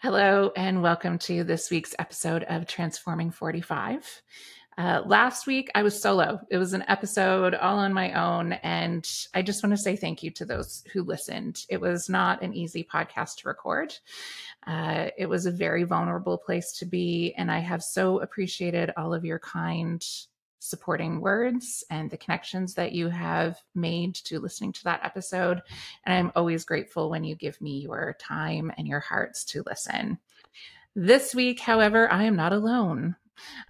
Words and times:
Hello, 0.00 0.52
and 0.56 0.82
welcome 0.82 1.18
to 1.18 1.42
this 1.44 1.70
week's 1.70 1.94
episode 1.98 2.44
of 2.44 2.66
Transforming 2.66 3.30
45. 3.30 4.22
Uh, 4.78 5.02
last 5.04 5.46
week, 5.46 5.70
I 5.74 5.82
was 5.82 6.00
solo. 6.00 6.40
It 6.50 6.58
was 6.58 6.72
an 6.72 6.84
episode 6.88 7.54
all 7.54 7.78
on 7.78 7.92
my 7.92 8.12
own. 8.12 8.52
And 8.54 9.08
I 9.34 9.42
just 9.42 9.62
want 9.62 9.72
to 9.72 9.82
say 9.82 9.96
thank 9.96 10.22
you 10.22 10.30
to 10.30 10.44
those 10.44 10.84
who 10.92 11.02
listened. 11.02 11.66
It 11.68 11.80
was 11.80 12.08
not 12.08 12.42
an 12.42 12.54
easy 12.54 12.84
podcast 12.84 13.36
to 13.38 13.48
record. 13.48 13.94
Uh, 14.66 15.08
it 15.18 15.26
was 15.26 15.46
a 15.46 15.50
very 15.50 15.84
vulnerable 15.84 16.38
place 16.38 16.72
to 16.78 16.86
be. 16.86 17.34
And 17.36 17.50
I 17.50 17.58
have 17.58 17.82
so 17.82 18.20
appreciated 18.20 18.92
all 18.96 19.12
of 19.12 19.24
your 19.24 19.40
kind 19.40 20.02
supporting 20.62 21.20
words 21.20 21.82
and 21.90 22.08
the 22.08 22.16
connections 22.16 22.74
that 22.74 22.92
you 22.92 23.08
have 23.08 23.58
made 23.74 24.14
to 24.14 24.38
listening 24.38 24.72
to 24.72 24.84
that 24.84 25.04
episode. 25.04 25.60
And 26.06 26.14
I'm 26.14 26.32
always 26.36 26.64
grateful 26.64 27.10
when 27.10 27.24
you 27.24 27.34
give 27.34 27.60
me 27.60 27.80
your 27.80 28.16
time 28.20 28.72
and 28.78 28.86
your 28.86 29.00
hearts 29.00 29.44
to 29.46 29.64
listen. 29.66 30.18
This 30.94 31.34
week, 31.34 31.58
however, 31.58 32.10
I 32.10 32.24
am 32.24 32.36
not 32.36 32.52
alone. 32.52 33.16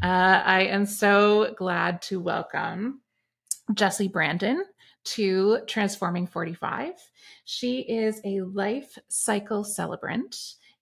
Uh, 0.03 0.43
I 0.45 0.65
am 0.65 0.85
so 0.85 1.55
glad 1.57 2.03
to 2.03 2.21
welcome 2.21 3.01
Jessie 3.73 4.09
Brandon 4.09 4.63
to 5.05 5.61
Transforming 5.67 6.27
45. 6.27 6.93
She 7.47 7.81
is 7.81 8.21
a 8.25 8.43
life 8.43 8.99
cycle 9.09 9.65
celebrant 9.65 10.37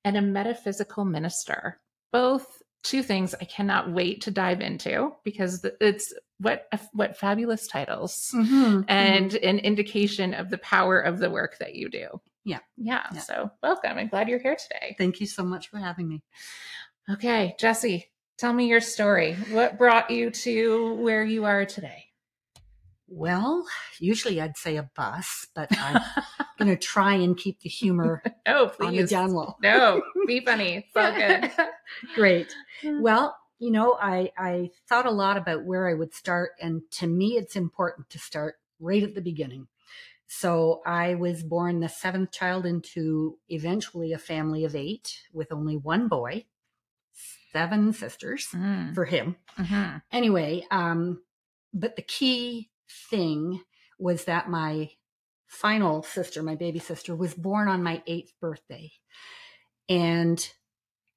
and 0.05 0.17
a 0.17 0.23
metaphysical 0.23 1.05
minister, 1.05 1.79
both 2.13 2.60
two 2.83 3.03
things 3.03 3.35
I 3.41 3.45
cannot 3.45 3.91
wait 3.91 4.23
to 4.23 4.31
dive 4.31 4.61
into 4.61 5.13
because 5.25 5.65
it's 5.81 6.13
what 6.39 6.69
what 6.93 7.17
fabulous 7.17 7.67
titles 7.67 8.33
mm-hmm, 8.35 8.83
and 8.89 9.31
mm-hmm. 9.31 9.49
an 9.49 9.59
indication 9.59 10.35
of 10.35 10.51
the 10.51 10.59
power 10.59 10.99
of 10.99 11.19
the 11.19 11.31
work 11.31 11.59
that 11.59 11.75
you 11.75 11.89
do. 11.89 12.21
Yeah. 12.45 12.61
yeah. 12.77 13.05
Yeah. 13.13 13.21
So 13.21 13.51
welcome. 13.63 13.99
I'm 13.99 14.09
glad 14.09 14.29
you're 14.29 14.39
here 14.39 14.57
today. 14.57 14.95
Thank 14.97 15.21
you 15.21 15.27
so 15.27 15.45
much 15.45 15.69
for 15.69 15.79
having 15.79 16.09
me. 16.09 16.23
Okay, 17.11 17.55
Jessie, 17.59 18.07
tell 18.39 18.53
me 18.53 18.69
your 18.69 18.81
story. 18.81 19.35
What 19.51 19.79
brought 19.79 20.11
you 20.11 20.31
to 20.31 20.95
where 20.95 21.25
you 21.25 21.45
are 21.45 21.67
today? 21.67 22.10
Well, 23.13 23.67
usually 23.99 24.41
I'd 24.41 24.57
say 24.57 24.77
a 24.77 24.89
bus, 24.95 25.49
but 25.53 25.69
I'm 25.77 26.01
going 26.59 26.71
to 26.71 26.77
try 26.77 27.15
and 27.15 27.37
keep 27.37 27.61
the 27.61 27.69
humor 27.69 28.23
oh, 28.47 28.71
please. 28.75 28.87
on 28.87 28.97
the 28.97 29.07
down 29.07 29.33
low. 29.33 29.57
no, 29.61 30.01
be 30.29 30.41
funny. 30.45 30.87
It's 30.95 30.97
all 30.97 31.13
good. 31.13 31.51
Great. 32.15 32.55
Well, 32.85 33.37
you 33.59 33.73
know, 33.73 33.99
I, 34.01 34.31
I 34.39 34.71
thought 34.89 35.07
a 35.07 35.11
lot 35.11 35.37
about 35.37 35.65
where 35.65 35.89
I 35.89 35.95
would 35.95 36.15
start. 36.15 36.53
And 36.63 36.83
to 36.93 37.09
me, 37.09 37.37
it's 37.37 37.57
important 37.57 38.09
to 38.11 38.19
start 38.19 38.55
right 38.79 39.03
at 39.03 39.17
the 39.17 39.21
beginning. 39.21 39.67
So 40.29 40.81
I 40.87 41.17
was 41.17 41.43
born 41.43 41.81
the 41.81 41.89
seventh 41.89 42.31
child 42.31 42.65
into 42.65 43.39
eventually 43.49 44.13
a 44.13 44.19
family 44.19 44.65
of 44.65 44.77
eight 44.77 45.19
with 45.33 45.51
only 45.51 45.77
one 45.77 46.07
boy, 46.07 46.45
seven 47.53 47.93
sisters 47.93 48.47
mm. 48.55 48.95
for 48.95 49.05
him. 49.05 49.35
Mm-hmm. 49.59 49.97
Anyway, 50.13 50.65
um, 50.71 51.21
but 51.75 51.97
the 51.97 52.03
key 52.03 52.71
thing 53.11 53.63
was 53.99 54.25
that 54.25 54.49
my 54.49 54.91
final 55.47 56.03
sister, 56.03 56.43
my 56.43 56.55
baby 56.55 56.79
sister, 56.79 57.15
was 57.15 57.35
born 57.35 57.69
on 57.69 57.83
my 57.83 58.03
eighth 58.07 58.33
birthday. 58.41 58.91
And 59.89 60.49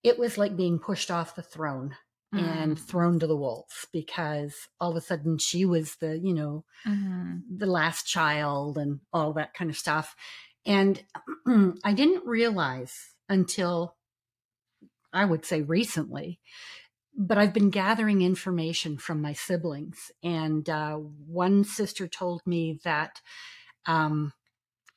it 0.04 0.18
was 0.18 0.38
like 0.38 0.58
being 0.58 0.80
pushed 0.80 1.12
off 1.12 1.36
the 1.36 1.44
throne 1.44 1.96
mm. 2.34 2.40
and 2.42 2.80
thrown 2.80 3.20
to 3.20 3.28
the 3.28 3.38
wolves 3.38 3.88
because 3.94 4.68
all 4.80 4.92
of 4.92 4.98
a 4.98 5.02
sudden 5.02 5.38
she 5.38 5.66
was 5.66 5.96
the, 5.98 6.18
you 6.18 6.34
know, 6.34 6.66
mm-hmm. 6.86 7.38
the 7.56 7.68
last 7.68 8.08
child 8.08 8.78
and 8.78 9.00
all 9.14 9.34
that 9.34 9.54
kind 9.54 9.70
of 9.70 9.78
stuff. 9.78 10.16
And 10.66 11.02
I 11.84 11.94
didn't 11.94 12.26
realize 12.26 12.96
until 13.30 13.96
I 15.14 15.26
would 15.26 15.46
say 15.46 15.62
recently 15.62 16.40
but 17.16 17.38
I've 17.38 17.53
been 17.53 17.69
gathering 17.69 18.22
information 18.22 18.97
from 18.97 19.22
my 19.22 19.33
siblings. 19.33 20.11
And 20.23 20.69
uh, 20.69 20.95
one 20.95 21.64
sister 21.64 22.08
told 22.08 22.42
me 22.45 22.80
that 22.83 23.21
um, 23.86 24.33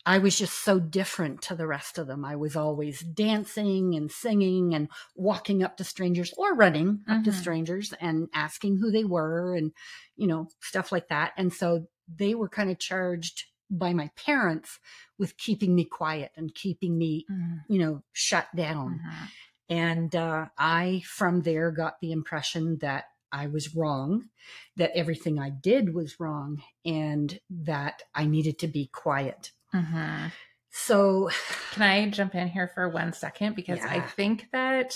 I 0.07 0.19
was 0.19 0.39
just 0.39 0.65
so 0.65 0.79
different 0.79 1.43
to 1.43 1.57
the 1.57 1.67
rest 1.67 1.99
of 1.99 2.07
them. 2.07 2.25
I 2.25 2.37
was 2.37 2.55
always 2.55 3.01
dancing 3.01 3.95
and 3.95 4.11
singing 4.11 4.75
and 4.75 4.89
walking 5.17 5.63
up 5.63 5.77
to 5.79 5.85
strangers 5.85 6.33
or 6.39 6.55
running 6.55 7.01
up 7.09 7.17
mm-hmm. 7.17 7.23
to 7.25 7.33
strangers 7.33 7.93
and 8.01 8.29
asking 8.33 8.79
who 8.79 8.91
they 8.91 9.05
were 9.05 9.55
and, 9.55 9.73
you 10.17 10.27
know, 10.27 10.49
stuff 10.61 10.93
like 10.93 11.09
that. 11.09 11.33
And 11.37 11.53
so 11.53 11.87
they 12.09 12.35
were 12.35 12.49
kind 12.49 12.71
of 12.71 12.79
charged 12.79 13.47
by 13.69 13.93
my 13.93 14.11
parents 14.17 14.79
with 15.19 15.37
keeping 15.37 15.75
me 15.75 15.85
quiet 15.85 16.31
and 16.37 16.55
keeping 16.55 16.97
me, 16.97 17.27
mm-hmm. 17.29 17.73
you 17.73 17.81
know, 17.81 18.03
shut 18.13 18.47
down. 18.55 19.01
Mm-hmm. 19.01 19.25
And 19.69 20.15
uh, 20.15 20.47
I, 20.57 21.03
from 21.07 21.43
there, 21.43 21.71
got 21.71 22.01
the 22.01 22.13
impression 22.13 22.79
that 22.79 23.05
I 23.33 23.49
was 23.49 23.75
wrong, 23.75 24.29
that 24.77 24.93
everything 24.95 25.39
I 25.39 25.51
did 25.51 25.95
was 25.95 26.21
wrong, 26.21 26.63
and 26.85 27.39
that 27.51 28.03
I 28.15 28.27
needed 28.27 28.61
to 28.61 28.69
be 28.69 28.87
quiet. 28.87 29.53
Mm-hmm. 29.75 30.29
So, 30.71 31.31
can 31.73 31.83
I 31.83 32.09
jump 32.11 32.35
in 32.35 32.49
here 32.49 32.71
for 32.75 32.89
one 32.89 33.13
second? 33.13 33.57
Because 33.57 33.79
yeah. 33.79 33.91
I 33.91 34.01
think 34.01 34.47
that, 34.53 34.95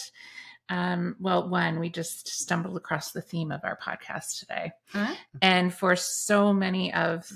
um, 0.69 1.17
well, 1.19 1.49
one, 1.49 1.81
we 1.81 1.91
just 1.91 2.29
stumbled 2.29 2.77
across 2.77 3.13
the 3.13 3.23
theme 3.23 3.51
of 3.51 3.63
our 3.65 3.79
podcast 3.79 4.39
today. 4.39 4.73
Uh-huh. 4.95 5.15
And 5.43 5.75
for 5.75 5.97
so 5.97 6.53
many 6.53 6.93
of 6.95 7.31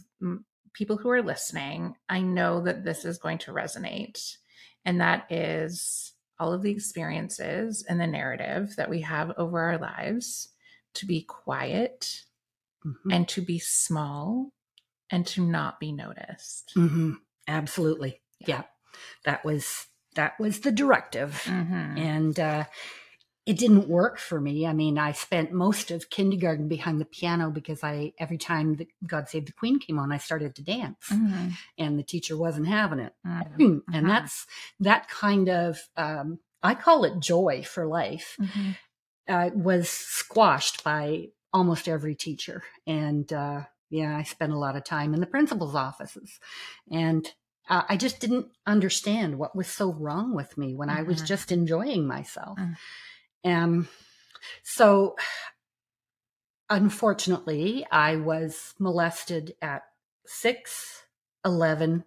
people 0.72 0.97
who 0.97 1.11
are 1.11 1.22
listening, 1.22 1.97
I 2.09 2.21
know 2.21 2.62
that 2.62 2.84
this 2.84 3.05
is 3.05 3.19
going 3.19 3.39
to 3.39 3.53
resonate. 3.53 4.37
And 4.84 5.01
that 5.01 5.27
is 5.31 6.13
all 6.39 6.53
of 6.53 6.62
the 6.62 6.71
experiences 6.71 7.84
and 7.89 8.00
the 8.00 8.06
narrative 8.06 8.75
that 8.77 8.91
we 8.91 9.00
have 9.03 9.33
over 9.37 9.61
our 9.61 9.78
lives 9.78 10.49
to 10.95 11.06
be 11.06 11.22
quiet 11.22 12.22
mm-hmm. 12.84 13.11
and 13.11 13.28
to 13.28 13.41
be 13.41 13.59
small 13.59 14.53
and 15.11 15.27
to 15.27 15.43
not 15.43 15.78
be 15.81 15.93
noticed. 15.93 16.72
Mm-hmm. 16.77 17.12
Absolutely. 17.47 18.21
Yeah. 18.41 18.49
yeah. 18.49 18.62
That 19.25 19.45
was 19.45 19.87
that 20.15 20.39
was 20.39 20.61
the 20.61 20.72
directive. 20.72 21.43
Mm-hmm. 21.47 21.99
And 21.99 22.41
uh 22.41 22.65
it 23.47 23.59
didn't 23.59 23.88
work 23.88 24.19
for 24.19 24.41
me. 24.41 24.66
I 24.66 24.72
mean, 24.72 24.97
I 24.97 25.12
spent 25.12 25.53
most 25.53 25.91
of 25.91 26.09
kindergarten 26.09 26.66
behind 26.66 27.00
the 27.00 27.05
piano 27.05 27.50
because 27.50 27.84
I 27.84 28.15
every 28.19 28.38
time 28.38 28.77
the 28.77 28.88
God 29.06 29.28
Save 29.28 29.47
the 29.47 29.53
Queen 29.53 29.78
came 29.78 29.99
on, 29.99 30.12
I 30.12 30.19
started 30.19 30.55
to 30.55 30.62
dance, 30.62 31.09
mm-hmm. 31.10 31.49
and 31.77 31.99
the 31.99 32.03
teacher 32.03 32.37
wasn't 32.37 32.69
having 32.69 33.00
it. 33.00 33.12
Mm-hmm. 33.27 33.62
And 33.65 33.83
mm-hmm. 33.83 34.09
that's 34.09 34.47
that 34.81 35.09
kind 35.09 35.49
of 35.49 35.78
um, 35.97 36.38
I 36.62 36.75
call 36.75 37.04
it 37.04 37.21
joy 37.21 37.62
for 37.62 37.87
life. 37.87 38.37
Mm-hmm. 38.41 38.71
Uh, 39.27 39.49
was 39.54 39.88
squashed 39.88 40.84
by 40.84 41.28
almost 41.50 41.88
every 41.88 42.15
teacher, 42.15 42.62
and 42.87 43.33
uh, 43.33 43.62
yeah, 43.88 44.16
I 44.16 44.22
spent 44.22 44.53
a 44.53 44.59
lot 44.59 44.77
of 44.77 44.84
time 44.84 45.15
in 45.15 45.21
the 45.21 45.27
principal's 45.27 45.75
offices, 45.75 46.38
and 46.91 47.27
uh, 47.71 47.83
I 47.88 47.97
just 47.97 48.21
didn't 48.21 48.49
understand 48.66 49.38
what 49.38 49.56
was 49.56 49.66
so 49.66 49.93
wrong 49.93 50.34
with 50.34 50.59
me 50.59 50.75
when 50.75 50.91
I 50.91 51.03
was 51.03 51.19
mm-hmm. 51.19 51.27
just 51.27 51.53
enjoying 51.53 52.06
myself. 52.06 52.59
Um, 53.44 53.88
so, 54.62 55.16
unfortunately, 56.71 57.87
I 57.91 58.16
was 58.16 58.75
molested 58.78 59.55
at 59.60 59.82
six, 60.27 61.03
11, 61.44 62.04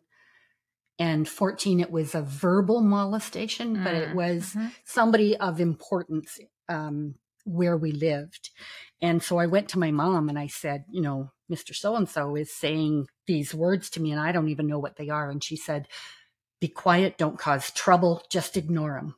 and 1.00 1.28
14. 1.28 1.80
It 1.80 1.92
was 1.92 2.16
a 2.16 2.22
verbal 2.22 2.82
molestation, 2.82 3.78
mm. 3.78 3.84
but 3.84 3.94
it 3.94 4.10
mm, 4.10 4.16
was 4.16 4.54
mm-hmm. 4.54 4.68
somebody 4.84 5.38
of 5.38 5.60
importance 5.60 6.40
um, 6.70 7.16
where 7.46 7.78
we 7.78 7.92
lived. 7.92 8.50
And 9.02 9.22
so 9.22 9.38
I 9.38 9.46
went 9.46 9.70
to 9.70 9.80
my 9.80 9.92
mom 9.92 10.28
and 10.28 10.40
I 10.40 10.48
said, 10.48 10.86
you 10.90 11.02
know, 11.02 11.32
Mr. 11.52 11.74
So 11.74 11.96
and 11.96 12.10
so 12.10 12.36
is 12.36 12.54
saying 12.54 13.08
these 13.26 13.54
words 13.54 13.90
to 13.92 14.02
me, 14.02 14.12
and 14.12 14.20
I 14.20 14.32
don't 14.32 14.50
even 14.50 14.68
know 14.68 14.80
what 14.80 14.98
they 14.98 15.10
are. 15.10 15.30
And 15.30 15.44
she 15.44 15.56
said, 15.56 15.88
Be 16.60 16.68
quiet, 16.68 17.18
don't 17.18 17.40
cause 17.40 17.72
trouble, 17.72 18.22
just 18.30 18.58
ignore 18.58 18.98
him. 18.98 19.16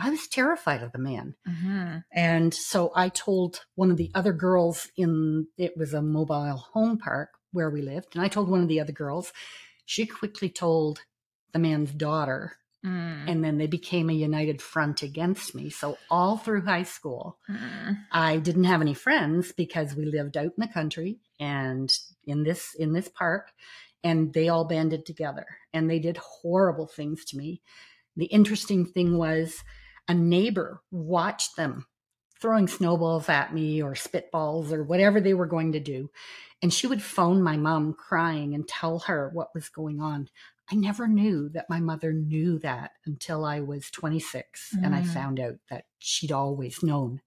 I 0.00 0.10
was 0.10 0.26
terrified 0.26 0.82
of 0.82 0.92
the 0.92 0.98
man. 0.98 1.34
Mm-hmm. 1.48 1.98
And 2.12 2.54
so 2.54 2.92
I 2.94 3.08
told 3.08 3.60
one 3.74 3.90
of 3.90 3.96
the 3.96 4.10
other 4.14 4.32
girls 4.32 4.88
in 4.96 5.46
it 5.56 5.76
was 5.76 5.94
a 5.94 6.02
mobile 6.02 6.56
home 6.72 6.98
park 6.98 7.30
where 7.52 7.70
we 7.70 7.82
lived. 7.82 8.14
And 8.14 8.24
I 8.24 8.28
told 8.28 8.48
one 8.48 8.62
of 8.62 8.68
the 8.68 8.80
other 8.80 8.92
girls, 8.92 9.32
she 9.84 10.06
quickly 10.06 10.48
told 10.48 11.00
the 11.52 11.58
man's 11.58 11.92
daughter. 11.92 12.56
Mm. 12.84 13.30
And 13.30 13.44
then 13.44 13.58
they 13.58 13.66
became 13.66 14.08
a 14.08 14.14
united 14.14 14.62
front 14.62 15.02
against 15.02 15.54
me. 15.54 15.68
So 15.68 15.98
all 16.10 16.38
through 16.38 16.64
high 16.64 16.84
school, 16.84 17.38
mm. 17.48 17.98
I 18.10 18.38
didn't 18.38 18.64
have 18.64 18.80
any 18.80 18.94
friends 18.94 19.52
because 19.52 19.94
we 19.94 20.06
lived 20.06 20.36
out 20.38 20.44
in 20.46 20.52
the 20.56 20.68
country 20.68 21.18
and 21.38 21.92
in 22.24 22.42
this 22.42 22.74
in 22.78 22.94
this 22.94 23.08
park 23.08 23.50
and 24.02 24.32
they 24.32 24.48
all 24.48 24.64
banded 24.64 25.04
together 25.04 25.46
and 25.72 25.90
they 25.90 25.98
did 25.98 26.16
horrible 26.16 26.86
things 26.86 27.24
to 27.26 27.36
me. 27.36 27.60
The 28.16 28.26
interesting 28.26 28.86
thing 28.86 29.18
was 29.18 29.62
a 30.10 30.14
neighbor 30.14 30.82
watched 30.90 31.54
them 31.54 31.86
throwing 32.40 32.66
snowballs 32.66 33.28
at 33.28 33.54
me 33.54 33.80
or 33.80 33.92
spitballs 33.92 34.72
or 34.72 34.82
whatever 34.82 35.20
they 35.20 35.34
were 35.34 35.46
going 35.46 35.70
to 35.70 35.78
do. 35.78 36.10
And 36.60 36.74
she 36.74 36.88
would 36.88 37.00
phone 37.00 37.44
my 37.44 37.56
mom 37.56 37.94
crying 37.94 38.52
and 38.52 38.66
tell 38.66 38.98
her 39.00 39.30
what 39.32 39.54
was 39.54 39.68
going 39.68 40.00
on. 40.00 40.28
I 40.68 40.74
never 40.74 41.06
knew 41.06 41.48
that 41.50 41.70
my 41.70 41.78
mother 41.78 42.12
knew 42.12 42.58
that 42.58 42.90
until 43.06 43.44
I 43.44 43.60
was 43.60 43.88
26 43.92 44.74
mm. 44.74 44.84
and 44.84 44.96
I 44.96 45.02
mm. 45.02 45.06
found 45.06 45.38
out 45.38 45.58
that 45.70 45.84
she'd 46.00 46.32
always 46.32 46.82
known. 46.82 47.20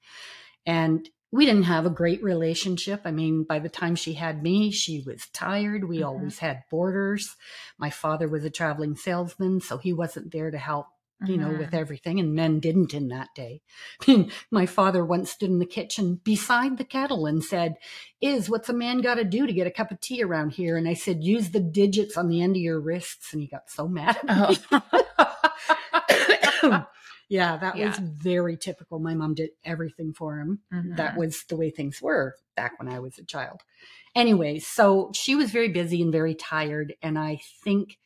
And 0.65 1.09
we 1.31 1.45
didn't 1.45 1.63
have 1.63 1.85
a 1.85 1.89
great 1.89 2.21
relationship. 2.21 3.03
I 3.05 3.11
mean, 3.11 3.45
by 3.45 3.59
the 3.59 3.69
time 3.69 3.95
she 3.95 4.13
had 4.13 4.43
me, 4.43 4.71
she 4.71 5.03
was 5.05 5.27
tired. 5.33 5.87
We 5.87 5.99
mm-hmm. 5.99 6.05
always 6.05 6.39
had 6.39 6.63
boarders. 6.69 7.37
My 7.77 7.89
father 7.89 8.27
was 8.27 8.43
a 8.43 8.49
traveling 8.49 8.97
salesman, 8.97 9.61
so 9.61 9.77
he 9.77 9.93
wasn't 9.93 10.33
there 10.33 10.51
to 10.51 10.57
help 10.57 10.87
you 11.25 11.37
know, 11.37 11.49
with 11.49 11.67
mm-hmm. 11.67 11.75
everything, 11.75 12.19
and 12.19 12.33
men 12.33 12.59
didn't 12.59 12.93
in 12.93 13.09
that 13.09 13.29
day. 13.35 13.61
my 14.51 14.65
father 14.65 15.05
once 15.05 15.31
stood 15.31 15.49
in 15.49 15.59
the 15.59 15.65
kitchen 15.65 16.19
beside 16.23 16.77
the 16.77 16.83
kettle 16.83 17.25
and 17.25 17.43
said, 17.43 17.75
Is 18.21 18.49
what's 18.49 18.69
a 18.69 18.73
man 18.73 19.01
got 19.01 19.15
to 19.15 19.23
do 19.23 19.47
to 19.47 19.53
get 19.53 19.67
a 19.67 19.71
cup 19.71 19.91
of 19.91 19.99
tea 19.99 20.23
around 20.23 20.51
here? 20.51 20.77
And 20.77 20.87
I 20.87 20.93
said, 20.93 21.23
Use 21.23 21.51
the 21.51 21.59
digits 21.59 22.17
on 22.17 22.27
the 22.27 22.41
end 22.41 22.55
of 22.55 22.61
your 22.61 22.79
wrists. 22.79 23.33
And 23.33 23.41
he 23.41 23.47
got 23.47 23.69
so 23.69 23.87
mad 23.87 24.17
at 24.27 24.49
me. 24.49 24.57
Oh. 24.69 24.81
yeah, 27.29 27.57
that 27.57 27.75
yeah. 27.75 27.87
was 27.87 27.97
very 27.97 28.57
typical. 28.57 28.99
My 28.99 29.13
mom 29.13 29.33
did 29.33 29.51
everything 29.63 30.13
for 30.13 30.39
him. 30.39 30.59
Mm-hmm. 30.73 30.95
That 30.95 31.17
was 31.17 31.43
the 31.49 31.57
way 31.57 31.69
things 31.69 32.01
were 32.01 32.35
back 32.55 32.79
when 32.79 32.87
I 32.87 32.99
was 32.99 33.17
a 33.17 33.25
child. 33.25 33.61
Anyway, 34.15 34.59
so 34.59 35.11
she 35.13 35.35
was 35.35 35.51
very 35.51 35.69
busy 35.69 36.01
and 36.01 36.11
very 36.11 36.35
tired. 36.35 36.93
And 37.01 37.17
I 37.17 37.41
think 37.63 37.97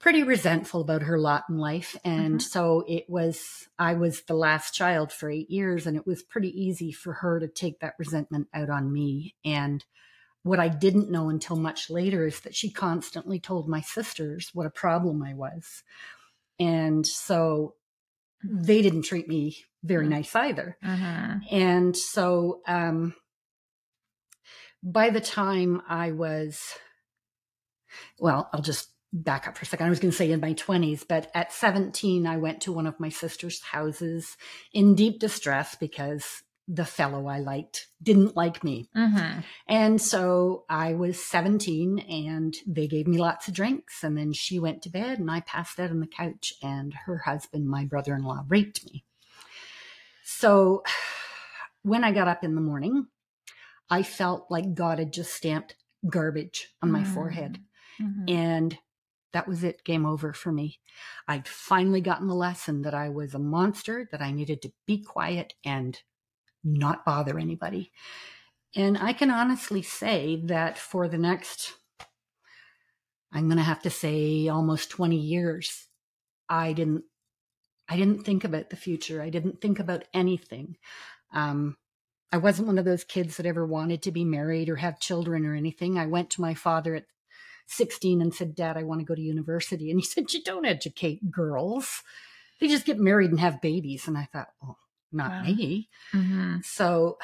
pretty 0.00 0.22
resentful 0.22 0.80
about 0.80 1.02
her 1.02 1.18
lot 1.18 1.44
in 1.48 1.58
life. 1.58 1.94
And 2.04 2.36
mm-hmm. 2.36 2.38
so 2.38 2.84
it 2.88 3.04
was, 3.08 3.68
I 3.78 3.94
was 3.94 4.22
the 4.22 4.34
last 4.34 4.74
child 4.74 5.12
for 5.12 5.30
eight 5.30 5.50
years, 5.50 5.86
and 5.86 5.96
it 5.96 6.06
was 6.06 6.22
pretty 6.22 6.48
easy 6.48 6.90
for 6.90 7.12
her 7.12 7.38
to 7.38 7.46
take 7.46 7.80
that 7.80 7.94
resentment 7.98 8.48
out 8.52 8.70
on 8.70 8.92
me. 8.92 9.36
And 9.44 9.84
what 10.42 10.58
I 10.58 10.68
didn't 10.68 11.10
know 11.10 11.28
until 11.28 11.56
much 11.56 11.90
later 11.90 12.26
is 12.26 12.40
that 12.40 12.54
she 12.54 12.70
constantly 12.70 13.38
told 13.38 13.68
my 13.68 13.82
sisters 13.82 14.50
what 14.54 14.66
a 14.66 14.70
problem 14.70 15.22
I 15.22 15.34
was. 15.34 15.82
And 16.58 17.06
so 17.06 17.74
they 18.42 18.80
didn't 18.80 19.02
treat 19.02 19.28
me 19.28 19.58
very 19.82 20.04
mm-hmm. 20.04 20.14
nice 20.14 20.34
either. 20.34 20.78
Mm-hmm. 20.82 21.54
And 21.54 21.96
so, 21.96 22.62
um, 22.66 23.14
by 24.82 25.10
the 25.10 25.20
time 25.20 25.82
I 25.86 26.12
was, 26.12 26.58
well, 28.18 28.48
I'll 28.50 28.62
just 28.62 28.88
back 29.12 29.48
up 29.48 29.56
for 29.56 29.62
a 29.62 29.66
second. 29.66 29.86
I 29.86 29.90
was 29.90 30.00
going 30.00 30.12
to 30.12 30.16
say 30.16 30.30
in 30.30 30.40
my 30.40 30.54
20s, 30.54 31.04
but 31.06 31.30
at 31.34 31.52
17, 31.52 32.26
I 32.26 32.36
went 32.36 32.60
to 32.62 32.72
one 32.72 32.86
of 32.86 33.00
my 33.00 33.08
sister's 33.08 33.60
houses 33.60 34.36
in 34.72 34.94
deep 34.94 35.18
distress 35.18 35.74
because 35.74 36.42
the 36.72 36.84
fellow 36.84 37.26
I 37.26 37.40
liked 37.40 37.88
didn't 38.00 38.36
like 38.36 38.62
me. 38.62 38.88
Mm-hmm. 38.96 39.40
And 39.66 40.00
so 40.00 40.64
I 40.70 40.94
was 40.94 41.22
17 41.24 41.98
and 41.98 42.54
they 42.64 42.86
gave 42.86 43.08
me 43.08 43.18
lots 43.18 43.48
of 43.48 43.54
drinks. 43.54 44.04
And 44.04 44.16
then 44.16 44.32
she 44.32 44.60
went 44.60 44.82
to 44.82 44.90
bed 44.90 45.18
and 45.18 45.28
I 45.28 45.40
passed 45.40 45.80
out 45.80 45.90
on 45.90 45.98
the 45.98 46.06
couch, 46.06 46.52
and 46.62 46.94
her 47.06 47.18
husband, 47.18 47.68
my 47.68 47.84
brother 47.84 48.14
in 48.14 48.22
law, 48.22 48.44
raped 48.46 48.84
me. 48.84 49.04
So 50.22 50.84
when 51.82 52.04
I 52.04 52.12
got 52.12 52.28
up 52.28 52.44
in 52.44 52.54
the 52.54 52.60
morning, 52.60 53.06
I 53.90 54.04
felt 54.04 54.46
like 54.48 54.74
God 54.74 55.00
had 55.00 55.12
just 55.12 55.34
stamped 55.34 55.74
garbage 56.08 56.68
on 56.80 56.92
my 56.92 57.00
mm-hmm. 57.00 57.14
forehead. 57.14 57.58
Mm-hmm. 58.00 58.24
And 58.28 58.78
that 59.32 59.48
was 59.48 59.64
it, 59.64 59.84
game 59.84 60.06
over 60.06 60.32
for 60.32 60.52
me. 60.52 60.80
I'd 61.28 61.46
finally 61.46 62.00
gotten 62.00 62.28
the 62.28 62.34
lesson 62.34 62.82
that 62.82 62.94
I 62.94 63.08
was 63.08 63.34
a 63.34 63.38
monster, 63.38 64.08
that 64.10 64.22
I 64.22 64.30
needed 64.32 64.62
to 64.62 64.72
be 64.86 65.02
quiet 65.02 65.54
and 65.64 65.98
not 66.64 67.04
bother 67.04 67.38
anybody. 67.38 67.92
And 68.74 68.98
I 68.98 69.12
can 69.12 69.30
honestly 69.30 69.82
say 69.82 70.40
that 70.44 70.78
for 70.78 71.08
the 71.08 71.18
next, 71.18 71.74
I'm 73.32 73.46
going 73.46 73.58
to 73.58 73.62
have 73.62 73.82
to 73.82 73.90
say 73.90 74.48
almost 74.48 74.90
20 74.90 75.16
years, 75.16 75.88
I 76.48 76.72
didn't, 76.72 77.04
I 77.88 77.96
didn't 77.96 78.24
think 78.24 78.44
about 78.44 78.70
the 78.70 78.76
future. 78.76 79.22
I 79.22 79.30
didn't 79.30 79.60
think 79.60 79.78
about 79.80 80.04
anything. 80.14 80.76
Um, 81.32 81.76
I 82.32 82.36
wasn't 82.36 82.68
one 82.68 82.78
of 82.78 82.84
those 82.84 83.02
kids 83.02 83.36
that 83.36 83.46
ever 83.46 83.66
wanted 83.66 84.02
to 84.02 84.12
be 84.12 84.24
married 84.24 84.68
or 84.68 84.76
have 84.76 85.00
children 85.00 85.44
or 85.44 85.54
anything. 85.54 85.98
I 85.98 86.06
went 86.06 86.30
to 86.30 86.40
my 86.40 86.54
father 86.54 86.94
at 86.94 87.06
16 87.70 88.20
and 88.20 88.34
said, 88.34 88.54
Dad, 88.54 88.76
I 88.76 88.82
want 88.82 89.00
to 89.00 89.04
go 89.04 89.14
to 89.14 89.20
university. 89.20 89.90
And 89.90 90.00
he 90.00 90.04
said, 90.04 90.32
You 90.32 90.42
don't 90.42 90.66
educate 90.66 91.30
girls. 91.30 92.02
They 92.60 92.68
just 92.68 92.84
get 92.84 92.98
married 92.98 93.30
and 93.30 93.40
have 93.40 93.62
babies. 93.62 94.06
And 94.06 94.18
I 94.18 94.28
thought, 94.32 94.48
Oh, 94.62 94.76
not 95.12 95.30
wow. 95.30 95.42
me. 95.42 95.88
Mm-hmm. 96.14 96.56
So 96.62 97.18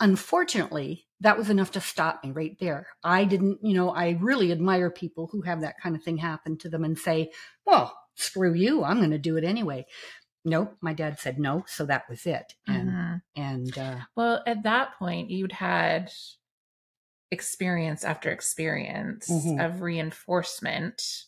unfortunately, 0.00 1.06
that 1.20 1.38
was 1.38 1.50
enough 1.50 1.72
to 1.72 1.80
stop 1.80 2.22
me 2.24 2.30
right 2.32 2.56
there. 2.60 2.88
I 3.02 3.24
didn't, 3.24 3.60
you 3.62 3.74
know, 3.74 3.90
I 3.90 4.18
really 4.20 4.52
admire 4.52 4.90
people 4.90 5.28
who 5.30 5.42
have 5.42 5.60
that 5.62 5.80
kind 5.82 5.96
of 5.96 6.02
thing 6.02 6.18
happen 6.18 6.58
to 6.58 6.68
them 6.68 6.84
and 6.84 6.98
say, 6.98 7.30
Well, 7.66 7.96
screw 8.14 8.54
you. 8.54 8.84
I'm 8.84 8.98
going 8.98 9.10
to 9.10 9.18
do 9.18 9.36
it 9.36 9.44
anyway. 9.44 9.86
Nope, 10.46 10.76
my 10.82 10.92
dad 10.92 11.18
said 11.18 11.38
no, 11.38 11.64
so 11.66 11.86
that 11.86 12.04
was 12.08 12.26
it. 12.26 12.52
And 12.68 12.90
mm-hmm. 12.90 13.14
and 13.34 13.78
uh, 13.78 13.96
well, 14.14 14.42
at 14.46 14.64
that 14.64 14.98
point, 14.98 15.30
you'd 15.30 15.52
had 15.52 16.10
experience 17.34 18.04
after 18.04 18.30
experience 18.30 19.28
mm-hmm. 19.28 19.60
of 19.60 19.82
reinforcement 19.82 21.24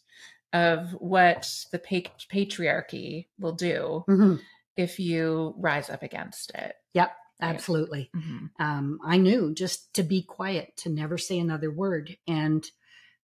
of 0.53 0.93
what 0.93 1.53
the 1.73 1.79
pa- 1.79 2.11
patriarchy 2.33 3.27
will 3.39 3.53
do 3.53 4.05
mm-hmm. 4.09 4.37
if 4.77 4.99
you 4.99 5.55
rise 5.59 5.91
up 5.91 6.03
against 6.03 6.51
it. 6.55 6.75
Yep, 6.95 7.15
absolutely. 7.43 8.11
Mm-hmm. 8.17 8.47
Um, 8.59 8.99
I 9.05 9.19
knew 9.19 9.53
just 9.53 9.93
to 9.95 10.03
be 10.03 10.23
quiet, 10.23 10.75
to 10.79 10.89
never 10.89 11.19
say 11.19 11.39
another 11.39 11.71
word. 11.71 12.17
And 12.27 12.65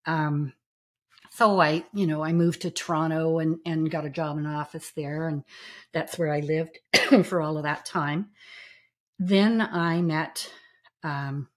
um, 0.06 0.52
so 1.30 1.62
I, 1.62 1.86
you 1.94 2.06
know, 2.08 2.22
I 2.22 2.34
moved 2.34 2.64
to 2.64 2.72
Toronto 2.72 3.40
and, 3.40 3.60
and 3.66 3.90
got 3.90 4.06
a 4.06 4.10
job 4.10 4.38
in 4.38 4.46
an 4.46 4.54
office 4.54 4.92
there. 4.96 5.30
And 5.30 5.44
that's 5.94 6.20
where 6.20 6.34
I 6.34 6.42
lived 6.42 6.80
for 7.26 7.42
all 7.42 7.58
of 7.58 7.64
that 7.64 7.86
time. 7.86 8.32
Then 9.18 9.62
I 9.62 10.02
met, 10.02 10.52
um, 11.04 11.48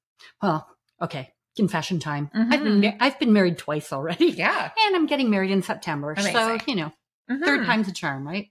well, 0.40 0.68
Okay, 1.02 1.32
confession 1.56 1.98
time. 1.98 2.30
Mm-hmm. 2.34 2.52
I've 2.52 2.64
been. 2.64 2.96
I've 3.00 3.18
been 3.18 3.32
married 3.32 3.58
twice 3.58 3.92
already. 3.92 4.26
Yeah, 4.30 4.70
and 4.86 4.96
I'm 4.96 5.06
getting 5.06 5.30
married 5.30 5.50
in 5.50 5.62
September. 5.62 6.12
Amazing. 6.12 6.32
So 6.32 6.58
you 6.66 6.76
know, 6.76 6.92
mm-hmm. 7.30 7.44
third 7.44 7.66
time's 7.66 7.88
a 7.88 7.92
charm, 7.92 8.26
right? 8.26 8.48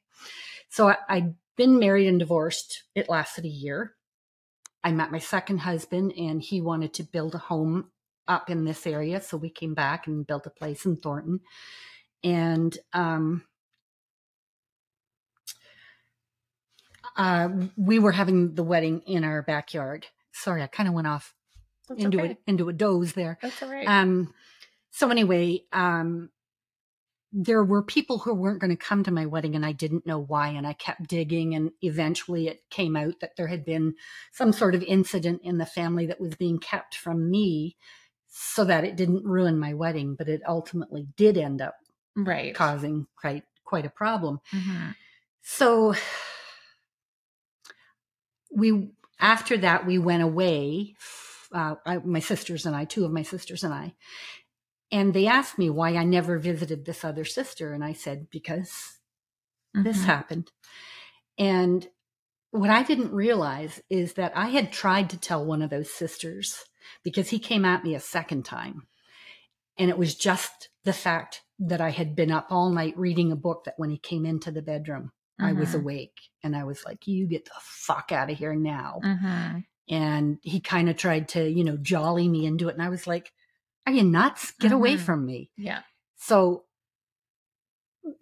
So 0.70 0.90
I, 0.90 0.98
I'd 1.08 1.36
been 1.56 1.80
married 1.80 2.08
and 2.08 2.20
divorced. 2.20 2.84
It 2.96 3.10
lasted 3.10 3.46
a 3.46 3.50
year. 3.50 3.94
I 4.84 4.92
met 4.92 5.12
my 5.12 5.20
second 5.20 5.60
husband, 5.60 6.14
and 6.18 6.42
he 6.42 6.62
wanted 6.62 6.94
to 6.96 7.04
build 7.04 7.36
a 7.36 7.40
home 7.40 7.90
up 8.28 8.50
in 8.50 8.66
this 8.66 8.86
area, 8.88 9.22
so 9.22 9.38
we 9.38 9.50
came 9.50 9.74
back 9.74 10.08
and 10.08 10.28
built 10.28 10.46
a 10.46 10.50
place 10.50 10.86
in 10.86 10.98
Thornton. 10.98 11.42
And 12.24 12.78
um, 12.94 13.44
uh, 17.18 17.50
we 17.76 18.00
were 18.00 18.12
having 18.12 18.56
the 18.56 18.64
wedding 18.64 19.02
in 19.02 19.24
our 19.24 19.42
backyard. 19.42 20.08
Sorry, 20.32 20.64
I 20.64 20.68
kind 20.68 20.88
of 20.88 20.96
went 20.96 21.08
off 21.08 21.34
that's 21.88 22.04
into 22.04 22.20
okay. 22.20 22.32
a 22.32 22.38
into 22.50 22.70
a 22.70 22.74
doze 22.74 23.14
there. 23.14 23.38
That's 23.42 23.62
all 23.62 23.70
right. 23.70 23.88
Um, 23.88 24.34
so 24.92 25.10
anyway, 25.10 25.64
um, 25.72 26.30
there 27.32 27.64
were 27.64 27.82
people 27.82 28.20
who 28.20 28.34
weren't 28.34 28.60
going 28.60 28.76
to 28.76 28.78
come 28.78 29.04
to 29.04 29.12
my 29.12 29.26
wedding, 29.26 29.56
and 29.56 29.66
I 29.66 29.72
didn't 29.72 30.06
know 30.06 30.20
why. 30.20 30.50
And 30.50 30.68
I 30.68 30.74
kept 30.74 31.08
digging, 31.08 31.56
and 31.56 31.72
eventually 31.82 32.48
it 32.48 32.64
came 32.70 32.96
out 32.96 33.20
that 33.22 33.36
there 33.38 33.48
had 33.48 33.66
been 33.66 33.96
some 34.32 34.54
sort 34.54 34.76
of 34.76 34.84
incident 34.84 35.42
in 35.44 35.58
the 35.58 35.66
family 35.66 36.06
that 36.06 36.22
was 36.22 36.36
being 36.36 36.60
kept 36.60 36.96
from 36.96 37.32
me, 37.32 37.76
so 38.30 38.64
that 38.66 38.84
it 38.84 38.96
didn't 38.96 39.26
ruin 39.26 39.60
my 39.60 39.74
wedding, 39.74 40.16
but 40.16 40.30
it 40.30 40.42
ultimately 40.48 41.08
did 41.18 41.38
end 41.38 41.62
up 41.62 41.76
right 42.16 42.54
causing 42.54 43.08
quite 43.16 43.44
quite 43.64 43.86
a 43.86 43.90
problem. 43.90 44.40
Mm-hmm. 44.52 44.90
So 45.42 45.96
we 48.56 48.92
after 49.20 49.58
that 49.58 49.86
we 49.86 49.98
went 49.98 50.24
away 50.24 50.96
uh, 51.54 51.76
I, 51.86 51.98
my 52.00 52.20
sisters 52.20 52.66
and 52.66 52.76
I, 52.76 52.86
two 52.86 53.06
of 53.06 53.12
my 53.12 53.24
sisters 53.24 53.64
and 53.64 53.74
I. 53.74 53.94
And 54.92 55.14
they 55.14 55.28
asked 55.28 55.58
me 55.58 55.70
why 55.70 55.96
I 55.96 56.04
never 56.04 56.38
visited 56.38 56.86
this 56.86 57.04
other 57.04 57.26
sister. 57.26 57.74
And 57.74 57.84
I 57.84 57.94
said, 57.94 58.28
because 58.30 58.70
mm-hmm. 59.76 59.84
this 59.84 60.04
happened. 60.04 60.52
And 61.38 61.88
what 62.52 62.70
I 62.70 62.84
didn't 62.84 63.12
realize 63.12 63.82
is 63.90 64.14
that 64.14 64.34
I 64.36 64.50
had 64.50 64.72
tried 64.72 65.10
to 65.12 65.18
tell 65.18 65.44
one 65.44 65.62
of 65.62 65.72
those 65.72 65.92
sisters 65.92 66.64
because 67.04 67.30
he 67.30 67.40
came 67.40 67.66
at 67.66 67.84
me 67.84 67.96
a 67.96 68.00
second 68.00 68.46
time. 68.46 68.84
And 69.78 69.90
it 69.90 69.98
was 69.98 70.14
just 70.14 70.70
the 70.84 70.94
fact 70.94 71.42
that 71.58 71.82
I 71.82 71.90
had 71.90 72.16
been 72.16 72.32
up 72.32 72.48
all 72.52 72.70
night 72.70 72.98
reading 72.98 73.32
a 73.32 73.36
book 73.36 73.64
that 73.66 73.74
when 73.78 73.90
he 73.90 73.98
came 73.98 74.26
into 74.26 74.52
the 74.52 74.62
bedroom, 74.62 75.12
mm-hmm. 75.42 75.46
I 75.46 75.54
was 75.54 75.70
mm-hmm. 75.70 75.80
awake 75.80 76.20
and 76.44 76.56
I 76.56 76.66
was 76.66 76.86
like, 76.86 77.08
you 77.08 77.26
get 77.26 77.46
the 77.46 77.52
fuck 77.60 78.12
out 78.12 78.30
of 78.30 78.38
here 78.38 78.54
now. 78.54 79.00
Mm-hmm 79.04 79.60
and 79.90 80.38
he 80.42 80.60
kind 80.60 80.90
of 80.90 80.98
tried 80.98 81.28
to 81.28 81.50
you 81.50 81.64
know 81.64 81.78
jolly 81.78 82.28
me 82.28 82.46
into 82.46 82.70
it 82.70 82.74
and 82.74 82.84
i 82.84 82.90
was 82.90 83.08
like 83.08 83.32
are 83.86 83.94
you 83.94 84.04
nuts 84.04 84.52
get 84.60 84.68
mm-hmm. 84.68 84.76
away 84.76 84.98
from 84.98 85.26
me 85.26 85.50
yeah 85.58 85.82
so 86.16 86.64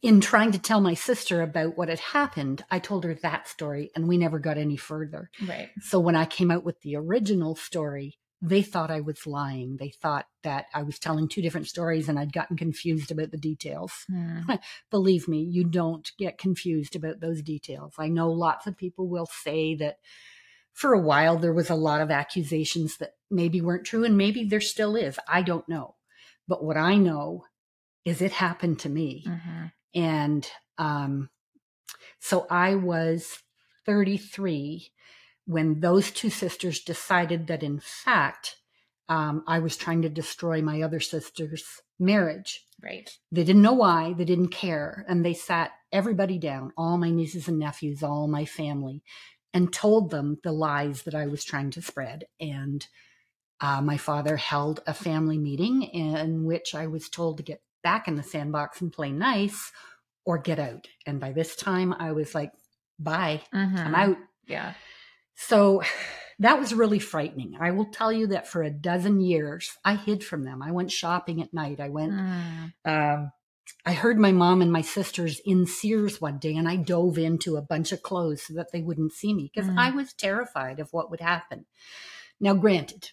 in 0.03 0.21
trying 0.21 0.51
to 0.51 0.59
tell 0.59 0.79
my 0.79 0.93
sister 0.93 1.41
about 1.41 1.77
what 1.77 1.89
had 1.89 1.99
happened 1.99 2.63
i 2.71 2.79
told 2.79 3.03
her 3.03 3.13
that 3.15 3.47
story 3.47 3.91
and 3.95 4.07
we 4.07 4.17
never 4.17 4.39
got 4.39 4.57
any 4.57 4.77
further 4.77 5.29
right 5.47 5.69
so 5.81 5.99
when 5.99 6.15
i 6.15 6.25
came 6.25 6.51
out 6.51 6.63
with 6.63 6.79
the 6.81 6.95
original 6.95 7.55
story 7.55 8.17
they 8.41 8.63
thought 8.63 8.89
I 8.89 9.01
was 9.01 9.27
lying. 9.27 9.77
They 9.77 9.89
thought 9.89 10.25
that 10.41 10.65
I 10.73 10.81
was 10.81 10.97
telling 10.97 11.27
two 11.27 11.43
different 11.43 11.67
stories 11.67 12.09
and 12.09 12.17
I'd 12.17 12.33
gotten 12.33 12.57
confused 12.57 13.11
about 13.11 13.29
the 13.29 13.37
details. 13.37 14.05
Mm. 14.11 14.59
Believe 14.89 15.27
me, 15.27 15.41
you 15.41 15.63
don't 15.63 16.11
get 16.17 16.39
confused 16.39 16.95
about 16.95 17.19
those 17.19 17.43
details. 17.43 17.93
I 17.99 18.07
know 18.07 18.31
lots 18.31 18.65
of 18.65 18.77
people 18.77 19.07
will 19.07 19.27
say 19.27 19.75
that 19.75 19.99
for 20.73 20.93
a 20.93 20.99
while 20.99 21.37
there 21.37 21.53
was 21.53 21.69
a 21.69 21.75
lot 21.75 22.01
of 22.01 22.11
accusations 22.11 22.97
that 22.97 23.15
maybe 23.29 23.61
weren't 23.61 23.85
true 23.85 24.03
and 24.03 24.17
maybe 24.17 24.43
there 24.43 24.61
still 24.61 24.95
is. 24.95 25.19
I 25.27 25.41
don't 25.41 25.67
know. 25.67 25.95
But 26.47 26.63
what 26.63 26.77
I 26.77 26.95
know 26.95 27.45
is 28.05 28.21
it 28.21 28.31
happened 28.31 28.79
to 28.79 28.89
me. 28.89 29.25
hmm 29.25 29.65
And 29.93 30.49
um, 30.77 31.29
so 32.19 32.47
I 32.49 32.75
was 32.75 33.39
33 33.85 34.91
when 35.45 35.79
those 35.79 36.11
two 36.11 36.29
sisters 36.29 36.81
decided 36.81 37.47
that, 37.47 37.63
in 37.63 37.79
fact, 37.79 38.57
um, 39.09 39.43
I 39.47 39.59
was 39.59 39.75
trying 39.75 40.03
to 40.03 40.09
destroy 40.09 40.61
my 40.61 40.81
other 40.81 40.99
sister's 40.99 41.65
marriage. 41.99 42.65
Right. 42.81 43.09
They 43.31 43.43
didn't 43.43 43.61
know 43.61 43.73
why, 43.73 44.13
they 44.13 44.25
didn't 44.25 44.49
care. 44.49 45.05
And 45.07 45.25
they 45.25 45.33
sat 45.33 45.71
everybody 45.91 46.37
down, 46.37 46.71
all 46.77 46.97
my 46.97 47.09
nieces 47.09 47.47
and 47.47 47.59
nephews, 47.59 48.01
all 48.03 48.27
my 48.27 48.45
family, 48.45 49.03
and 49.53 49.71
told 49.73 50.09
them 50.11 50.37
the 50.43 50.51
lies 50.51 51.03
that 51.03 51.15
I 51.15 51.27
was 51.27 51.43
trying 51.43 51.71
to 51.71 51.81
spread. 51.81 52.25
And 52.39 52.85
uh, 53.59 53.81
my 53.81 53.97
father 53.97 54.37
held 54.37 54.81
a 54.87 54.93
family 54.93 55.37
meeting 55.37 55.83
in 55.83 56.45
which 56.45 56.73
I 56.73 56.87
was 56.87 57.09
told 57.09 57.37
to 57.37 57.43
get 57.43 57.61
back 57.83 58.07
in 58.07 58.15
the 58.15 58.23
sandbox 58.23 58.81
and 58.81 58.91
play 58.91 59.11
nice 59.11 59.71
or 60.25 60.37
get 60.37 60.59
out. 60.59 60.87
And 61.05 61.19
by 61.19 61.31
this 61.31 61.55
time, 61.55 61.93
I 61.97 62.11
was 62.11 62.33
like, 62.33 62.51
bye, 62.99 63.41
I'm 63.51 63.73
Mhm. 63.73 63.95
out. 63.95 64.17
Yeah. 64.47 64.73
So 65.35 65.81
that 66.39 66.59
was 66.59 66.73
really 66.73 66.99
frightening. 66.99 67.55
I 67.59 67.71
will 67.71 67.85
tell 67.85 68.11
you 68.11 68.27
that 68.27 68.47
for 68.47 68.63
a 68.63 68.69
dozen 68.71 69.19
years, 69.19 69.77
I 69.83 69.95
hid 69.95 70.23
from 70.23 70.43
them. 70.43 70.61
I 70.61 70.71
went 70.71 70.91
shopping 70.91 71.41
at 71.41 71.53
night. 71.53 71.79
I 71.79 71.89
went, 71.89 72.13
Mm. 72.13 72.73
um, 72.85 73.31
I 73.85 73.93
heard 73.93 74.19
my 74.19 74.31
mom 74.31 74.61
and 74.61 74.71
my 74.71 74.81
sisters 74.81 75.41
in 75.45 75.65
Sears 75.65 76.21
one 76.21 76.37
day, 76.37 76.55
and 76.55 76.67
I 76.69 76.75
dove 76.75 77.17
into 77.17 77.57
a 77.57 77.61
bunch 77.61 77.91
of 77.91 78.03
clothes 78.03 78.43
so 78.43 78.53
that 78.53 78.71
they 78.71 78.81
wouldn't 78.81 79.13
see 79.13 79.33
me 79.33 79.51
because 79.53 79.69
Mm. 79.69 79.77
I 79.77 79.91
was 79.91 80.13
terrified 80.13 80.79
of 80.79 80.93
what 80.93 81.09
would 81.09 81.21
happen. 81.21 81.65
Now, 82.39 82.53
granted, 82.55 83.11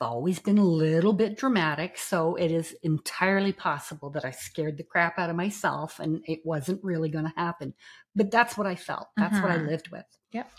I've 0.00 0.08
always 0.08 0.38
been 0.40 0.58
a 0.58 0.64
little 0.64 1.12
bit 1.12 1.36
dramatic, 1.38 1.98
so 1.98 2.36
it 2.36 2.50
is 2.52 2.76
entirely 2.82 3.52
possible 3.52 4.10
that 4.10 4.24
I 4.24 4.30
scared 4.30 4.76
the 4.78 4.84
crap 4.84 5.18
out 5.18 5.30
of 5.30 5.36
myself 5.36 5.98
and 6.00 6.22
it 6.26 6.40
wasn't 6.44 6.84
really 6.84 7.08
going 7.10 7.24
to 7.26 7.34
happen. 7.36 7.74
But 8.14 8.30
that's 8.30 8.56
what 8.58 8.66
I 8.66 8.76
felt. 8.76 9.08
That's 9.18 9.42
what 9.42 9.52
I 9.52 9.56
Mhm. 9.56 9.66
lived 9.66 9.88
with. 9.90 10.06
Yep. 10.32 10.50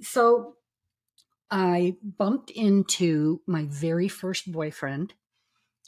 So 0.00 0.56
I 1.50 1.96
bumped 2.02 2.50
into 2.50 3.42
my 3.46 3.66
very 3.66 4.08
first 4.08 4.50
boyfriend, 4.52 5.14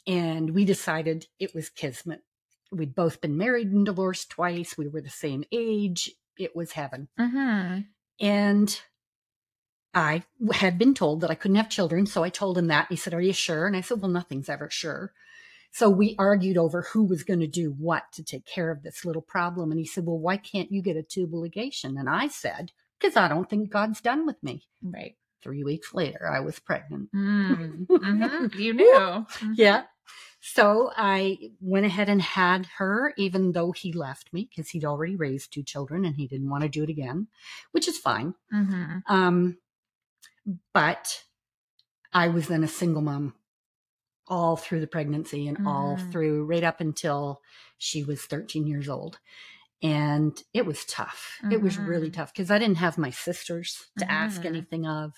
and 0.07 0.51
we 0.55 0.65
decided 0.65 1.27
it 1.39 1.55
was 1.55 1.69
kismet. 1.69 2.23
We'd 2.71 2.95
both 2.95 3.21
been 3.21 3.37
married 3.37 3.71
and 3.71 3.85
divorced 3.85 4.29
twice. 4.29 4.77
We 4.77 4.87
were 4.87 5.01
the 5.01 5.09
same 5.09 5.43
age. 5.51 6.11
It 6.37 6.55
was 6.55 6.71
heaven. 6.71 7.09
Mhm. 7.19 7.87
And 8.19 8.81
I 9.93 10.23
had 10.53 10.77
been 10.77 10.93
told 10.93 11.21
that 11.21 11.29
I 11.31 11.35
couldn't 11.35 11.57
have 11.57 11.69
children. 11.69 12.05
So 12.05 12.23
I 12.23 12.29
told 12.29 12.57
him 12.57 12.67
that. 12.67 12.87
He 12.89 12.95
said, 12.95 13.13
Are 13.13 13.21
you 13.21 13.33
sure? 13.33 13.67
And 13.67 13.75
I 13.75 13.81
said, 13.81 14.01
Well, 14.01 14.11
nothing's 14.11 14.49
ever 14.49 14.69
sure. 14.69 15.11
So 15.73 15.89
we 15.89 16.15
argued 16.17 16.57
over 16.57 16.81
who 16.81 17.03
was 17.03 17.23
going 17.23 17.39
to 17.41 17.47
do 17.47 17.71
what 17.77 18.03
to 18.13 18.23
take 18.23 18.45
care 18.45 18.71
of 18.71 18.83
this 18.83 19.05
little 19.05 19.21
problem. 19.21 19.71
And 19.71 19.79
he 19.79 19.85
said, 19.85 20.05
Well, 20.05 20.19
why 20.19 20.37
can't 20.37 20.71
you 20.71 20.81
get 20.81 20.97
a 20.97 21.03
tubal 21.03 21.41
ligation? 21.41 21.99
And 21.99 22.09
I 22.09 22.27
said, 22.29 22.71
Because 22.99 23.17
I 23.17 23.27
don't 23.27 23.49
think 23.49 23.69
God's 23.69 24.01
done 24.01 24.25
with 24.25 24.41
me. 24.41 24.63
Right. 24.81 25.15
Three 25.43 25.63
weeks 25.63 25.93
later, 25.93 26.29
I 26.29 26.39
was 26.39 26.59
pregnant. 26.59 27.11
Mm. 27.13 27.87
Mhm. 27.87 28.55
You 28.55 28.73
knew. 28.75 29.25
Mhm. 29.27 29.53
Yeah. 29.55 29.83
So 30.41 30.91
I 30.97 31.51
went 31.61 31.85
ahead 31.85 32.09
and 32.09 32.21
had 32.21 32.65
her, 32.77 33.13
even 33.17 33.51
though 33.51 33.71
he 33.71 33.93
left 33.93 34.33
me 34.33 34.49
because 34.49 34.69
he'd 34.71 34.85
already 34.85 35.15
raised 35.15 35.53
two 35.53 35.63
children 35.63 36.03
and 36.03 36.15
he 36.15 36.27
didn't 36.27 36.49
want 36.49 36.63
to 36.63 36.69
do 36.69 36.83
it 36.83 36.89
again, 36.89 37.27
which 37.71 37.87
is 37.87 37.97
fine. 37.97 38.33
Mhm. 38.51 39.03
Um, 39.07 39.59
but 40.73 41.23
I 42.13 42.29
was 42.29 42.47
then 42.47 42.63
a 42.63 42.67
single 42.69 43.01
mom 43.01 43.35
all 44.27 44.57
through 44.57 44.81
the 44.81 44.87
pregnancy 44.87 45.47
and 45.47 45.59
all 45.65 45.97
Mhm. 45.97 46.11
through 46.11 46.45
right 46.45 46.63
up 46.63 46.81
until 46.81 47.41
she 47.77 48.03
was 48.03 48.23
13 48.25 48.67
years 48.67 48.89
old. 48.89 49.19
And 49.83 50.41
it 50.53 50.65
was 50.65 50.85
tough. 50.85 51.43
It 51.49 51.61
was 51.61 51.79
really 51.79 52.09
Mhm. 52.09 52.11
tough 52.11 52.33
because 52.33 52.51
I 52.51 52.59
didn't 52.59 52.77
have 52.77 52.97
my 52.97 53.11
sisters 53.11 53.91
to 53.99 54.11
ask 54.11 54.45
Mhm. 54.45 54.45
anything 54.45 54.87
of. 54.87 55.13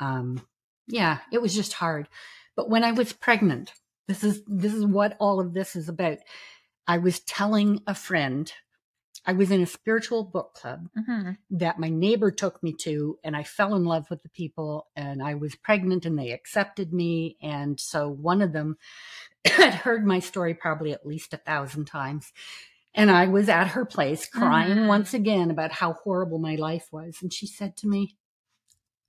Um, 0.00 0.46
yeah, 0.88 1.20
it 1.32 1.42
was 1.42 1.54
just 1.54 1.74
hard. 1.74 2.08
But 2.56 2.70
when 2.70 2.84
I 2.84 2.92
was 2.92 3.12
pregnant, 3.12 3.74
this 4.08 4.22
is 4.24 4.42
this 4.46 4.72
is 4.74 4.84
what 4.84 5.16
all 5.18 5.40
of 5.40 5.54
this 5.54 5.76
is 5.76 5.88
about. 5.88 6.18
I 6.86 6.98
was 6.98 7.20
telling 7.20 7.80
a 7.86 7.94
friend, 7.94 8.52
I 9.24 9.32
was 9.32 9.50
in 9.50 9.62
a 9.62 9.66
spiritual 9.66 10.24
book 10.24 10.54
club 10.54 10.88
Mhm. 10.96 11.38
that 11.50 11.78
my 11.78 11.88
neighbor 11.88 12.30
took 12.30 12.62
me 12.62 12.74
to 12.80 13.18
and 13.24 13.34
I 13.36 13.42
fell 13.42 13.74
in 13.74 13.84
love 13.84 14.10
with 14.10 14.22
the 14.22 14.28
people 14.28 14.88
and 14.94 15.22
I 15.22 15.34
was 15.34 15.54
pregnant 15.56 16.04
and 16.04 16.18
they 16.18 16.32
accepted 16.32 16.92
me 16.92 17.36
and 17.40 17.80
so 17.80 18.08
one 18.08 18.42
of 18.42 18.52
them 18.52 18.76
had 19.46 19.74
heard 19.74 20.04
my 20.06 20.18
story 20.18 20.52
probably 20.54 20.92
at 20.92 21.06
least 21.06 21.32
a 21.32 21.38
thousand 21.38 21.86
times 21.86 22.32
and 22.94 23.10
I 23.10 23.26
was 23.26 23.48
at 23.48 23.68
her 23.68 23.84
place 23.86 24.26
crying 24.26 24.76
Mhm. 24.78 24.88
once 24.88 25.14
again 25.14 25.50
about 25.50 25.72
how 25.72 25.94
horrible 25.94 26.38
my 26.38 26.56
life 26.56 26.88
was 26.92 27.18
and 27.22 27.32
she 27.32 27.46
said 27.46 27.76
to 27.78 27.88
me 27.88 28.16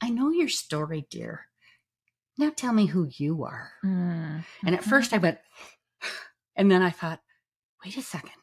I 0.01 0.09
know 0.09 0.29
your 0.29 0.49
story 0.49 1.07
dear 1.09 1.47
now 2.37 2.51
tell 2.55 2.73
me 2.73 2.85
who 2.87 3.07
you 3.11 3.43
are 3.43 3.71
Mm. 3.83 4.43
and 4.65 4.75
at 4.75 4.83
first 4.83 5.13
I 5.13 5.17
went 5.17 5.39
and 6.55 6.69
then 6.71 6.81
I 6.81 6.89
thought 6.91 7.21
wait 7.83 7.97
a 7.97 8.01
second 8.01 8.39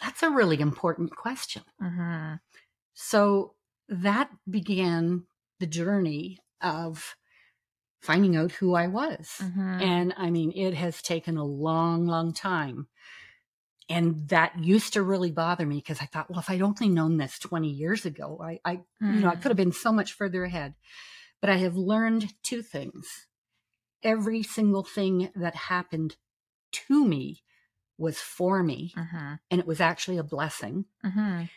that's 0.00 0.22
a 0.22 0.30
really 0.30 0.60
important 0.60 1.14
question 1.16 1.62
Mhm. 1.80 2.40
so 2.94 3.54
that 3.88 4.30
began 4.48 5.26
the 5.60 5.66
journey 5.66 6.38
of 6.60 7.16
finding 8.00 8.34
out 8.36 8.50
who 8.52 8.74
I 8.74 8.88
was. 8.88 9.38
Mhm. 9.40 9.80
And 9.82 10.14
I 10.16 10.30
mean, 10.30 10.50
it 10.56 10.74
has 10.74 11.00
taken 11.02 11.36
a 11.36 11.44
long, 11.44 12.06
long 12.08 12.32
time. 12.32 12.88
And 13.88 14.28
that 14.28 14.58
used 14.58 14.92
to 14.94 15.02
really 15.02 15.30
bother 15.30 15.66
me 15.66 15.76
because 15.76 16.00
I 16.00 16.06
thought, 16.06 16.28
well, 16.30 16.40
if 16.40 16.50
I'd 16.50 16.62
only 16.62 16.88
known 16.88 17.16
this 17.18 17.38
20 17.38 17.68
years 17.70 18.04
ago, 18.04 18.40
I, 18.42 18.60
I 18.64 18.72
you 19.00 19.20
know, 19.20 19.28
I 19.28 19.36
Mm. 19.36 19.42
could 19.42 19.50
have 19.50 19.56
been 19.56 19.72
so 19.72 19.92
much 19.92 20.14
further 20.14 20.42
ahead. 20.44 20.74
But 21.42 21.50
I 21.50 21.56
have 21.56 21.76
learned 21.76 22.32
two 22.42 22.62
things. 22.62 23.26
Every 24.02 24.42
single 24.42 24.84
thing 24.84 25.30
that 25.36 25.54
happened 25.54 26.16
to 26.88 27.04
me 27.04 27.42
was 27.98 28.18
for 28.18 28.62
me, 28.62 28.94
Mhm. 28.96 29.38
and 29.50 29.60
it 29.60 29.66
was 29.66 29.80
actually 29.80 30.16
a 30.16 30.22
blessing. 30.24 30.86
Mhm. 31.04 31.50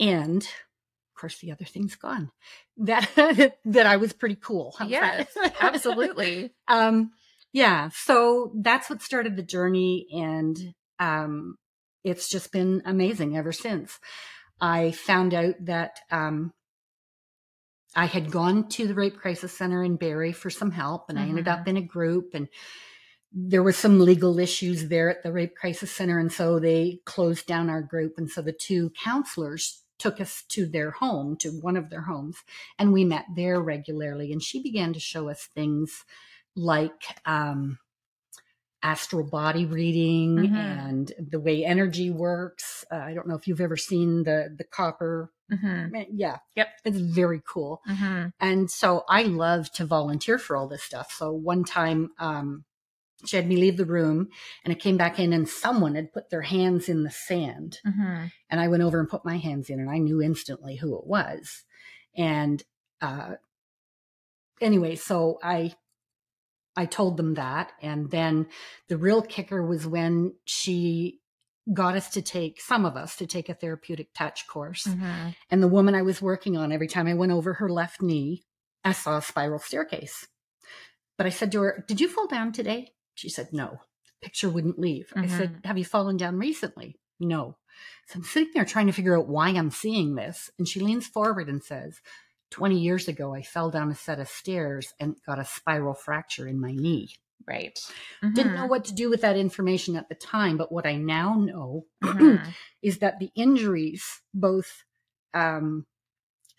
and 0.00 0.42
of 0.42 1.14
course 1.20 1.38
the 1.40 1.52
other 1.52 1.66
thing's 1.66 1.94
gone 1.94 2.32
that 2.78 3.54
that 3.64 3.86
i 3.86 3.96
was 3.98 4.12
pretty 4.14 4.34
cool 4.34 4.74
How's 4.78 4.88
Yes, 4.90 5.36
absolutely. 5.60 6.54
um 6.68 7.12
yeah 7.52 7.90
so 7.92 8.52
that's 8.56 8.88
what 8.88 9.02
started 9.02 9.36
the 9.36 9.42
journey 9.42 10.06
and 10.12 10.74
um 10.98 11.56
it's 12.02 12.28
just 12.30 12.50
been 12.50 12.82
amazing 12.86 13.36
ever 13.36 13.52
since 13.52 14.00
i 14.60 14.90
found 14.92 15.34
out 15.34 15.54
that 15.60 16.00
um 16.10 16.52
i 17.94 18.06
had 18.06 18.30
gone 18.30 18.68
to 18.68 18.86
the 18.86 18.94
rape 18.94 19.18
crisis 19.18 19.52
center 19.52 19.82
in 19.82 19.96
barrie 19.96 20.32
for 20.32 20.50
some 20.50 20.70
help 20.70 21.08
and 21.08 21.18
i 21.18 21.22
ended 21.22 21.48
up 21.48 21.66
in 21.68 21.76
a 21.76 21.82
group 21.82 22.30
and 22.34 22.48
there 23.34 23.62
were 23.62 23.72
some 23.72 23.98
legal 23.98 24.38
issues 24.38 24.88
there 24.88 25.08
at 25.08 25.22
the 25.22 25.32
rape 25.32 25.54
crisis 25.56 25.90
center 25.90 26.18
and 26.18 26.32
so 26.32 26.58
they 26.58 27.00
closed 27.04 27.46
down 27.46 27.70
our 27.70 27.82
group 27.82 28.14
and 28.18 28.30
so 28.30 28.42
the 28.42 28.52
two 28.52 28.90
counselors 29.02 29.82
took 29.98 30.20
us 30.20 30.44
to 30.48 30.66
their 30.66 30.90
home 30.90 31.36
to 31.36 31.50
one 31.50 31.76
of 31.76 31.88
their 31.88 32.02
homes 32.02 32.38
and 32.78 32.92
we 32.92 33.04
met 33.04 33.24
there 33.34 33.60
regularly 33.60 34.32
and 34.32 34.42
she 34.42 34.62
began 34.62 34.92
to 34.92 35.00
show 35.00 35.28
us 35.28 35.48
things 35.54 36.04
like 36.54 37.04
um 37.24 37.78
astral 38.82 39.24
body 39.24 39.64
reading 39.66 40.36
Mhm. 40.38 40.54
and 40.56 41.12
the 41.30 41.38
way 41.40 41.64
energy 41.64 42.10
works 42.10 42.84
uh, 42.90 42.96
i 42.96 43.14
don't 43.14 43.26
know 43.28 43.34
if 43.36 43.46
you've 43.46 43.60
ever 43.60 43.76
seen 43.76 44.24
the 44.24 44.52
the 44.56 44.64
copper 44.64 45.30
Mhm. 45.50 46.06
yeah 46.12 46.38
Yep. 46.56 46.68
it's 46.84 46.98
very 46.98 47.40
cool 47.46 47.80
Mhm. 47.88 48.32
and 48.40 48.70
so 48.70 49.04
I 49.08 49.22
love 49.24 49.70
to 49.72 49.84
volunteer 49.84 50.38
for 50.38 50.56
all 50.56 50.66
this 50.66 50.82
stuff. 50.82 51.12
So 51.12 51.30
one 51.32 51.62
time, 51.64 52.10
um, 52.18 52.64
she 53.24 53.36
had 53.36 53.46
me 53.46 53.56
leave 53.56 53.76
the 53.76 53.84
room 53.84 54.28
and 54.64 54.72
I 54.72 54.76
came 54.76 54.96
back 54.96 55.20
in 55.20 55.32
and 55.32 55.48
someone 55.48 55.94
had 55.94 56.12
put 56.12 56.30
their 56.30 56.42
hands 56.42 56.88
in 56.88 57.04
the 57.04 57.10
sand. 57.10 57.78
Mhm. 57.86 58.32
And 58.50 58.60
I 58.60 58.66
went 58.68 58.82
over 58.82 58.98
and 58.98 59.08
put 59.08 59.24
my 59.24 59.36
hands 59.36 59.70
in 59.70 59.78
and 59.78 59.88
I 59.90 59.98
knew 59.98 60.20
instantly 60.22 60.76
who 60.76 60.98
it 60.98 61.06
was. 61.06 61.64
And, 62.16 62.62
uh, 63.00 63.36
anyway, 64.60 64.96
so 64.96 65.38
I, 65.42 65.74
I 66.76 66.86
told 66.86 67.16
them 67.16 67.34
that. 67.34 67.72
And 67.82 68.10
then 68.10 68.46
the 68.88 68.96
real 68.96 69.22
kicker 69.22 69.62
was 69.62 69.86
when 69.86 70.34
she 70.44 71.20
got 71.72 71.94
us 71.96 72.10
to 72.10 72.22
take, 72.22 72.60
some 72.60 72.84
of 72.84 72.96
us 72.96 73.16
to 73.16 73.26
take 73.26 73.48
a 73.48 73.54
therapeutic 73.54 74.12
touch 74.14 74.46
course. 74.48 74.84
Mhm. 74.86 75.36
And 75.50 75.62
the 75.62 75.68
woman 75.68 75.94
I 75.94 76.02
was 76.02 76.20
working 76.22 76.56
on, 76.56 76.72
every 76.72 76.88
time 76.88 77.06
I 77.06 77.14
went 77.14 77.30
over 77.32 77.54
her 77.54 77.68
left 77.68 78.02
knee, 78.02 78.42
I 78.84 78.92
saw 78.92 79.18
a 79.18 79.22
spiral 79.22 79.58
staircase. 79.58 80.26
but 81.18 81.26
I 81.26 81.30
said 81.30 81.52
to 81.52 81.60
her, 81.60 81.84
Did 81.86 82.00
you 82.00 82.08
fall 82.08 82.26
down 82.26 82.52
today? 82.52 82.94
She 83.14 83.28
said, 83.28 83.52
No. 83.52 83.80
Picture 84.22 84.48
wouldn't 84.48 84.78
leave. 84.78 85.12
I 85.14 85.26
said, 85.28 85.60
Have 85.64 85.78
you 85.78 85.84
fallen 85.84 86.16
down 86.16 86.38
recently? 86.38 86.98
No. 87.20 87.58
So 88.08 88.16
I'm 88.18 88.24
sitting 88.24 88.50
there 88.54 88.64
trying 88.64 88.86
to 88.86 88.92
figure 88.92 89.16
out 89.16 89.28
why 89.28 89.50
I'm 89.50 89.70
seeing 89.70 90.14
this. 90.16 90.50
And 90.58 90.66
she 90.66 90.80
leans 90.80 91.06
forward 91.06 91.48
and 91.48 91.62
says, 91.62 92.00
20 92.52 92.78
years 92.78 93.08
ago, 93.08 93.34
I 93.34 93.42
fell 93.42 93.70
down 93.70 93.90
a 93.90 93.94
set 93.96 94.20
of 94.20 94.28
stairs 94.28 94.94
and 95.00 95.16
got 95.26 95.40
a 95.40 95.44
spiral 95.44 95.94
fracture 95.94 96.46
in 96.48 96.60
my 96.60 96.72
knee. 96.72 97.16
Right. 97.46 97.78
Didn't 98.34 98.54
know 98.54 98.66
Mhm. 98.66 98.70
what 98.70 98.84
to 98.86 98.94
do 98.94 99.10
with 99.10 99.22
that 99.22 99.36
information 99.36 99.96
at 99.96 100.08
the 100.08 100.14
time, 100.14 100.56
but 100.56 100.72
what 100.72 100.86
I 100.86 100.96
now 100.96 101.34
know 101.34 101.86
Mhm. 102.02 102.54
is 102.82 102.98
that 102.98 103.18
the 103.18 103.30
injuries, 103.34 104.04
both 104.34 104.84
um, 105.34 105.86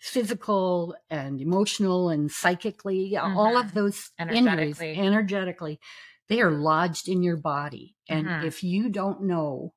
physical 0.00 0.96
and 1.10 1.40
emotional 1.40 2.10
and 2.10 2.30
psychically, 2.30 3.16
all 3.16 3.56
of 3.56 3.66
Mhm. 3.68 3.74
those 3.74 4.10
injuries, 4.28 4.78
Energetically. 4.78 4.94
energetically, 4.94 5.80
they 6.28 6.40
are 6.40 6.50
lodged 6.50 7.08
in 7.08 7.22
your 7.22 7.36
body. 7.38 7.96
And 8.08 8.26
Mhm. 8.26 8.46
if 8.46 8.62
you 8.62 8.88
don't 8.90 9.22
know, 9.22 9.74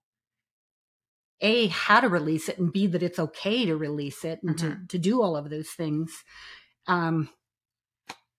A, 1.41 1.67
how 1.67 1.99
to 1.99 2.09
release 2.09 2.49
it, 2.49 2.57
and 2.57 2.71
B, 2.73 2.87
that 2.87 3.03
it's 3.03 3.19
okay 3.19 3.65
to 3.65 3.75
release 3.77 4.25
it 4.25 4.41
and 4.43 4.57
to, 4.59 4.77
Mhm. 4.77 4.87
to 4.89 4.97
do 4.97 5.21
all 5.21 5.35
of 5.37 5.49
those 5.49 5.69
things, 5.69 6.23
um, 6.87 7.29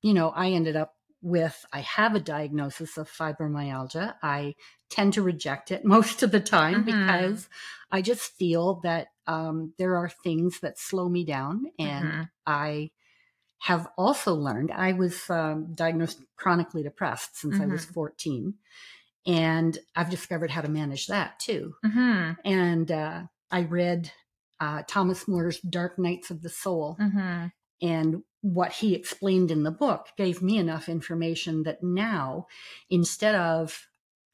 you 0.02 0.14
know, 0.14 0.30
I 0.30 0.50
ended 0.50 0.76
up 0.76 0.94
with 1.20 1.64
I 1.72 1.80
have 1.80 2.14
a 2.14 2.20
diagnosis 2.20 2.96
of 2.96 3.10
fibromyalgia. 3.10 4.14
I 4.22 4.54
tend 4.88 5.14
to 5.14 5.22
reject 5.22 5.70
it 5.70 5.84
most 5.84 6.22
of 6.22 6.30
the 6.30 6.40
time 6.40 6.82
Mhm. 6.82 6.84
because 6.84 7.48
I 7.90 8.02
just 8.02 8.32
feel 8.32 8.80
that 8.82 9.08
um, 9.26 9.74
there 9.78 9.96
are 9.96 10.08
things 10.08 10.60
that 10.60 10.78
slow 10.78 11.08
me 11.08 11.24
down. 11.24 11.66
And 11.78 12.18
Mhm. 12.18 12.30
I 12.46 12.90
have 13.60 13.88
also 13.98 14.34
learned 14.34 14.70
I 14.72 14.92
was 14.92 15.28
um, 15.30 15.74
diagnosed 15.74 16.22
chronically 16.36 16.82
depressed 16.82 17.36
since 17.36 17.60
I 17.60 17.66
was 17.66 17.84
Mhm. 17.84 17.86
14. 17.86 18.54
And 19.28 19.78
I've 19.94 20.10
discovered 20.10 20.50
how 20.50 20.62
to 20.62 20.68
manage 20.68 21.06
that 21.06 21.38
too. 21.38 21.74
Mhm. 21.84 22.36
And 22.44 22.90
uh, 22.90 23.22
I 23.50 23.62
read 23.62 24.10
uh, 24.58 24.82
Thomas 24.88 25.28
Moore's 25.28 25.60
Dark 25.60 25.98
Nights 26.00 26.30
of 26.32 26.42
the 26.42 26.48
Soul 26.48 26.96
Mhm. 27.00 27.52
and 27.80 28.24
what 28.40 28.72
he 28.72 28.94
explained 28.94 29.50
in 29.52 29.62
the 29.64 29.70
book 29.70 30.08
gave 30.16 30.42
me 30.42 30.58
enough 30.58 30.88
information 30.88 31.62
that 31.64 31.82
now 31.82 32.46
instead 32.90 33.34
of 33.36 33.86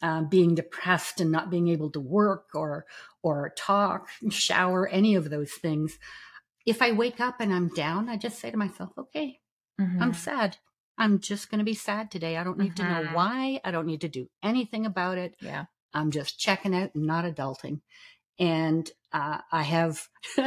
uh, 0.03 0.23
being 0.23 0.55
depressed 0.55 1.21
and 1.21 1.31
not 1.31 1.51
being 1.51 1.69
able 1.69 1.91
to 1.91 2.01
work 2.01 2.49
or 2.55 2.87
or 3.23 3.53
talk 3.57 4.09
shower 4.31 4.87
any 4.89 5.15
of 5.15 5.29
those 5.31 5.53
things 5.53 5.99
if 6.67 6.83
i 6.83 6.93
wake 6.93 7.21
up 7.21 7.41
and 7.41 7.53
i'm 7.55 7.69
down 7.69 8.09
i 8.11 8.17
just 8.17 8.39
say 8.39 8.51
to 8.51 8.57
myself 8.59 8.91
okay 8.99 9.41
i'm 9.79 10.13
Mhm. 10.13 10.15
sad 10.15 10.57
i'm 10.99 11.19
just 11.19 11.51
going 11.51 11.59
to 11.59 11.65
be 11.65 11.75
sad 11.75 12.11
today 12.11 12.37
i 12.37 12.45
don't 12.45 12.59
need 12.59 12.77
to 12.77 12.85
know 12.85 13.03
Mhm. 13.03 13.13
why 13.13 13.61
i 13.65 13.71
don't 13.71 13.87
need 13.87 14.01
to 14.03 14.09
do 14.09 14.29
anything 14.43 14.87
about 14.87 15.19
it 15.19 15.35
Yeah. 15.41 15.65
I'm 15.97 16.11
just 16.11 16.41
checking 16.41 16.75
out 16.75 16.91
and 16.97 17.07
not 17.07 17.25
adulting. 17.25 17.81
And 18.37 18.91
uh, 19.13 19.39
I 19.53 19.63
have 19.63 20.09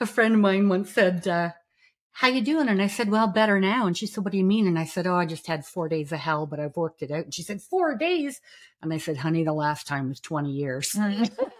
a 0.00 0.06
friend 0.06 0.34
of 0.34 0.40
mine 0.40 0.70
once 0.70 0.90
said, 0.92 1.28
uh, 1.28 1.50
"How 2.12 2.28
you 2.28 2.40
doing?" 2.40 2.68
And 2.68 2.80
I 2.80 2.86
said, 2.86 3.10
"Well, 3.10 3.26
better 3.26 3.60
now." 3.60 3.86
And 3.86 3.94
she 3.96 4.06
said, 4.06 4.24
"What 4.24 4.32
do 4.32 4.38
you 4.38 4.44
mean?" 4.44 4.66
And 4.66 4.78
I 4.78 4.86
said, 4.86 5.06
"Oh, 5.06 5.14
I 5.14 5.26
just 5.26 5.46
had 5.46 5.66
four 5.66 5.90
days 5.90 6.10
of 6.10 6.20
hell, 6.20 6.46
but 6.46 6.58
I've 6.58 6.76
worked 6.76 7.02
it 7.02 7.10
out." 7.10 7.24
And 7.24 7.34
she 7.34 7.42
said, 7.42 7.60
four 7.60 7.96
days?" 7.98 8.40
And 8.80 8.94
I 8.94 8.98
said, 8.98 9.18
"Honey, 9.18 9.44
the 9.44 9.52
last 9.52 9.86
time 9.86 10.08
was 10.08 10.20
twenty 10.20 10.52
years." 10.52 10.96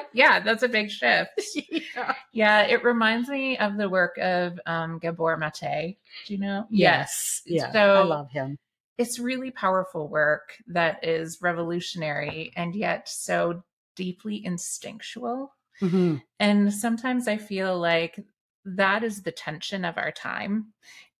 Yeah, 0.14 0.40
that's 0.40 0.62
a 0.62 0.68
big 0.68 0.90
shift. 0.90 1.30
yeah. 1.70 2.14
Yeah, 2.32 2.62
it 2.62 2.84
reminds 2.84 3.28
me 3.28 3.58
of 3.58 3.76
the 3.76 3.88
work 3.88 4.16
of 4.18 4.58
um, 4.66 4.98
Gabor 4.98 5.36
Mate. 5.36 5.98
Do 6.26 6.34
you 6.34 6.38
know? 6.40 6.66
Yes. 6.70 7.42
Yeah. 7.46 7.72
So 7.72 7.78
I 7.78 8.02
love 8.04 8.30
him. 8.30 8.58
it's 8.98 9.18
really 9.18 9.50
powerful 9.50 10.08
work 10.08 10.56
that 10.68 11.04
is 11.04 11.38
revolutionary 11.42 12.52
and 12.56 12.74
yet 12.74 13.08
so 13.08 13.62
deeply 13.96 14.44
instinctual. 14.44 15.54
hmm 15.80 16.16
And 16.40 16.72
sometimes 16.72 17.28
I 17.28 17.36
feel 17.36 17.78
like 17.78 18.24
that 18.64 19.02
is 19.02 19.22
the 19.22 19.32
tension 19.32 19.84
of 19.84 19.98
our 19.98 20.12
time 20.12 20.72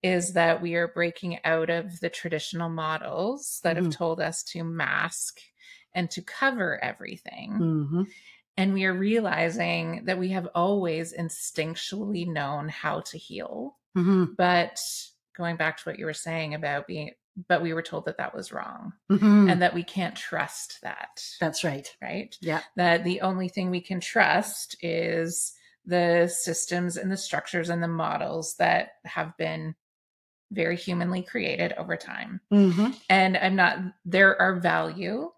is 0.03 0.33
that 0.33 0.61
we 0.61 0.75
are 0.75 0.89
breaking 0.89 1.39
out 1.45 1.71
of 1.71 2.01
the 2.01 2.11
traditional 2.11 2.69
models 2.69 3.61
that 3.63 3.77
have 3.77 3.87
Mhm. 3.87 3.93
told 3.93 4.21
us 4.21 4.43
to 4.45 4.65
mask 4.65 5.41
and 5.95 6.11
to 6.11 6.23
cover 6.23 6.83
everything. 6.83 7.57
hmm 7.59 8.03
And 8.57 8.75
we 8.75 8.85
are 8.85 8.95
realizing 8.95 10.03
that 10.05 10.19
we 10.19 10.31
have 10.31 10.49
always 10.55 11.13
instinctually 11.13 12.27
known 12.27 12.69
how 12.69 13.01
to 13.01 13.19
heal. 13.19 13.77
hmm 13.95 14.25
But 14.37 14.79
going 15.37 15.57
back 15.57 15.79
to 15.79 15.85
what 15.85 15.99
you 15.99 16.05
were 16.05 16.13
saying 16.13 16.55
about 16.55 16.87
being, 16.87 17.13
but 17.49 17.63
we 17.63 17.73
were 17.73 17.83
told 17.83 18.05
that 18.05 18.19
that 18.19 18.35
was 18.35 18.53
wrong 18.53 18.93
hmm 19.09 19.49
and 19.49 19.63
that 19.63 19.75
we 19.75 19.83
can't 19.83 20.15
trust 20.15 20.79
that. 20.83 21.23
That's 21.41 21.65
right. 21.65 21.89
right? 22.03 22.37
Yeah. 22.41 22.61
That 22.77 23.05
the 23.05 23.23
only 23.23 23.49
thing 23.49 23.71
we 23.71 23.81
can 23.81 24.01
trust 24.01 24.77
is 24.83 25.53
the 25.87 26.29
systems 26.29 26.97
and 26.97 27.11
the 27.11 27.17
structures 27.17 27.71
and 27.71 27.83
the 27.83 27.89
models 27.89 28.55
that 28.59 28.91
have 29.05 29.37
been 29.37 29.75
very 30.53 30.77
humanly 30.77 31.23
created 31.23 31.73
over 31.73 31.97
time. 31.97 32.41
hmm 32.51 32.89
And 33.09 33.37
I'm 33.37 33.57
not, 33.57 33.79
there 34.05 34.41
are 34.41 34.61
value 34.61 35.31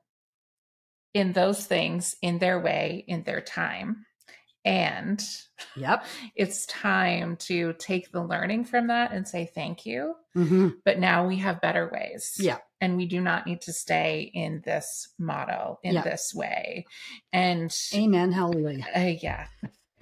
in 1.15 1.33
those 1.33 1.65
things 1.65 2.17
in 2.23 2.39
their 2.39 2.61
way, 2.61 3.05
in 3.09 3.23
their 3.23 3.41
time. 3.41 4.05
And 4.65 5.23
Yep. 5.77 6.05
it's 6.35 6.67
time 6.67 7.37
to 7.37 7.75
take 7.75 8.11
the 8.11 8.23
learning 8.23 8.65
from 8.65 8.89
that 8.89 9.13
and 9.13 9.27
say 9.27 9.51
thank 9.55 9.87
you. 9.87 10.15
hmm 10.35 10.69
But 10.85 10.99
now 10.99 11.27
we 11.27 11.37
have 11.39 11.61
better 11.61 11.89
ways. 11.93 12.37
Yeah. 12.39 12.59
And 12.81 12.97
we 12.97 13.07
do 13.07 13.21
not 13.21 13.47
need 13.47 13.63
to 13.63 13.73
stay 13.73 14.31
in 14.35 14.63
this 14.65 15.09
model, 15.19 15.79
in 15.83 15.95
Yeah. 15.95 16.03
this 16.03 16.35
way. 16.35 16.87
And 17.33 17.75
Amen. 17.95 18.33
Hallelujah. 18.33 18.87
uh, 18.95 19.01
yeah. 19.23 19.47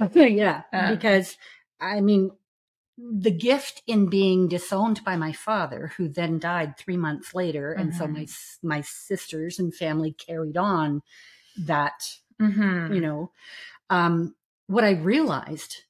yeah, 0.14 0.62
Um, 0.72 0.94
because 0.94 1.36
I 1.80 2.00
mean, 2.00 2.30
the 2.98 3.30
gift 3.30 3.82
in 3.86 4.08
being 4.08 4.48
disowned 4.48 5.02
by 5.04 5.16
my 5.16 5.32
father, 5.32 5.92
who 5.96 6.08
then 6.08 6.38
died 6.38 6.76
three 6.76 6.96
months 6.96 7.34
later, 7.34 7.72
and 7.72 7.94
so 7.94 8.06
my 8.06 8.26
my 8.62 8.80
sisters 8.82 9.58
and 9.58 9.74
family 9.74 10.12
carried 10.12 10.56
on 10.56 11.02
that. 11.56 12.18
Mhm. 12.40 12.94
You 12.94 13.00
know, 13.00 13.32
um, 13.90 14.34
what 14.66 14.84
I 14.84 14.92
realized 14.92 15.84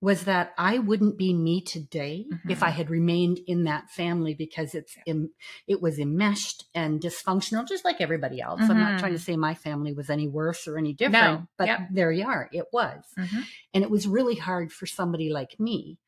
was 0.00 0.24
that 0.24 0.52
I 0.58 0.78
wouldn't 0.78 1.16
be 1.16 1.32
me 1.32 1.60
today 1.60 2.26
if 2.48 2.58
Mhm. 2.58 2.66
I 2.66 2.70
had 2.70 2.90
remained 2.90 3.38
in 3.46 3.62
that 3.64 3.88
family 3.88 4.34
because 4.34 4.74
it's 4.74 4.96
em- 5.06 5.32
it 5.68 5.80
was 5.80 6.00
enmeshed 6.00 6.64
and 6.74 7.00
dysfunctional, 7.00 7.68
just 7.68 7.84
like 7.84 8.00
everybody 8.00 8.40
else. 8.40 8.62
I'm 8.62 8.80
not 8.80 8.98
trying 8.98 9.12
to 9.12 9.18
say 9.20 9.36
my 9.36 9.54
family 9.54 9.92
was 9.92 10.10
any 10.10 10.26
worse 10.26 10.66
or 10.66 10.76
any 10.76 10.92
different, 10.92 11.40
No. 11.42 11.46
but 11.56 11.68
Yep. 11.68 11.80
there 11.92 12.10
you 12.10 12.26
are. 12.26 12.48
It 12.52 12.66
was. 12.72 13.04
Mhm. 13.16 13.44
And 13.74 13.84
it 13.84 13.90
was 13.90 14.08
really 14.08 14.34
hard 14.34 14.72
for 14.72 14.86
somebody 14.86 15.30
like 15.30 15.60
me. 15.60 15.98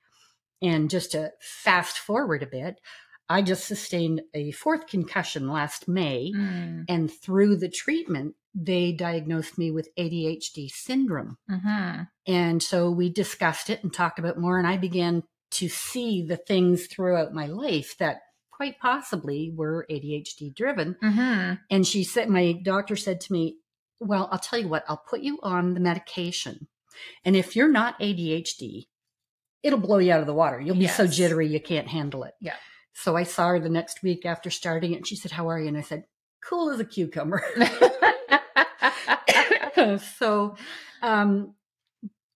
And 0.64 0.88
just 0.88 1.12
to 1.12 1.33
fast 1.40 1.98
forward 1.98 2.42
a 2.42 2.46
bit, 2.46 2.81
I 3.29 3.42
just 3.42 3.66
sustained 3.66 4.22
a 4.33 4.50
fourth 4.53 4.87
concussion 4.87 5.48
last 5.48 5.88
May. 5.88 6.33
Mm. 6.35 6.85
And 6.88 7.12
through 7.12 7.57
the 7.57 7.68
treatment, 7.68 8.35
they 8.55 8.92
diagnosed 8.92 9.59
me 9.59 9.70
with 9.70 9.88
ADHD 9.98 10.68
syndrome. 10.68 11.37
Mhm. 11.50 12.09
And 12.27 12.62
so 12.62 12.90
we 12.90 13.11
discussed 13.11 13.68
it 13.68 13.83
and 13.83 13.92
talked 13.92 14.18
about 14.18 14.38
more. 14.38 14.59
And 14.59 14.66
I 14.66 14.77
began 14.77 15.24
to 15.53 15.68
see 15.68 16.24
the 16.24 16.37
things 16.37 16.87
throughout 16.87 17.35
my 17.35 17.46
life 17.46 17.96
that 17.98 18.20
quite 18.50 18.79
possibly 18.79 19.50
were 19.55 19.87
ADHD 19.90 20.50
driven. 20.50 20.96
Mhm. 21.03 21.61
And 21.70 21.87
she 21.87 22.05
said, 22.05 22.29
my 22.29 22.53
doctor 22.53 22.96
said 22.96 23.20
to 23.22 23.33
me, 23.33 23.59
Well, 24.00 24.29
I'll 24.31 24.38
tell 24.38 24.59
you 24.59 24.68
what, 24.68 24.85
I'll 24.88 25.05
put 25.09 25.20
you 25.20 25.38
on 25.42 25.74
the 25.74 25.81
medication. 25.81 26.68
And 27.24 27.37
if 27.37 27.57
you're 27.57 27.70
not 27.70 27.98
ADHD, 28.00 28.88
it'll 29.64 29.81
blow 29.81 29.98
you 29.98 30.12
out 30.12 30.20
of 30.20 30.27
the 30.27 30.35
water. 30.35 30.61
You'll 30.61 30.77
be 30.77 30.87
so 30.87 31.09
jittery, 31.09 31.48
you 31.48 31.59
can't 31.59 31.88
handle 31.88 32.22
it. 32.22 32.35
Yeah. 32.40 32.55
So 32.92 33.16
I 33.16 33.24
saw 33.24 33.48
her 33.48 33.59
the 33.59 33.68
next 33.68 34.05
week 34.05 34.24
after 34.24 34.50
starting 34.50 34.92
it. 34.92 34.98
And 34.98 35.07
she 35.07 35.16
said, 35.16 35.33
How 35.33 35.48
are 35.48 35.59
you? 35.59 35.66
And 35.66 35.77
I 35.77 35.81
said, 35.81 36.05
Cool 36.44 36.70
as 36.70 36.79
a 36.79 36.85
cucumber. 36.85 37.42
so, 40.18 40.57
um, 41.03 41.55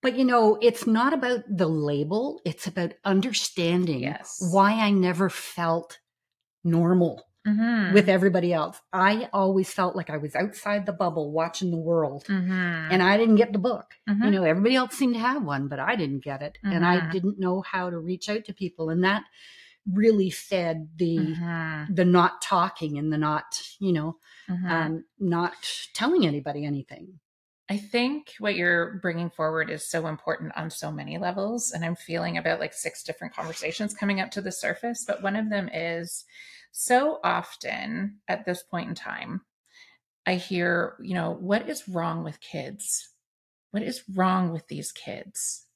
but 0.02 0.16
you 0.16 0.24
know, 0.24 0.58
it's 0.60 0.86
not 0.86 1.12
about 1.12 1.40
the 1.48 1.68
label, 1.68 2.40
it's 2.44 2.66
about 2.66 2.94
understanding 3.04 4.00
Yes. 4.00 4.38
why 4.50 4.72
I 4.72 4.90
never 4.90 5.28
felt 5.28 5.98
normal 6.64 7.22
Mhm. 7.48 7.92
with 7.94 8.08
everybody 8.08 8.52
else. 8.52 8.80
I 8.92 9.28
always 9.32 9.72
felt 9.72 9.96
like 9.96 10.11
I 10.11 10.18
was 10.18 10.34
outside 10.37 10.84
the 10.87 10.92
bubble 10.92 11.32
watching 11.32 11.70
the 11.70 11.78
world. 11.78 12.24
Mhm. 12.26 12.88
And 12.92 13.02
I 13.02 13.16
didn't 13.16 13.37
get 13.37 13.52
the 13.52 13.58
book. 13.58 13.94
You 14.06 14.14
Mhm. 14.14 14.32
know, 14.32 14.44
everybody 14.44 14.74
else 14.76 14.94
seemed 14.94 15.14
to 15.14 15.20
have 15.20 15.42
one, 15.42 15.68
but 15.68 15.78
I 15.80 15.96
didn't 15.96 16.24
get 16.24 16.42
it. 16.42 16.58
And 16.62 16.84
I 16.84 17.00
Mhm. 17.00 17.11
didn't 17.12 17.38
know 17.38 17.62
how 17.62 17.90
to 17.90 17.98
reach 17.98 18.28
out 18.28 18.44
to 18.46 18.52
people. 18.52 18.90
And 18.90 19.02
that 19.04 19.24
really 19.90 20.28
fed 20.30 20.90
the 20.96 21.18
Mhm. 21.18 21.94
the 21.96 22.04
not 22.04 22.42
talking 22.42 22.98
and 22.98 23.11
the 23.12 23.16
not, 23.18 23.62
you 23.78 23.92
know, 23.92 24.18
Mhm. 24.48 24.70
um, 24.70 25.04
not 25.18 25.54
telling 25.94 26.26
anybody 26.26 26.64
anything. 26.66 27.20
I 27.70 27.76
think 27.76 28.34
what 28.38 28.54
you're 28.56 28.94
bringing 28.94 29.28
forward 29.30 29.70
is 29.70 29.87
so 29.88 30.06
important 30.06 30.56
on 30.56 30.70
so 30.70 30.90
many 30.90 31.18
levels. 31.18 31.70
And 31.70 31.84
I'm 31.84 31.96
feeling 31.96 32.37
about 32.38 32.61
like 32.61 32.72
six 32.74 33.02
different 33.02 33.34
conversations 33.34 33.94
coming 33.94 34.20
up 34.20 34.30
to 34.32 34.40
the 34.40 34.52
surface. 34.52 35.04
But 35.06 35.22
one 35.22 35.37
of 35.37 35.50
them 35.50 35.68
is 35.72 36.24
so 36.72 37.20
often 37.24 38.18
at 38.28 38.44
this 38.44 38.62
point 38.62 38.88
in 38.88 38.94
time, 38.94 39.42
I 40.26 40.35
hear, 40.35 40.96
you 41.00 41.14
know, 41.14 41.33
what 41.33 41.68
is 41.68 41.88
wrong 41.88 42.24
with 42.24 42.40
kids? 42.40 43.11
What 43.70 43.83
is 43.83 44.04
wrong 44.14 44.52
with 44.52 44.66
these 44.68 44.92
kids? 44.92 45.66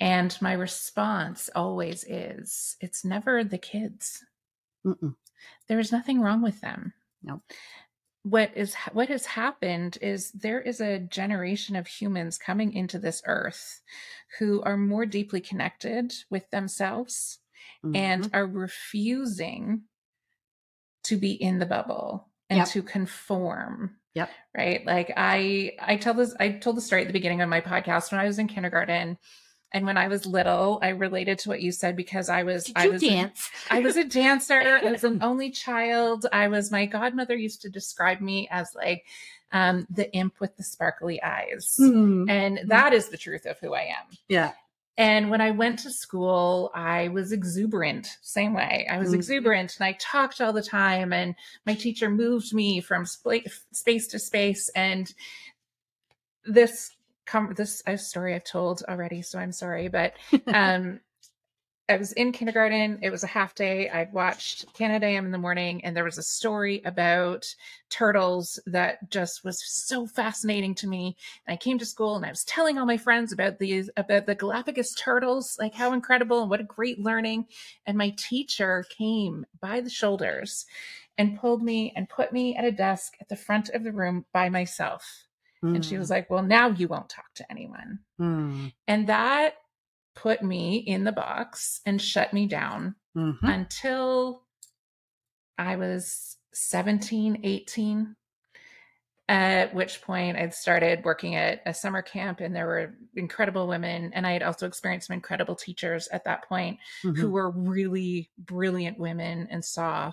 And 0.00 0.36
my 0.40 0.52
response 0.52 1.48
always 1.54 2.04
is 2.04 2.76
it's 2.80 3.04
never 3.04 3.44
the 3.44 3.58
kids. 3.58 4.24
There 5.68 5.78
is 5.78 5.92
nothing 5.92 6.20
wrong 6.20 6.42
with 6.42 6.60
them. 6.60 6.92
No 7.22 7.42
what 8.26 8.50
is 8.56 8.74
what 8.92 9.08
has 9.08 9.24
happened 9.24 9.98
is 10.02 10.32
there 10.32 10.60
is 10.60 10.80
a 10.80 10.98
generation 10.98 11.76
of 11.76 11.86
humans 11.86 12.38
coming 12.38 12.72
into 12.72 12.98
this 12.98 13.22
earth 13.24 13.80
who 14.40 14.60
are 14.62 14.76
more 14.76 15.06
deeply 15.06 15.40
connected 15.40 16.12
with 16.28 16.50
themselves 16.50 17.38
mm-hmm. 17.84 17.96
and 17.96 18.30
are 18.32 18.46
refusing 18.46 19.82
to 21.04 21.16
be 21.16 21.32
in 21.32 21.58
the 21.58 21.66
bubble 21.66 22.28
and 22.50 22.58
yep. 22.58 22.68
to 22.68 22.82
conform 22.82 23.96
yep 24.14 24.30
right 24.56 24.84
like 24.86 25.12
i 25.16 25.72
i 25.80 25.96
tell 25.96 26.14
this 26.14 26.34
i 26.40 26.50
told 26.50 26.76
the 26.76 26.80
story 26.80 27.02
at 27.02 27.06
the 27.06 27.12
beginning 27.12 27.40
of 27.40 27.48
my 27.48 27.60
podcast 27.60 28.10
when 28.10 28.20
i 28.20 28.26
was 28.26 28.38
in 28.38 28.48
kindergarten 28.48 29.18
and 29.72 29.84
when 29.84 29.98
I 29.98 30.08
was 30.08 30.24
little, 30.24 30.78
I 30.80 30.90
related 30.90 31.38
to 31.40 31.48
what 31.48 31.60
you 31.60 31.72
said 31.72 31.96
because 31.96 32.28
I 32.28 32.44
was 32.44 32.64
Did 32.64 32.76
I 32.76 32.88
was 32.88 33.02
dance. 33.02 33.50
A, 33.68 33.74
I 33.74 33.80
was 33.80 33.96
a 33.96 34.04
dancer. 34.04 34.54
I 34.54 34.90
was 34.90 35.04
an 35.04 35.18
only 35.22 35.50
child. 35.50 36.24
I 36.32 36.48
was 36.48 36.70
my 36.70 36.86
godmother 36.86 37.34
used 37.34 37.62
to 37.62 37.68
describe 37.68 38.20
me 38.20 38.48
as 38.50 38.74
like 38.74 39.04
um, 39.52 39.86
the 39.90 40.10
imp 40.14 40.40
with 40.40 40.56
the 40.56 40.62
sparkly 40.62 41.22
eyes. 41.22 41.76
Mm-hmm. 41.80 42.30
And 42.30 42.60
that 42.66 42.92
is 42.92 43.08
the 43.08 43.16
truth 43.16 43.44
of 43.44 43.58
who 43.58 43.74
I 43.74 43.82
am. 43.82 44.16
Yeah. 44.28 44.52
And 44.98 45.30
when 45.30 45.42
I 45.42 45.50
went 45.50 45.78
to 45.80 45.90
school, 45.90 46.70
I 46.74 47.08
was 47.08 47.30
exuberant, 47.30 48.16
same 48.22 48.54
way. 48.54 48.86
I 48.90 48.98
was 48.98 49.08
mm-hmm. 49.08 49.16
exuberant 49.16 49.76
and 49.78 49.86
I 49.86 49.92
talked 50.00 50.40
all 50.40 50.54
the 50.54 50.62
time. 50.62 51.12
And 51.12 51.34
my 51.66 51.74
teacher 51.74 52.08
moved 52.08 52.54
me 52.54 52.80
from 52.80 53.04
sp- 53.04 53.44
space 53.72 54.06
to 54.08 54.18
space. 54.18 54.70
And 54.74 55.12
this 56.46 56.92
come 57.26 57.52
this 57.56 57.82
a 57.86 57.98
story 57.98 58.34
I've 58.34 58.44
told 58.44 58.82
already, 58.88 59.20
so 59.20 59.38
I'm 59.38 59.52
sorry, 59.52 59.88
but 59.88 60.14
um 60.46 61.00
I 61.88 61.96
was 61.96 62.12
in 62.12 62.32
kindergarten. 62.32 62.98
It 63.02 63.10
was 63.10 63.22
a 63.22 63.28
half 63.28 63.54
day. 63.54 63.88
I'd 63.88 64.12
watched 64.12 64.72
Canada 64.74 65.06
AM 65.06 65.24
in 65.24 65.30
the 65.30 65.38
morning, 65.38 65.84
and 65.84 65.96
there 65.96 66.04
was 66.04 66.18
a 66.18 66.22
story 66.22 66.82
about 66.84 67.46
turtles 67.90 68.58
that 68.66 69.08
just 69.10 69.44
was 69.44 69.62
so 69.64 70.06
fascinating 70.06 70.74
to 70.76 70.88
me. 70.88 71.16
And 71.46 71.54
I 71.54 71.56
came 71.56 71.78
to 71.78 71.86
school 71.86 72.16
and 72.16 72.26
I 72.26 72.30
was 72.30 72.44
telling 72.44 72.76
all 72.76 72.86
my 72.86 72.96
friends 72.96 73.32
about 73.32 73.58
these 73.58 73.88
about 73.96 74.26
the 74.26 74.34
Galapagos 74.34 74.94
turtles, 74.94 75.56
like 75.60 75.74
how 75.74 75.92
incredible 75.92 76.40
and 76.40 76.50
what 76.50 76.60
a 76.60 76.64
great 76.64 76.98
learning. 76.98 77.46
And 77.86 77.96
my 77.96 78.14
teacher 78.18 78.84
came 78.90 79.46
by 79.60 79.80
the 79.80 79.90
shoulders 79.90 80.66
and 81.16 81.38
pulled 81.38 81.62
me 81.62 81.92
and 81.94 82.08
put 82.08 82.32
me 82.32 82.56
at 82.56 82.64
a 82.64 82.72
desk 82.72 83.14
at 83.20 83.28
the 83.28 83.36
front 83.36 83.70
of 83.70 83.84
the 83.84 83.92
room 83.92 84.24
by 84.32 84.48
myself. 84.48 85.26
And 85.62 85.84
she 85.84 85.98
was 85.98 86.08
mm. 86.08 86.10
like, 86.10 86.30
Well, 86.30 86.42
now 86.42 86.68
you 86.68 86.86
won't 86.86 87.08
talk 87.08 87.32
to 87.36 87.50
anyone. 87.50 88.00
Mm. 88.20 88.72
And 88.86 89.06
that 89.08 89.54
put 90.16 90.42
me 90.42 90.78
in 90.78 91.04
the 91.04 91.12
box 91.12 91.80
and 91.86 92.02
shut 92.02 92.32
me 92.32 92.46
down 92.46 92.96
mm-hmm. 93.16 93.46
until 93.46 94.42
I 95.56 95.76
was 95.76 96.36
17, 96.54 97.40
18. 97.44 98.16
At 99.28 99.74
which 99.74 100.02
point 100.02 100.36
I'd 100.36 100.54
started 100.54 101.04
working 101.04 101.34
at 101.34 101.60
a 101.66 101.74
summer 101.74 102.00
camp 102.00 102.40
and 102.40 102.54
there 102.54 102.66
were 102.66 102.94
incredible 103.16 103.66
women. 103.66 104.12
And 104.14 104.24
I 104.24 104.32
had 104.32 104.44
also 104.44 104.66
experienced 104.66 105.08
some 105.08 105.14
incredible 105.14 105.56
teachers 105.56 106.06
at 106.08 106.24
that 106.24 106.48
point 106.48 106.78
mm-hmm. 107.04 107.20
who 107.20 107.30
were 107.30 107.50
really 107.50 108.30
brilliant 108.38 108.98
women 108.98 109.48
and 109.50 109.64
saw 109.64 110.12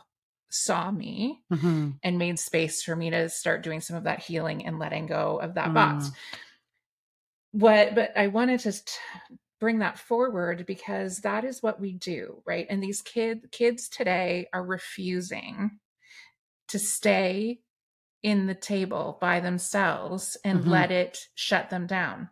saw 0.49 0.91
me 0.91 1.41
mm-hmm. 1.51 1.89
and 2.03 2.17
made 2.17 2.37
space 2.37 2.83
for 2.83 2.95
me 2.95 3.09
to 3.09 3.27
start 3.27 3.63
doing 3.63 3.81
some 3.81 3.95
of 3.95 4.03
that 4.03 4.19
healing 4.19 4.65
and 4.65 4.77
letting 4.77 5.07
go 5.07 5.39
of 5.39 5.55
that 5.55 5.69
mm. 5.69 5.73
box. 5.73 6.11
What, 7.53 7.95
but 7.95 8.15
I 8.15 8.27
wanted 8.27 8.59
to 8.61 8.73
bring 9.63 9.80
that 9.80 9.97
forward 9.97 10.65
because 10.65 11.19
that 11.19 11.45
is 11.45 11.63
what 11.63 11.80
we 11.80 11.93
do, 11.93 12.41
right? 12.45 12.67
And 12.69 12.84
these 12.84 13.02
kid 13.02 13.49
kids 13.49 13.88
today 13.88 14.47
are 14.52 14.62
refusing 14.62 15.80
to 16.67 16.78
stay 16.78 17.62
in 18.21 18.45
the 18.45 18.56
table 18.56 19.17
by 19.21 19.39
themselves 19.39 20.36
and 20.43 20.60
mm-hmm. 20.60 20.69
let 20.69 20.91
it 20.91 21.30
shut 21.36 21.69
them 21.69 21.88
down. 21.88 22.28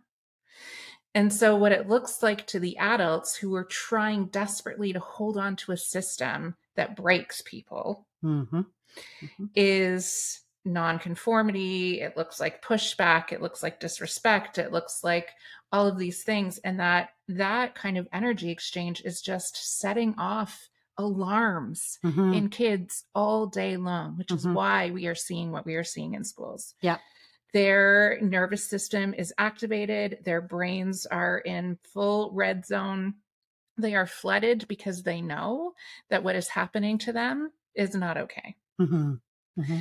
And 1.15 1.32
so, 1.32 1.56
what 1.56 1.72
it 1.72 1.88
looks 1.88 2.22
like 2.22 2.48
to 2.48 2.60
the 2.60 2.78
adults 2.78 3.34
who 3.34 3.56
are 3.56 3.63
trying 3.63 4.26
desperately 4.26 4.91
to 4.91 5.00
hold 5.00 5.38
on 5.38 5.56
to 5.58 5.72
a 5.72 5.78
system 5.78 6.58
that 6.76 6.98
breaks 6.98 7.41
people 7.46 8.08
mm-hmm. 8.22 8.58
Mm-hmm. 8.58 9.46
is 9.56 10.41
nonconformity. 10.65 12.02
It 12.02 12.17
looks 12.17 12.41
like 12.41 12.62
pushback. 12.62 13.32
It 13.32 13.41
looks 13.41 13.63
like 13.63 13.80
disrespect. 13.80 14.58
It 14.58 14.74
looks 14.74 15.02
like 15.02 15.30
all 15.71 15.88
of 15.88 15.97
these 15.97 16.23
things. 16.23 16.57
And 16.60 16.79
that 16.79 17.10
that 17.27 17.75
kind 17.75 17.97
of 17.97 18.07
energy 18.12 18.49
exchange 18.49 19.01
is 19.05 19.21
just 19.21 19.79
setting 19.79 20.15
off 20.17 20.69
alarms 20.97 21.99
mm-hmm. 22.03 22.34
in 22.34 22.49
kids 22.49 23.05
all 23.15 23.47
day 23.47 23.77
long, 23.77 24.17
which 24.17 24.31
is 24.31 24.45
mm-hmm. 24.45 24.53
why 24.53 24.91
we 24.91 25.07
are 25.07 25.15
seeing 25.15 25.51
what 25.51 25.65
we 25.65 25.75
are 25.75 25.84
seeing 25.84 26.13
in 26.13 26.23
schools. 26.23 26.75
Yeah. 26.81 26.97
Their 27.53 28.19
nervous 28.21 28.69
system 28.69 29.13
is 29.13 29.34
activated, 29.38 30.19
their 30.23 30.41
brains 30.41 31.05
are 31.05 31.38
in 31.39 31.77
full 31.93 32.31
red 32.34 32.65
zone. 32.65 33.15
They 33.77 33.95
are 33.95 34.05
flooded 34.05 34.67
because 34.67 35.03
they 35.03 35.21
know 35.21 35.73
that 36.10 36.23
what 36.23 36.36
is 36.36 36.47
happening 36.47 36.97
to 36.99 37.13
them 37.13 37.51
is 37.73 37.95
not 37.95 38.17
okay. 38.17 38.55
Mm-hmm. 38.79 39.13
Mm-hmm. 39.60 39.79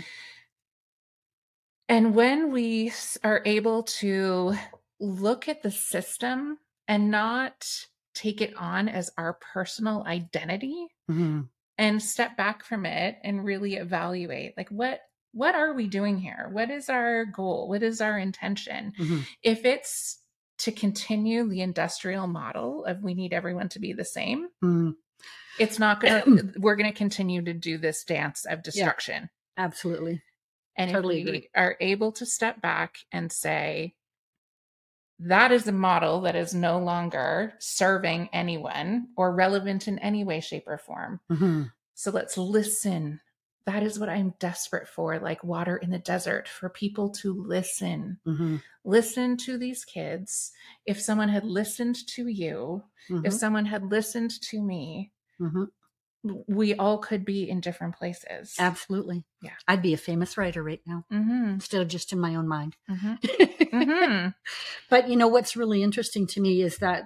And 1.88 2.14
when 2.14 2.52
we 2.52 2.92
are 3.22 3.42
able 3.44 3.82
to 3.82 4.54
look 5.00 5.48
at 5.48 5.62
the 5.62 5.70
system 5.70 6.58
and 6.86 7.10
not 7.10 7.66
take 8.14 8.40
it 8.40 8.54
on 8.56 8.88
as 8.88 9.10
our 9.16 9.38
personal 9.52 10.04
identity 10.06 10.88
mm-hmm. 11.10 11.42
and 11.78 12.02
step 12.02 12.36
back 12.36 12.64
from 12.64 12.84
it 12.84 13.16
and 13.24 13.44
really 13.44 13.76
evaluate 13.76 14.54
like 14.56 14.68
what 14.68 15.00
what 15.32 15.54
are 15.54 15.72
we 15.72 15.86
doing 15.86 16.18
here 16.18 16.48
what 16.52 16.70
is 16.70 16.88
our 16.88 17.24
goal 17.24 17.68
what 17.68 17.82
is 17.82 18.00
our 18.00 18.18
intention 18.18 18.92
mm-hmm. 18.98 19.20
if 19.42 19.64
it's 19.64 20.18
to 20.58 20.72
continue 20.72 21.48
the 21.48 21.62
industrial 21.62 22.26
model 22.26 22.84
of 22.84 23.02
we 23.02 23.14
need 23.14 23.32
everyone 23.32 23.68
to 23.68 23.78
be 23.78 23.92
the 23.92 24.04
same 24.04 24.48
mm. 24.62 24.92
it's 25.58 25.78
not 25.78 26.00
gonna 26.00 26.24
we're 26.58 26.76
gonna 26.76 26.92
continue 26.92 27.42
to 27.42 27.54
do 27.54 27.78
this 27.78 28.04
dance 28.04 28.44
of 28.44 28.62
destruction 28.62 29.30
yeah, 29.56 29.64
absolutely 29.64 30.20
and 30.76 30.90
totally 30.90 31.20
if 31.20 31.24
we 31.24 31.30
agree. 31.30 31.48
are 31.54 31.76
able 31.80 32.12
to 32.12 32.26
step 32.26 32.60
back 32.60 32.98
and 33.12 33.30
say 33.30 33.94
that 35.22 35.52
is 35.52 35.66
a 35.66 35.72
model 35.72 36.22
that 36.22 36.34
is 36.34 36.54
no 36.54 36.78
longer 36.78 37.52
serving 37.58 38.28
anyone 38.32 39.06
or 39.16 39.34
relevant 39.34 39.86
in 39.86 39.98
any 39.98 40.24
way 40.24 40.40
shape 40.40 40.64
or 40.66 40.78
form 40.78 41.20
mm-hmm. 41.30 41.62
so 41.94 42.10
let's 42.10 42.36
listen 42.38 43.20
that 43.66 43.82
is 43.82 43.98
what 43.98 44.08
I'm 44.08 44.34
desperate 44.38 44.88
for, 44.88 45.18
like 45.18 45.44
water 45.44 45.76
in 45.76 45.90
the 45.90 45.98
desert, 45.98 46.48
for 46.48 46.68
people 46.68 47.10
to 47.10 47.32
listen. 47.34 48.18
Mm-hmm. 48.26 48.56
Listen 48.84 49.36
to 49.38 49.58
these 49.58 49.84
kids. 49.84 50.52
If 50.86 51.00
someone 51.00 51.28
had 51.28 51.44
listened 51.44 52.06
to 52.08 52.26
you, 52.26 52.82
mm-hmm. 53.08 53.26
if 53.26 53.32
someone 53.34 53.66
had 53.66 53.90
listened 53.90 54.40
to 54.42 54.62
me, 54.62 55.12
mm-hmm. 55.40 55.64
We 56.22 56.74
all 56.74 56.98
could 56.98 57.24
be 57.24 57.48
in 57.48 57.60
different 57.60 57.96
places. 57.96 58.54
Absolutely. 58.58 59.24
Yeah. 59.42 59.52
I'd 59.66 59.82
be 59.82 59.94
a 59.94 59.98
famous 59.98 60.36
writer 60.36 60.62
right 60.62 60.80
now 60.86 61.04
mm-hmm. 61.10 61.54
instead 61.54 61.80
of 61.80 61.88
just 61.88 62.12
in 62.12 62.20
my 62.20 62.34
own 62.34 62.48
mind. 62.48 62.76
Mm-hmm. 62.90 63.14
Mm-hmm. 63.70 64.30
but 64.90 65.08
you 65.08 65.14
know, 65.14 65.28
what's 65.28 65.54
really 65.54 65.80
interesting 65.84 66.26
to 66.26 66.40
me 66.40 66.60
is 66.60 66.78
that 66.78 67.04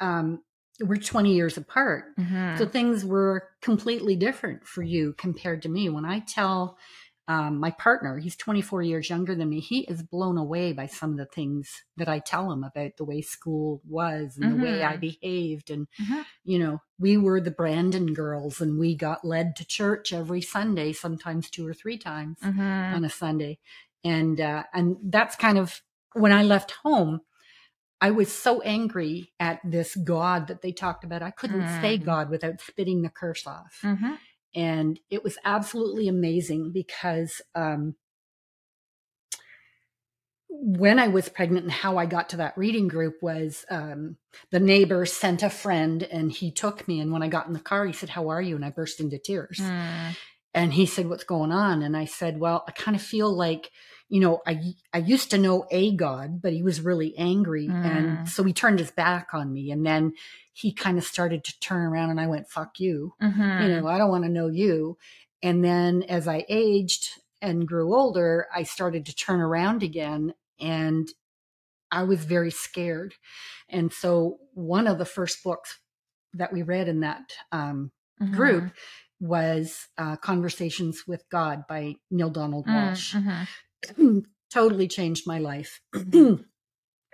um, 0.00 0.40
we're 0.80 0.96
20 0.96 1.34
years 1.34 1.58
apart. 1.58 2.04
Mm-hmm. 2.18 2.56
So 2.56 2.66
things 2.66 3.04
were 3.04 3.48
completely 3.60 4.16
different 4.16 4.66
for 4.66 4.82
you 4.82 5.14
compared 5.18 5.60
to 5.62 5.68
me. 5.68 5.90
When 5.90 6.06
I 6.06 6.20
tell 6.20 6.78
um, 7.26 7.58
my 7.58 7.70
partner, 7.70 8.18
he's 8.18 8.36
24 8.36 8.82
years 8.82 9.08
younger 9.08 9.34
than 9.34 9.48
me, 9.48 9.60
he 9.60 9.80
is 9.80 10.02
blown 10.02 10.36
away 10.36 10.72
by 10.72 10.86
some 10.86 11.12
of 11.12 11.16
the 11.16 11.26
things 11.26 11.84
that 11.96 12.08
I 12.08 12.18
tell 12.18 12.52
him 12.52 12.62
about 12.62 12.96
the 12.96 13.04
way 13.04 13.22
school 13.22 13.80
was 13.88 14.36
and 14.36 14.52
mm-hmm. 14.52 14.60
the 14.60 14.64
way 14.64 14.84
I 14.84 14.92
mm-hmm. 14.92 15.00
behaved. 15.00 15.70
And, 15.70 15.86
mm-hmm. 16.00 16.22
you 16.44 16.58
know, 16.58 16.82
we 16.98 17.16
were 17.16 17.40
the 17.40 17.50
Brandon 17.50 18.12
girls 18.12 18.60
and 18.60 18.78
we 18.78 18.94
got 18.94 19.24
led 19.24 19.56
to 19.56 19.66
church 19.66 20.12
every 20.12 20.42
Sunday, 20.42 20.92
sometimes 20.92 21.48
two 21.48 21.66
or 21.66 21.72
three 21.72 21.96
times 21.96 22.38
mm-hmm. 22.42 22.60
on 22.60 23.04
a 23.04 23.10
Sunday. 23.10 23.58
And, 24.04 24.40
uh, 24.40 24.64
and 24.74 24.96
that's 25.02 25.36
kind 25.36 25.56
of 25.56 25.80
when 26.12 26.32
I 26.32 26.42
left 26.42 26.72
home 26.82 27.22
I 28.00 28.10
was 28.10 28.30
so 28.30 28.60
angry 28.60 29.32
at 29.40 29.60
this 29.64 29.96
God 29.96 30.48
that 30.48 30.60
they 30.60 30.72
talked 30.72 31.04
about. 31.04 31.22
I 31.22 31.30
couldn't 31.30 31.62
mm-hmm. 31.62 31.80
say 31.80 31.96
God 31.96 32.28
without 32.28 32.60
spitting 32.60 33.00
the 33.00 33.08
curse 33.08 33.46
off. 33.46 33.80
And 34.54 34.98
it 35.10 35.24
was 35.24 35.38
absolutely 35.44 36.08
amazing 36.08 36.72
because 36.72 37.42
um, 37.54 37.96
when 40.48 40.98
I 40.98 41.08
was 41.08 41.28
pregnant 41.28 41.64
and 41.64 41.72
how 41.72 41.98
I 41.98 42.06
got 42.06 42.30
to 42.30 42.36
that 42.38 42.56
reading 42.56 42.86
group 42.86 43.16
was 43.20 43.64
um, 43.70 44.16
the 44.50 44.60
neighbor 44.60 45.04
sent 45.04 45.42
a 45.42 45.50
friend 45.50 46.02
and 46.04 46.30
he 46.30 46.50
took 46.52 46.86
me. 46.86 47.00
And 47.00 47.12
when 47.12 47.22
I 47.22 47.28
got 47.28 47.46
in 47.46 47.52
the 47.52 47.60
car, 47.60 47.84
he 47.86 47.92
said, 47.92 48.10
How 48.10 48.28
are 48.28 48.40
you? 48.40 48.54
And 48.54 48.64
I 48.64 48.70
burst 48.70 49.00
into 49.00 49.18
tears. 49.18 49.58
Mm. 49.60 50.16
And 50.54 50.72
he 50.72 50.86
said, 50.86 51.08
What's 51.08 51.24
going 51.24 51.50
on? 51.50 51.82
And 51.82 51.96
I 51.96 52.04
said, 52.04 52.38
Well, 52.38 52.64
I 52.68 52.70
kind 52.70 52.96
of 52.96 53.02
feel 53.02 53.34
like, 53.34 53.70
you 54.08 54.20
know, 54.20 54.42
I, 54.46 54.74
I 54.92 54.98
used 54.98 55.30
to 55.30 55.38
know 55.38 55.66
a 55.70 55.94
God, 55.96 56.42
but 56.42 56.52
he 56.52 56.62
was 56.62 56.80
really 56.80 57.16
angry. 57.16 57.68
Mm. 57.68 57.84
And 57.84 58.28
so 58.28 58.44
he 58.44 58.52
turned 58.52 58.78
his 58.78 58.90
back 58.90 59.28
on 59.32 59.52
me. 59.52 59.70
And 59.70 59.84
then 59.84 60.12
he 60.52 60.72
kind 60.72 60.98
of 60.98 61.04
started 61.04 61.42
to 61.44 61.60
turn 61.60 61.82
around 61.82 62.10
and 62.10 62.20
I 62.20 62.26
went, 62.26 62.48
Fuck 62.48 62.78
you. 62.78 63.14
Mm-hmm. 63.22 63.62
You 63.62 63.80
know, 63.80 63.86
I 63.88 63.98
don't 63.98 64.10
want 64.10 64.24
to 64.24 64.30
know 64.30 64.48
you. 64.48 64.98
And 65.42 65.64
then 65.64 66.04
as 66.04 66.28
I 66.28 66.44
aged, 66.48 67.08
and 67.44 67.68
grew 67.68 67.94
older, 67.94 68.48
I 68.54 68.62
started 68.62 69.04
to 69.06 69.14
turn 69.14 69.38
around 69.38 69.82
again 69.82 70.32
and 70.58 71.06
I 71.90 72.04
was 72.04 72.24
very 72.24 72.50
scared. 72.50 73.14
And 73.68 73.92
so 73.92 74.38
one 74.54 74.86
of 74.86 74.96
the 74.96 75.04
first 75.04 75.44
books 75.44 75.78
that 76.32 76.54
we 76.54 76.62
read 76.62 76.88
in 76.88 77.00
that 77.00 77.34
um, 77.52 77.92
mm-hmm. 78.20 78.34
group 78.34 78.72
was 79.20 79.88
uh, 79.98 80.16
Conversations 80.16 81.04
with 81.06 81.28
God 81.30 81.64
by 81.68 81.96
Neale 82.10 82.30
Donald 82.30 82.66
mm, 82.66 82.72
Walsch. 82.72 83.14
Mm-hmm. 83.14 83.42
totally 84.52 84.88
changed 84.88 85.26
my 85.26 85.38
life. 85.38 85.80
and 85.94 86.44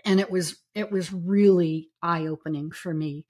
it 0.04 0.30
was 0.30 0.56
it 0.74 0.90
was 0.90 1.12
really 1.12 1.88
eye 2.02 2.26
opening 2.26 2.70
for 2.70 2.92
me 2.92 3.26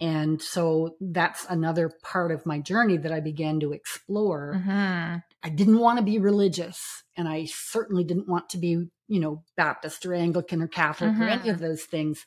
and 0.00 0.42
so 0.42 0.96
that's 1.00 1.46
another 1.48 1.90
part 2.02 2.32
of 2.32 2.46
my 2.46 2.58
journey 2.58 2.96
that 2.96 3.12
I 3.12 3.20
began 3.20 3.60
to 3.60 3.72
explore. 3.72 4.54
Mm-hmm. 4.56 5.16
I 5.42 5.48
didn't 5.48 5.78
want 5.78 5.98
to 5.98 6.04
be 6.04 6.18
religious, 6.18 7.04
and 7.16 7.28
I 7.28 7.46
certainly 7.46 8.02
didn't 8.02 8.28
want 8.28 8.48
to 8.50 8.58
be, 8.58 8.88
you 9.08 9.20
know, 9.20 9.44
Baptist 9.56 10.04
or 10.04 10.14
Anglican 10.14 10.62
or 10.62 10.68
Catholic 10.68 11.12
mm-hmm. 11.12 11.22
or 11.22 11.28
any 11.28 11.48
of 11.48 11.56
mm-hmm. 11.56 11.64
those 11.64 11.84
things. 11.84 12.24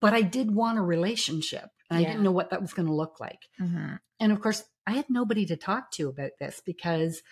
But 0.00 0.14
I 0.14 0.22
did 0.22 0.54
want 0.54 0.78
a 0.78 0.82
relationship, 0.82 1.68
and 1.90 2.00
yeah. 2.00 2.06
I 2.06 2.10
didn't 2.10 2.22
know 2.22 2.32
what 2.32 2.50
that 2.50 2.62
was 2.62 2.72
going 2.72 2.86
to 2.86 2.94
look 2.94 3.18
like. 3.18 3.40
Mm-hmm. 3.60 3.96
And 4.20 4.32
of 4.32 4.40
course, 4.40 4.62
I 4.86 4.92
had 4.92 5.06
nobody 5.10 5.46
to 5.46 5.56
talk 5.56 5.90
to 5.92 6.08
about 6.08 6.32
this 6.38 6.62
because 6.64 7.22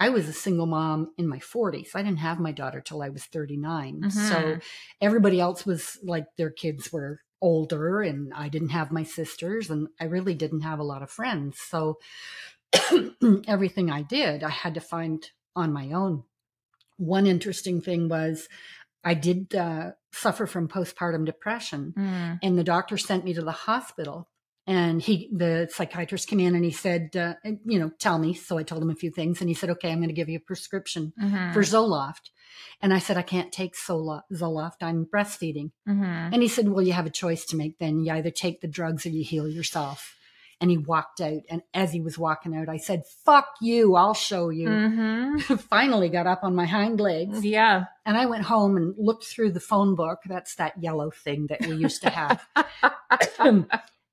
I 0.00 0.08
was 0.10 0.28
a 0.28 0.32
single 0.32 0.66
mom 0.66 1.12
in 1.16 1.28
my 1.28 1.38
40s. 1.38 1.94
I 1.94 2.02
didn't 2.02 2.18
have 2.18 2.40
my 2.40 2.52
daughter 2.52 2.80
till 2.80 3.02
I 3.02 3.10
was 3.10 3.24
39. 3.24 4.10
So 4.10 4.18
mm-hmm. 4.20 4.58
everybody 5.00 5.40
else 5.40 5.64
was 5.64 5.98
like 6.02 6.26
their 6.36 6.50
kids 6.50 6.92
were 6.92 7.20
older 7.40 8.00
and 8.00 8.32
I 8.34 8.48
didn't 8.48 8.70
have 8.70 8.90
my 8.90 9.04
sisters 9.04 9.70
and 9.70 9.88
I 10.00 10.04
really 10.04 10.34
didn't 10.34 10.62
have 10.62 10.78
a 10.78 10.84
lot 10.84 11.02
of 11.02 11.10
friends. 11.10 11.58
So 11.60 11.98
everything 13.46 13.90
I 13.90 14.02
did, 14.02 14.42
I 14.42 14.50
had 14.50 14.74
to 14.74 14.80
find 14.80 15.24
on 15.54 15.72
my 15.72 15.92
own. 15.92 16.24
One 16.96 17.26
interesting 17.26 17.80
thing 17.80 18.08
was 18.08 18.48
I 19.04 19.14
did 19.14 19.54
uh, 19.54 19.92
suffer 20.12 20.46
from 20.46 20.68
postpartum 20.68 21.26
depression, 21.26 21.92
mm. 21.96 22.38
and 22.42 22.58
the 22.58 22.64
doctor 22.64 22.96
sent 22.96 23.24
me 23.24 23.34
to 23.34 23.42
the 23.42 23.52
hospital. 23.52 24.28
And 24.66 25.02
he, 25.02 25.28
the 25.30 25.68
psychiatrist, 25.70 26.26
came 26.26 26.40
in 26.40 26.54
and 26.54 26.64
he 26.64 26.70
said, 26.70 27.14
uh, 27.16 27.34
"You 27.66 27.78
know, 27.78 27.90
tell 27.98 28.18
me." 28.18 28.32
So 28.32 28.56
I 28.56 28.62
told 28.62 28.82
him 28.82 28.90
a 28.90 28.94
few 28.94 29.10
things, 29.10 29.40
and 29.40 29.50
he 29.50 29.54
said, 29.54 29.70
"Okay, 29.70 29.92
I'm 29.92 29.98
going 29.98 30.08
to 30.08 30.14
give 30.14 30.30
you 30.30 30.38
a 30.38 30.40
prescription 30.40 31.12
mm-hmm. 31.20 31.52
for 31.52 31.60
Zoloft." 31.60 32.30
And 32.80 32.92
I 32.92 32.98
said, 32.98 33.16
I 33.16 33.22
can't 33.22 33.52
take 33.52 33.76
Zoloft. 33.76 34.82
I'm 34.82 35.06
breastfeeding. 35.06 35.70
Mm-hmm. 35.88 36.32
And 36.32 36.42
he 36.42 36.48
said, 36.48 36.68
Well, 36.68 36.84
you 36.84 36.92
have 36.92 37.06
a 37.06 37.10
choice 37.10 37.44
to 37.46 37.56
make 37.56 37.78
then. 37.78 38.00
You 38.00 38.12
either 38.12 38.30
take 38.30 38.60
the 38.60 38.68
drugs 38.68 39.06
or 39.06 39.10
you 39.10 39.24
heal 39.24 39.48
yourself. 39.48 40.16
And 40.60 40.70
he 40.70 40.78
walked 40.78 41.20
out. 41.20 41.42
And 41.50 41.62
as 41.74 41.92
he 41.92 42.00
was 42.00 42.18
walking 42.18 42.56
out, 42.56 42.68
I 42.68 42.76
said, 42.76 43.02
Fuck 43.24 43.46
you. 43.60 43.94
I'll 43.94 44.14
show 44.14 44.50
you. 44.50 44.68
Mm-hmm. 44.68 45.54
Finally 45.68 46.08
got 46.10 46.26
up 46.26 46.40
on 46.42 46.54
my 46.54 46.66
hind 46.66 47.00
legs. 47.00 47.44
Yeah. 47.44 47.84
And 48.06 48.16
I 48.16 48.26
went 48.26 48.44
home 48.44 48.76
and 48.76 48.94
looked 48.96 49.24
through 49.24 49.52
the 49.52 49.60
phone 49.60 49.94
book. 49.94 50.20
That's 50.26 50.54
that 50.56 50.74
yellow 50.82 51.10
thing 51.10 51.46
that 51.48 51.60
we 51.62 51.74
used 51.74 52.02
to 52.02 52.10
have. 52.10 52.46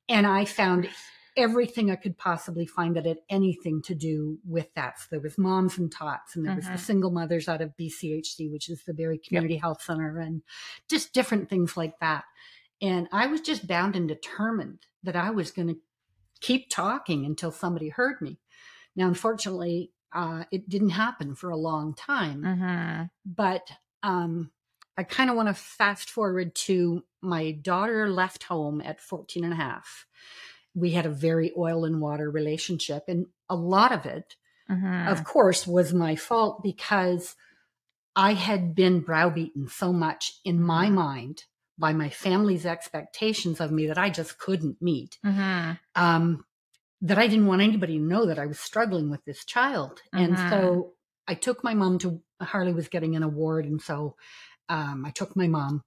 and 0.09 0.27
I 0.27 0.45
found 0.45 0.89
everything 1.37 1.89
I 1.89 1.95
could 1.95 2.17
possibly 2.17 2.65
find 2.65 2.95
that 2.95 3.05
had 3.05 3.19
anything 3.29 3.81
to 3.83 3.95
do 3.95 4.37
with 4.45 4.67
that. 4.75 4.99
So 4.99 5.07
there 5.11 5.19
was 5.19 5.37
moms 5.37 5.77
and 5.77 5.91
tots, 5.91 6.35
and 6.35 6.45
there 6.45 6.51
mm-hmm. 6.51 6.57
was 6.57 6.65
the 6.65 6.71
mm-hmm. 6.71 6.81
single 6.81 7.11
mothers 7.11 7.47
out 7.47 7.61
of 7.61 7.71
BCHC, 7.79 8.51
which 8.51 8.69
is 8.69 8.83
the 8.83 8.93
Barrie 8.93 9.19
Community 9.25 9.55
yep. 9.55 9.63
Health 9.63 9.81
Center, 9.81 10.19
and 10.19 10.41
just 10.89 11.13
different 11.13 11.49
things 11.49 11.77
like 11.77 11.99
that. 11.99 12.25
And 12.81 13.07
I 13.11 13.27
was 13.27 13.41
just 13.41 13.67
bound 13.67 13.95
and 13.95 14.07
determined 14.07 14.79
that 15.03 15.15
I 15.15 15.29
was 15.29 15.51
going 15.51 15.67
to 15.67 15.77
keep 16.41 16.69
talking 16.69 17.25
until 17.25 17.51
somebody 17.51 17.89
heard 17.89 18.21
me. 18.21 18.39
Now, 18.95 19.07
unfortunately, 19.07 19.91
uh, 20.13 20.43
it 20.51 20.67
didn't 20.67 20.89
happen 20.89 21.35
for 21.35 21.49
a 21.49 21.57
long 21.57 21.93
time, 21.93 22.41
mm-hmm. 22.41 23.03
but 23.25 23.69
um, 24.03 24.51
I 24.97 25.04
kind 25.04 25.30
of 25.30 25.36
want 25.36 25.47
to 25.47 25.54
fast 25.54 26.10
forward 26.10 26.54
to 26.56 27.04
my 27.21 27.51
daughter 27.51 28.10
left 28.10 28.43
home 28.43 28.82
at 28.84 28.99
14 28.99 29.43
and 29.43 29.54
a 29.54 29.56
half 29.56 30.06
we 30.73 30.91
had 30.91 31.06
a 31.06 31.10
very 31.10 31.51
oil 31.58 31.86
and 31.86 31.99
water 31.99 32.30
relationship. 32.30 33.04
And 33.08 33.27
a 33.49 33.56
lot 33.56 33.91
of 33.91 34.06
it, 34.06 34.36
mm-hmm. 34.69 35.08
of 35.08 35.23
course, 35.23 35.67
was 35.67 35.93
my 35.93 36.15
fault 36.15 36.63
because 36.63 37.36
I 38.15 38.34
had 38.34 38.75
been 38.75 39.01
browbeaten 39.01 39.67
so 39.67 39.91
much 39.91 40.34
in 40.45 40.62
my 40.62 40.86
mm-hmm. 40.86 40.95
mind 40.95 41.43
by 41.77 41.93
my 41.93 42.10
family's 42.10 42.65
expectations 42.65 43.60
of 43.60 43.71
me 43.71 43.88
that 43.88 43.97
I 43.97 44.10
just 44.10 44.38
couldn't 44.38 44.82
meet. 44.82 45.17
Mm-hmm. 45.25 45.71
Um, 45.95 46.45
that 47.04 47.17
I 47.17 47.27
didn't 47.27 47.47
want 47.47 47.63
anybody 47.63 47.97
to 47.97 48.04
know 48.04 48.27
that 48.27 48.38
I 48.38 48.45
was 48.45 48.60
struggling 48.60 49.10
with 49.10 49.25
this 49.25 49.43
child. 49.43 50.01
And 50.13 50.38
so 50.38 50.43
mm-hmm. 50.43 50.89
I 51.27 51.34
took 51.34 51.63
my 51.63 51.73
mom 51.73 51.97
to 51.99 52.21
Harley 52.39 52.73
was 52.73 52.89
getting 52.89 53.15
an 53.15 53.23
award. 53.23 53.65
And 53.65 53.82
so 53.82 54.15
um, 54.71 55.05
I 55.05 55.12
took 55.12 55.36
my 55.36 55.47
mom 55.47 55.84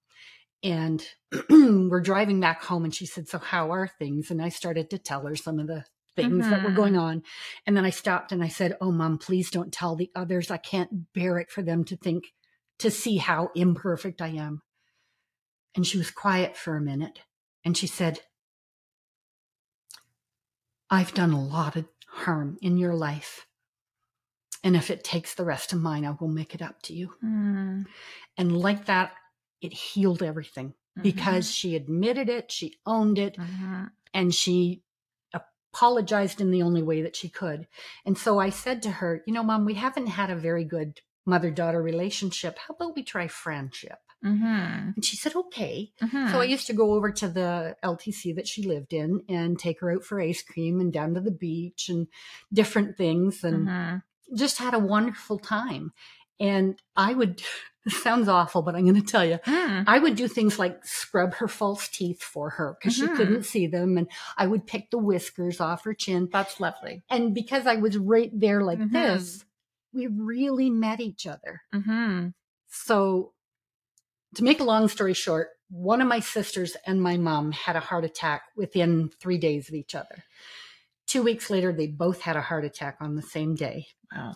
and 0.63 1.05
we're 1.49 2.01
driving 2.01 2.39
back 2.39 2.63
home, 2.63 2.85
and 2.85 2.95
she 2.95 3.05
said, 3.05 3.27
So, 3.27 3.37
how 3.39 3.71
are 3.71 3.87
things? 3.87 4.31
And 4.31 4.41
I 4.41 4.49
started 4.49 4.89
to 4.91 4.97
tell 4.97 5.25
her 5.25 5.35
some 5.35 5.59
of 5.59 5.67
the 5.67 5.83
things 6.15 6.43
mm-hmm. 6.43 6.51
that 6.51 6.61
were 6.61 6.69
mm-hmm. 6.69 6.77
going 6.77 6.97
on. 6.97 7.23
And 7.65 7.75
then 7.75 7.85
I 7.85 7.89
stopped 7.89 8.31
and 8.31 8.43
I 8.43 8.47
said, 8.47 8.77
Oh, 8.79 8.91
mom, 8.91 9.17
please 9.17 9.51
don't 9.51 9.73
tell 9.73 9.95
the 9.95 10.11
others. 10.15 10.49
I 10.49 10.57
can't 10.57 11.13
bear 11.13 11.39
it 11.39 11.51
for 11.51 11.61
them 11.61 11.83
to 11.85 11.97
think, 11.97 12.25
to 12.79 12.89
see 12.89 13.17
how 13.17 13.49
imperfect 13.55 14.21
I 14.21 14.29
am. 14.29 14.61
And 15.75 15.85
she 15.85 15.97
was 15.97 16.09
quiet 16.09 16.55
for 16.55 16.77
a 16.77 16.81
minute. 16.81 17.19
And 17.65 17.75
she 17.75 17.87
said, 17.87 18.19
I've 20.89 21.13
done 21.13 21.33
a 21.33 21.43
lot 21.43 21.75
of 21.75 21.85
harm 22.07 22.57
in 22.61 22.77
your 22.77 22.93
life. 22.93 23.45
And 24.65 24.75
if 24.75 24.89
it 24.89 25.03
takes 25.03 25.35
the 25.35 25.45
rest 25.45 25.73
of 25.73 25.79
mine, 25.79 26.05
I 26.05 26.15
will 26.19 26.27
make 26.27 26.55
it 26.55 26.61
up 26.61 26.81
to 26.83 26.93
you. 26.93 27.13
Mm. 27.23 27.85
And 28.35 28.57
like 28.57 28.87
that, 28.87 29.13
it 29.61 29.71
healed 29.71 30.23
everything 30.23 30.69
mm-hmm. 30.69 31.03
because 31.03 31.49
she 31.49 31.75
admitted 31.75 32.29
it, 32.29 32.51
she 32.51 32.79
owned 32.83 33.19
it, 33.19 33.37
mm-hmm. 33.37 33.85
and 34.13 34.33
she 34.33 34.81
apologized 35.71 36.41
in 36.41 36.49
the 36.49 36.63
only 36.63 36.81
way 36.81 37.03
that 37.03 37.15
she 37.15 37.29
could. 37.29 37.67
And 38.07 38.17
so 38.17 38.39
I 38.39 38.49
said 38.49 38.81
to 38.83 38.89
her, 38.89 39.21
You 39.27 39.33
know, 39.33 39.43
mom, 39.43 39.65
we 39.65 39.75
haven't 39.75 40.07
had 40.07 40.31
a 40.31 40.35
very 40.35 40.63
good 40.63 40.99
mother 41.27 41.51
daughter 41.51 41.81
relationship. 41.81 42.57
How 42.57 42.73
about 42.73 42.95
we 42.95 43.03
try 43.03 43.27
friendship? 43.27 43.99
Mm-hmm. 44.25 44.91
And 44.95 45.05
she 45.05 45.17
said, 45.17 45.35
okay. 45.35 45.91
Mm-hmm. 46.01 46.31
So 46.31 46.41
I 46.41 46.45
used 46.45 46.65
to 46.67 46.73
go 46.73 46.93
over 46.93 47.11
to 47.11 47.27
the 47.27 47.75
LTC 47.83 48.35
that 48.35 48.47
she 48.47 48.63
lived 48.63 48.93
in 48.93 49.21
and 49.29 49.59
take 49.59 49.81
her 49.81 49.91
out 49.91 50.03
for 50.03 50.19
ice 50.19 50.41
cream 50.41 50.79
and 50.79 50.91
down 50.91 51.13
to 51.13 51.21
the 51.21 51.31
beach 51.31 51.89
and 51.89 52.07
different 52.51 52.97
things 52.97 53.43
and 53.43 53.67
mm-hmm. 53.67 53.97
Just 54.33 54.57
had 54.57 54.73
a 54.73 54.79
wonderful 54.79 55.39
time. 55.39 55.91
And 56.39 56.79
I 56.95 57.13
would, 57.13 57.41
sounds 57.87 58.27
awful, 58.27 58.61
but 58.61 58.75
I'm 58.75 58.83
going 58.83 59.01
to 59.01 59.01
tell 59.01 59.25
you, 59.25 59.37
mm. 59.45 59.83
I 59.87 59.99
would 59.99 60.15
do 60.15 60.27
things 60.27 60.57
like 60.57 60.85
scrub 60.85 61.35
her 61.35 61.47
false 61.47 61.87
teeth 61.87 62.21
for 62.21 62.49
her 62.51 62.77
because 62.79 62.97
mm-hmm. 62.97 63.13
she 63.13 63.17
couldn't 63.17 63.43
see 63.43 63.67
them. 63.67 63.97
And 63.97 64.07
I 64.37 64.47
would 64.47 64.67
pick 64.67 64.89
the 64.91 64.97
whiskers 64.97 65.59
off 65.59 65.83
her 65.83 65.93
chin. 65.93 66.29
That's 66.31 66.59
lovely. 66.59 67.03
And 67.09 67.33
because 67.33 67.67
I 67.67 67.75
was 67.75 67.97
right 67.97 68.31
there 68.33 68.61
like 68.61 68.79
mm-hmm. 68.79 68.93
this, 68.93 69.45
we 69.93 70.07
really 70.07 70.69
met 70.69 70.99
each 70.99 71.25
other. 71.25 71.61
Mm-hmm. 71.73 72.29
So, 72.67 73.31
to 74.35 74.43
make 74.43 74.59
a 74.59 74.65
long 74.65 74.89
story 74.89 75.13
short, 75.13 75.49
one 75.69 76.01
of 76.01 76.07
my 76.07 76.19
sisters 76.19 76.75
and 76.85 77.01
my 77.01 77.17
mom 77.17 77.53
had 77.53 77.75
a 77.75 77.79
heart 77.79 78.03
attack 78.03 78.43
within 78.55 79.09
three 79.19 79.37
days 79.37 79.69
of 79.69 79.75
each 79.75 79.95
other. 79.95 80.23
Two 81.07 81.23
weeks 81.23 81.49
later, 81.49 81.71
they 81.71 81.87
both 81.87 82.21
had 82.21 82.35
a 82.35 82.41
heart 82.41 82.65
attack 82.65 82.97
on 82.99 83.15
the 83.15 83.21
same 83.21 83.55
day. 83.55 83.87
Wow 84.15 84.35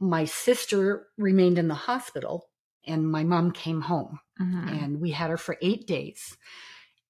my 0.00 0.24
sister 0.24 1.08
remained 1.18 1.58
in 1.58 1.68
the 1.68 1.74
hospital 1.74 2.48
and 2.86 3.06
my 3.06 3.22
mom 3.22 3.52
came 3.52 3.82
home 3.82 4.18
mm-hmm. 4.40 4.68
and 4.68 5.00
we 5.00 5.10
had 5.10 5.30
her 5.30 5.36
for 5.36 5.56
eight 5.60 5.86
days 5.86 6.36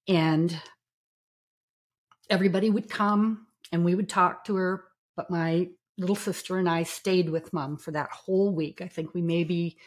and 0.07 0.61
everybody 2.29 2.69
would 2.69 2.89
come 2.89 3.47
and 3.71 3.85
we 3.85 3.95
would 3.95 4.09
talk 4.09 4.43
to 4.43 4.55
her 4.55 4.83
but 5.15 5.31
my 5.31 5.69
little 5.97 6.15
sister 6.15 6.57
and 6.57 6.69
i 6.69 6.83
stayed 6.83 7.29
with 7.29 7.53
mom 7.53 7.77
for 7.77 7.91
that 7.91 8.09
whole 8.09 8.53
week 8.53 8.81
i 8.81 8.87
think 8.87 9.13
we 9.13 9.21
maybe 9.21 9.77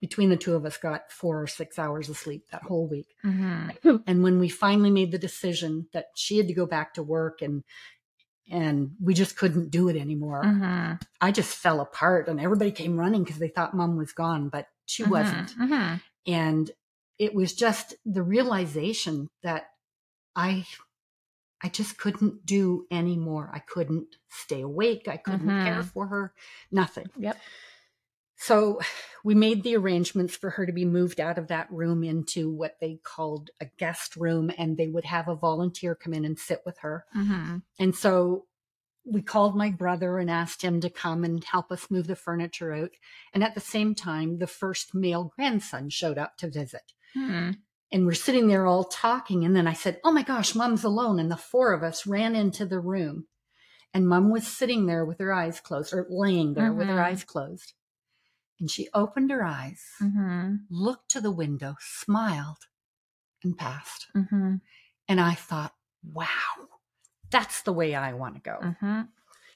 between 0.00 0.30
the 0.30 0.36
two 0.36 0.54
of 0.54 0.64
us 0.64 0.76
got 0.76 1.10
four 1.10 1.42
or 1.42 1.46
six 1.46 1.78
hours 1.78 2.08
of 2.08 2.16
sleep 2.16 2.44
that 2.50 2.62
whole 2.62 2.86
week 2.86 3.14
mm-hmm. 3.24 3.96
and 4.06 4.22
when 4.22 4.38
we 4.38 4.48
finally 4.48 4.90
made 4.90 5.10
the 5.10 5.18
decision 5.18 5.88
that 5.92 6.06
she 6.14 6.38
had 6.38 6.48
to 6.48 6.54
go 6.54 6.66
back 6.66 6.94
to 6.94 7.02
work 7.02 7.42
and 7.42 7.64
and 8.50 8.92
we 9.00 9.14
just 9.14 9.36
couldn't 9.36 9.70
do 9.70 9.88
it 9.88 9.96
anymore. 9.96 10.42
Mm-hmm. 10.44 10.94
I 11.20 11.30
just 11.32 11.56
fell 11.56 11.80
apart 11.80 12.28
and 12.28 12.40
everybody 12.40 12.72
came 12.72 12.96
running 12.98 13.22
because 13.24 13.38
they 13.38 13.48
thought 13.48 13.74
mom 13.74 13.96
was 13.96 14.12
gone, 14.12 14.48
but 14.48 14.68
She 14.86 15.04
Mhm, 15.04 15.10
wasn't. 15.10 15.56
mhm. 15.56 16.00
And 16.26 16.70
it 17.18 17.34
was 17.34 17.54
just 17.54 17.94
the 18.04 18.22
realization 18.22 19.30
that 19.42 19.70
I 20.36 20.66
I 21.64 21.68
just 21.68 21.96
couldn't 21.96 22.44
do 22.44 22.86
anymore. 22.90 23.48
I 23.54 23.60
couldn't 23.60 24.16
stay 24.28 24.62
awake. 24.62 25.06
I 25.06 25.16
couldn't 25.16 25.62
care 25.62 25.80
Mhm. 25.82 25.84
for 25.84 26.08
her. 26.08 26.34
Nothing. 26.72 27.08
Yep. 27.16 27.38
So 28.42 28.80
we 29.22 29.36
made 29.36 29.62
the 29.62 29.76
arrangements 29.76 30.34
for 30.36 30.50
her 30.50 30.66
to 30.66 30.72
be 30.72 30.84
moved 30.84 31.20
out 31.20 31.38
of 31.38 31.46
that 31.46 31.70
room 31.70 32.02
into 32.02 32.50
what 32.50 32.76
they 32.80 32.98
called 33.04 33.50
a 33.60 33.66
guest 33.78 34.16
room, 34.16 34.50
and 34.58 34.76
they 34.76 34.88
would 34.88 35.04
have 35.04 35.28
a 35.28 35.36
volunteer 35.36 35.94
come 35.94 36.12
in 36.12 36.24
and 36.24 36.36
sit 36.36 36.60
with 36.66 36.78
her. 36.78 37.04
Mhm. 37.14 37.62
And 37.78 37.94
so 37.94 38.46
we 39.04 39.22
called 39.22 39.56
my 39.56 39.70
brother 39.70 40.18
and 40.18 40.28
asked 40.28 40.62
him 40.62 40.80
to 40.80 40.90
come 40.90 41.22
and 41.22 41.44
help 41.44 41.70
us 41.70 41.90
move 41.90 42.08
the 42.08 42.16
furniture 42.16 42.72
out. 42.72 42.90
And 43.32 43.44
at 43.44 43.54
the 43.54 43.60
same 43.60 43.94
time, 43.94 44.38
the 44.38 44.46
first 44.48 44.92
male 44.92 45.32
grandson 45.36 45.88
showed 45.90 46.18
up 46.18 46.36
to 46.38 46.50
visit. 46.50 46.92
Mhm. 47.16 47.58
And 47.92 48.06
we're 48.06 48.14
sitting 48.14 48.48
there 48.48 48.66
all 48.66 48.84
talking. 48.84 49.44
And 49.44 49.54
then 49.54 49.68
I 49.68 49.72
said, 49.72 50.00
Oh 50.02 50.10
my 50.10 50.22
gosh, 50.22 50.54
mom's 50.54 50.82
alone. 50.82 51.20
And 51.20 51.30
the 51.30 51.36
four 51.36 51.72
of 51.72 51.82
us 51.84 52.06
ran 52.06 52.34
into 52.34 52.64
the 52.66 52.80
room. 52.80 53.28
And 53.94 54.08
mom 54.08 54.30
was 54.30 54.46
sitting 54.46 54.86
there 54.86 55.04
with 55.04 55.18
her 55.18 55.32
eyes 55.32 55.60
closed 55.60 55.92
or 55.92 56.06
laying 56.08 56.54
there 56.54 56.72
with 56.72 56.88
her 56.88 56.96
Mhm. 56.96 57.04
eyes 57.04 57.24
closed. 57.24 57.74
And 58.62 58.70
she 58.70 58.88
opened 58.94 59.28
her 59.32 59.42
eyes, 59.44 59.82
Mhm. 60.00 60.66
looked 60.70 61.10
to 61.10 61.20
the 61.20 61.32
window, 61.32 61.74
smiled, 61.80 62.68
and 63.42 63.58
passed. 63.58 64.06
Mhm. 64.14 64.60
And 65.08 65.20
I 65.20 65.34
thought, 65.34 65.74
wow, 66.04 66.68
that's 67.28 67.62
the 67.62 67.72
way 67.72 67.96
I 67.96 68.12
want 68.12 68.36
to 68.36 68.40
go. 68.40 68.58
Mhm. 68.62 69.08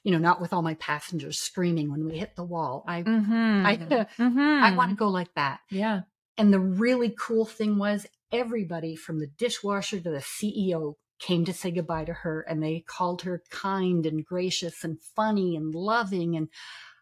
You 0.03 0.11
know, 0.11 0.17
not 0.17 0.41
with 0.41 0.51
all 0.51 0.61
my 0.61 0.73
passengers 0.73 1.39
screaming 1.39 1.89
when 1.89 2.03
we 2.05 2.17
hit 2.17 2.35
the 2.35 2.43
wall. 2.43 2.83
I. 2.85 2.97
I, 2.97 3.01
Mhm. 3.03 4.09
I 4.65 4.75
want 4.75 4.89
to 4.91 4.97
go 4.97 5.07
like 5.07 5.33
that. 5.35 5.61
Yeah. 5.69 6.01
And 6.37 6.51
the 6.53 6.59
really 6.59 7.15
cool 7.17 7.45
thing 7.45 7.77
was 7.77 8.07
everybody 8.33 8.97
from 8.97 9.19
the 9.19 9.27
dishwasher 9.27 10.01
to 10.01 10.09
the 10.11 10.19
CEO 10.21 10.97
came 11.19 11.45
to 11.45 11.53
say 11.53 11.71
goodbye 11.71 12.03
to 12.03 12.13
her 12.13 12.41
and 12.41 12.61
they 12.61 12.81
called 12.81 13.21
her 13.21 13.41
kind 13.49 14.05
and 14.05 14.25
gracious 14.25 14.83
and 14.83 15.01
funny 15.01 15.55
and 15.55 15.73
loving. 15.73 16.35
And 16.35 16.49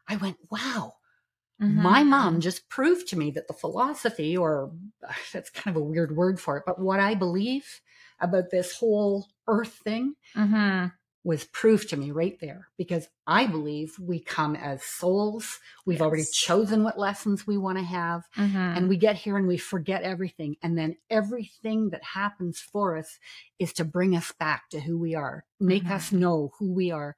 I 0.08 0.18
went, 0.18 0.38
wow, 0.52 0.98
my 1.60 2.04
Mhm. 2.04 2.10
mom 2.10 2.42
just 2.42 2.68
proved 2.70 3.08
to 3.10 3.18
me 3.18 3.32
that 3.32 3.48
the 3.48 3.54
philosophy, 3.54 4.36
or 4.38 4.72
that's 5.34 5.50
kind 5.50 5.76
of 5.76 5.82
a 5.82 5.86
weird 5.86 6.16
word 6.16 6.40
for 6.40 6.58
it, 6.58 6.64
but 6.66 6.80
what 6.80 7.00
I 7.00 7.16
believe 7.16 7.82
about 8.20 8.50
this 8.52 8.78
whole 8.78 9.28
earth 9.48 9.74
thing 9.84 10.16
Mhm. 10.36 10.92
was 11.24 11.46
proved 11.46 11.90
to 11.90 11.98
me 11.98 12.12
right 12.12 12.38
there 12.40 12.70
because 12.78 13.08
I 13.26 13.48
believe 13.48 13.98
we 14.00 14.20
come 14.20 14.56
as 14.56 14.84
souls. 14.84 15.60
We've 15.86 16.02
already 16.02 16.26
chosen 16.32 16.84
what 16.84 17.00
lessons 17.00 17.48
we 17.48 17.58
want 17.58 17.80
to 17.80 17.84
have 17.84 18.30
Mhm. 18.38 18.78
and 18.78 18.88
we 18.90 18.96
get 18.98 19.16
here 19.16 19.36
and 19.36 19.48
we 19.48 19.58
forget 19.58 20.04
everything 20.04 20.56
and 20.62 20.78
then 20.78 20.98
everything 21.10 21.90
that 21.90 22.04
happens 22.04 22.60
for 22.60 22.96
us 22.96 23.18
is 23.60 23.74
to 23.74 23.86
bring 23.86 24.16
us 24.16 24.32
back 24.34 24.70
to 24.70 24.80
who 24.82 25.00
we 25.00 25.16
are 25.16 25.46
make 25.60 25.90
us 25.90 26.12
know 26.12 26.52
who 26.60 26.72
we 26.72 26.92
are 26.92 27.16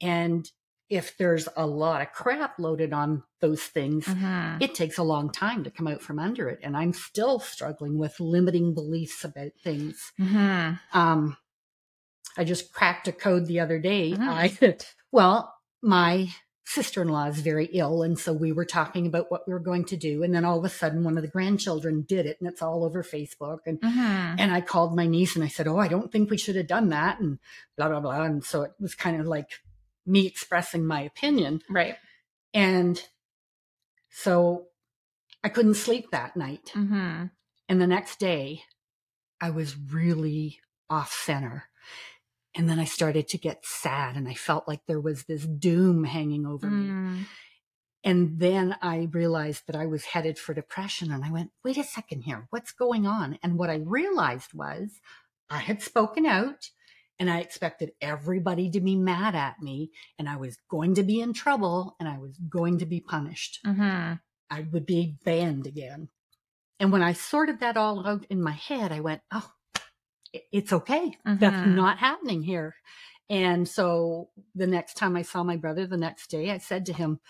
and 0.00 0.52
if 0.90 1.16
there's 1.16 1.48
a 1.56 1.66
lot 1.66 2.02
of 2.02 2.12
crap 2.12 2.58
loaded 2.58 2.92
on 2.92 3.22
those 3.40 3.62
things 3.62 4.04
Mhm. 4.06 4.60
it 4.60 4.74
takes 4.74 4.98
a 4.98 5.02
long 5.02 5.30
time 5.30 5.64
to 5.64 5.70
come 5.70 5.86
out 5.86 6.02
from 6.02 6.18
under 6.18 6.48
it 6.48 6.58
and 6.62 6.76
i'm 6.76 6.92
still 6.92 7.38
struggling 7.38 7.96
with 7.96 8.18
limiting 8.20 8.74
beliefs 8.74 9.24
about 9.24 9.52
things 9.62 10.12
Mhm. 10.18 10.78
um 10.92 11.36
i 12.36 12.44
just 12.44 12.72
cracked 12.72 13.08
a 13.08 13.12
code 13.12 13.46
the 13.46 13.60
other 13.60 13.78
day 13.78 14.12
Mhm. 14.12 14.28
i 14.28 14.76
well 15.12 15.54
my 15.82 16.28
sister-in-law 16.64 17.26
is 17.26 17.40
very 17.40 17.64
ill 17.72 18.02
and 18.02 18.16
so 18.18 18.32
we 18.32 18.52
were 18.52 18.64
talking 18.64 19.04
about 19.06 19.28
what 19.28 19.44
we 19.46 19.52
were 19.52 19.58
going 19.58 19.84
to 19.84 19.96
do 19.96 20.22
and 20.22 20.32
then 20.32 20.44
all 20.44 20.58
of 20.58 20.64
a 20.64 20.68
sudden 20.68 21.02
one 21.02 21.16
of 21.16 21.22
the 21.22 21.28
grandchildren 21.28 22.02
did 22.02 22.26
it 22.26 22.36
and 22.40 22.48
it's 22.48 22.62
all 22.62 22.84
over 22.84 23.02
facebook 23.02 23.58
and 23.66 23.80
Mhm. 23.80 24.36
and 24.38 24.52
i 24.52 24.60
called 24.60 24.94
my 24.94 25.06
niece 25.06 25.34
and 25.34 25.44
i 25.44 25.48
said 25.48 25.66
oh 25.66 25.78
i 25.78 25.88
don't 25.88 26.12
think 26.12 26.30
we 26.30 26.38
should 26.38 26.54
have 26.56 26.68
done 26.68 26.90
that 26.90 27.18
and 27.18 27.38
blah 27.76 27.88
blah 27.88 27.98
blah 28.00 28.22
and 28.22 28.44
so 28.44 28.62
it 28.62 28.72
was 28.78 28.94
kind 28.94 29.20
of 29.20 29.26
like 29.26 29.48
me 30.10 30.26
expressing 30.26 30.84
my 30.86 31.00
opinion 31.02 31.62
Right. 31.68 31.96
and 32.52 33.02
so 34.10 34.66
i 35.44 35.48
couldn't 35.48 35.74
sleep 35.74 36.10
that 36.10 36.36
night 36.36 36.72
Mhm. 36.74 37.30
and 37.68 37.80
the 37.80 37.86
next 37.86 38.18
day, 38.18 38.62
I 39.40 39.48
was 39.50 39.74
really 39.76 40.60
off 40.90 41.12
center. 41.12 41.64
And 42.54 42.68
then 42.68 42.78
I 42.80 42.84
started 42.84 43.26
to 43.28 43.38
get 43.38 43.64
sad 43.64 44.16
and 44.16 44.28
I 44.28 44.34
felt 44.34 44.68
like 44.68 44.82
there 44.86 45.00
was 45.00 45.24
this 45.24 45.46
doom 45.46 46.04
hanging 46.04 46.44
over 46.44 46.68
me. 46.68 46.88
Mm. 46.88 47.24
And 48.04 48.38
then 48.38 48.76
I 48.82 49.08
realized 49.12 49.62
that 49.66 49.76
I 49.76 49.86
was 49.86 50.04
headed 50.06 50.38
for 50.38 50.52
depression. 50.52 51.10
And 51.10 51.24
I 51.24 51.30
went, 51.30 51.52
wait 51.64 51.78
a 51.78 51.84
second 51.84 52.22
here, 52.22 52.48
what's 52.50 52.72
going 52.72 53.06
on? 53.06 53.38
And 53.42 53.56
what 53.56 53.70
I 53.70 53.76
realized 53.76 54.52
was 54.52 55.00
I 55.48 55.58
had 55.58 55.80
spoken 55.80 56.26
out 56.26 56.68
and 57.20 57.30
I 57.30 57.40
expected 57.40 57.92
everybody 58.00 58.70
to 58.70 58.80
be 58.80 58.96
mad 58.96 59.34
at 59.36 59.60
me 59.60 59.90
and 60.18 60.28
I 60.28 60.36
was 60.36 60.56
going 60.70 60.94
to 60.94 61.02
be 61.02 61.20
in 61.20 61.34
trouble 61.34 61.94
and 62.00 62.08
I 62.08 62.18
was 62.18 62.36
going 62.48 62.78
to 62.78 62.86
be 62.86 63.00
punished. 63.00 63.60
Mhm. 63.64 64.18
I 64.48 64.60
would 64.72 64.86
be 64.86 65.18
banned 65.22 65.66
again. 65.66 66.08
And 66.80 66.90
when 66.90 67.02
I 67.02 67.12
sorted 67.12 67.60
that 67.60 67.76
all 67.76 68.06
out 68.06 68.24
in 68.30 68.42
my 68.42 68.52
head, 68.52 68.90
I 68.90 69.00
went, 69.00 69.20
oh, 69.30 69.52
it's 70.32 70.72
okay. 70.72 71.12
That's 71.24 71.56
Mhm. 71.56 71.74
not 71.74 71.98
happening 71.98 72.42
here. 72.42 72.74
And 73.28 73.68
so 73.68 74.30
the 74.54 74.66
next 74.66 74.94
time 74.94 75.14
I 75.14 75.22
saw 75.22 75.42
my 75.44 75.56
brother 75.56 75.86
the 75.86 75.96
next 75.98 76.30
day, 76.30 76.50
I 76.50 76.58
said 76.58 76.86
to 76.86 76.92
him, 76.94 77.20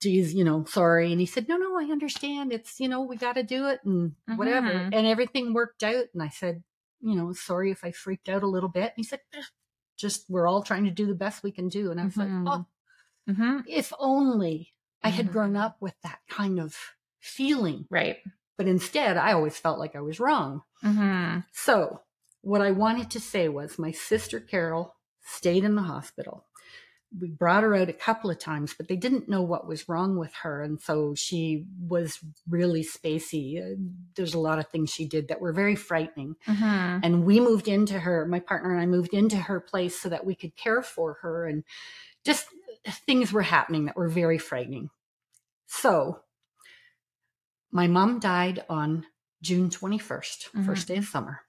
geez, 0.00 0.32
you 0.32 0.44
know, 0.44 0.64
sorry. 0.64 1.10
And 1.10 1.20
he 1.20 1.26
said, 1.26 1.48
no, 1.48 1.56
no, 1.56 1.76
I 1.78 1.90
understand. 1.90 2.52
It's, 2.52 2.78
you 2.78 2.88
know, 2.88 3.02
we 3.02 3.16
got 3.16 3.34
to 3.34 3.42
do 3.42 3.66
it 3.66 3.80
and 3.84 4.14
whatever. 4.36 4.70
Mhm. 4.70 4.90
And 4.92 5.06
everything 5.06 5.52
worked 5.52 5.82
out. 5.82 6.06
And 6.14 6.22
I 6.22 6.28
said, 6.28 6.62
you 7.04 7.14
know, 7.16 7.32
sorry 7.32 7.70
if 7.70 7.84
I 7.84 7.92
freaked 7.92 8.28
out 8.28 8.42
a 8.42 8.46
little 8.48 8.68
bit. 8.68 8.84
And 8.84 8.92
he 8.96 9.02
said, 9.04 9.20
"Eh, 9.34 9.42
just, 9.96 10.24
we're 10.28 10.48
all 10.48 10.62
trying 10.62 10.84
to 10.84 10.90
do 10.90 11.06
the 11.06 11.14
best 11.14 11.42
we 11.42 11.52
can 11.52 11.68
do. 11.68 11.90
And 11.90 12.00
I 12.00 12.04
was 12.06 12.14
Mhm. 12.14 12.46
like, 12.46 12.54
oh, 12.58 12.66
Mhm. 13.32 13.64
if 13.68 13.92
only 13.98 14.74
I 15.02 15.10
had 15.10 15.30
grown 15.32 15.52
Mhm. 15.52 15.60
up 15.60 15.76
with 15.80 15.94
that 16.02 16.20
kind 16.28 16.58
of 16.58 16.76
feeling. 17.20 17.86
Right. 17.90 18.18
But 18.56 18.68
instead, 18.68 19.16
I 19.16 19.32
always 19.32 19.58
felt 19.58 19.78
like 19.78 19.94
I 19.94 20.00
was 20.00 20.18
wrong. 20.20 20.62
Mhm. 20.82 21.44
So, 21.52 22.02
what 22.40 22.60
I 22.62 22.70
wanted 22.70 23.10
to 23.12 23.20
say 23.20 23.48
was 23.48 23.78
my 23.78 23.90
sister 23.92 24.40
Carol 24.40 24.96
stayed 25.22 25.64
in 25.64 25.74
the 25.74 25.82
hospital. 25.82 26.46
We 27.20 27.30
brought 27.30 27.62
her 27.62 27.74
out 27.74 27.88
a 27.88 27.92
couple 27.92 28.30
of 28.30 28.38
times, 28.38 28.74
but 28.76 28.88
they 28.88 28.96
didn't 28.96 29.28
know 29.28 29.42
what 29.42 29.66
was 29.68 29.88
wrong 29.88 30.16
with 30.18 30.34
her. 30.42 30.62
And 30.62 30.80
so 30.80 31.14
she 31.14 31.64
was 31.78 32.18
really 32.48 32.82
spacey. 32.82 33.60
Uh, 33.62 33.76
There's 34.16 34.34
a 34.34 34.38
lot 34.38 34.58
of 34.58 34.68
things 34.68 34.90
she 34.90 35.06
did 35.06 35.28
that 35.28 35.40
were 35.40 35.52
very 35.52 35.76
frightening. 35.76 36.36
Mhm. 36.46 37.00
And 37.02 37.24
we 37.24 37.40
moved 37.40 37.68
into 37.68 38.00
her, 38.00 38.26
my 38.26 38.40
partner 38.40 38.72
and 38.72 38.80
I 38.80 38.86
moved 38.86 39.14
into 39.14 39.36
her 39.36 39.60
place 39.60 39.98
so 39.98 40.08
that 40.08 40.24
we 40.26 40.34
could 40.34 40.56
care 40.56 40.82
for 40.82 41.14
her. 41.22 41.46
And 41.46 41.64
just 42.24 42.48
things 43.06 43.32
were 43.32 43.42
happening 43.42 43.84
that 43.84 43.96
were 43.96 44.08
very 44.08 44.38
frightening. 44.38 44.90
So, 45.66 46.20
my 47.70 47.86
mom 47.86 48.18
died 48.20 48.64
on 48.68 49.06
June 49.42 49.68
21st, 49.70 50.48
Mhm. 50.54 50.66
first 50.66 50.88
day 50.88 50.96
of 50.96 51.04
summer. 51.04 51.40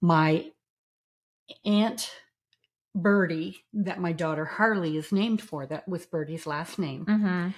My 0.00 0.52
aunt 1.64 2.10
Birdie, 2.94 3.64
that 3.72 4.00
my 4.00 4.12
daughter 4.12 4.44
Harley 4.44 4.96
is 4.96 5.12
named 5.12 5.40
for, 5.42 5.66
that 5.66 5.88
was 5.88 6.06
Birdie's 6.06 6.46
last 6.46 6.78
name. 6.78 7.06
Mhm. 7.06 7.54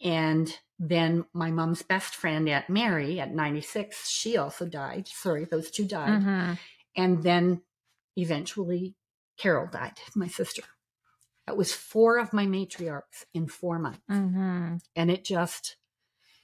And 0.00 0.58
then 0.78 1.24
my 1.32 1.50
mom's 1.50 1.82
best 1.82 2.16
friend, 2.16 2.48
Aunt 2.48 2.68
Mary, 2.68 3.20
at 3.20 3.32
96, 3.32 4.08
she 4.08 4.36
also 4.36 4.66
died. 4.66 5.06
Sorry, 5.06 5.44
those 5.44 5.70
two 5.70 5.86
died. 5.86 6.22
Mhm. 6.22 6.58
And 6.96 7.22
then 7.22 7.62
eventually 8.16 8.96
Carol 9.36 9.68
died, 9.68 9.98
my 10.16 10.26
sister. 10.26 10.62
That 11.46 11.56
was 11.56 11.72
four 11.72 12.18
of 12.18 12.32
my 12.32 12.46
matriarchs 12.46 13.24
in 13.32 13.46
four 13.48 13.78
months. 13.78 14.02
Mhm. 14.10 14.80
And 14.96 15.10
it 15.10 15.24
just 15.24 15.76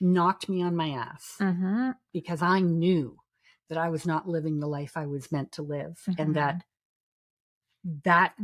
knocked 0.01 0.49
me 0.49 0.63
on 0.63 0.77
my 0.77 0.91
ass 0.91 1.37
Mhm. 1.41 1.97
because 2.13 2.43
I 2.43 2.61
knew 2.61 3.19
that 3.69 3.79
I 3.79 3.89
was 3.91 4.07
not 4.07 4.29
living 4.29 4.61
the 4.61 4.69
life 4.69 4.97
I 4.97 5.07
was 5.07 5.31
meant 5.33 5.53
to 5.53 5.63
live 5.63 6.05
and 6.19 6.35
that 6.37 6.65
that 8.05 8.35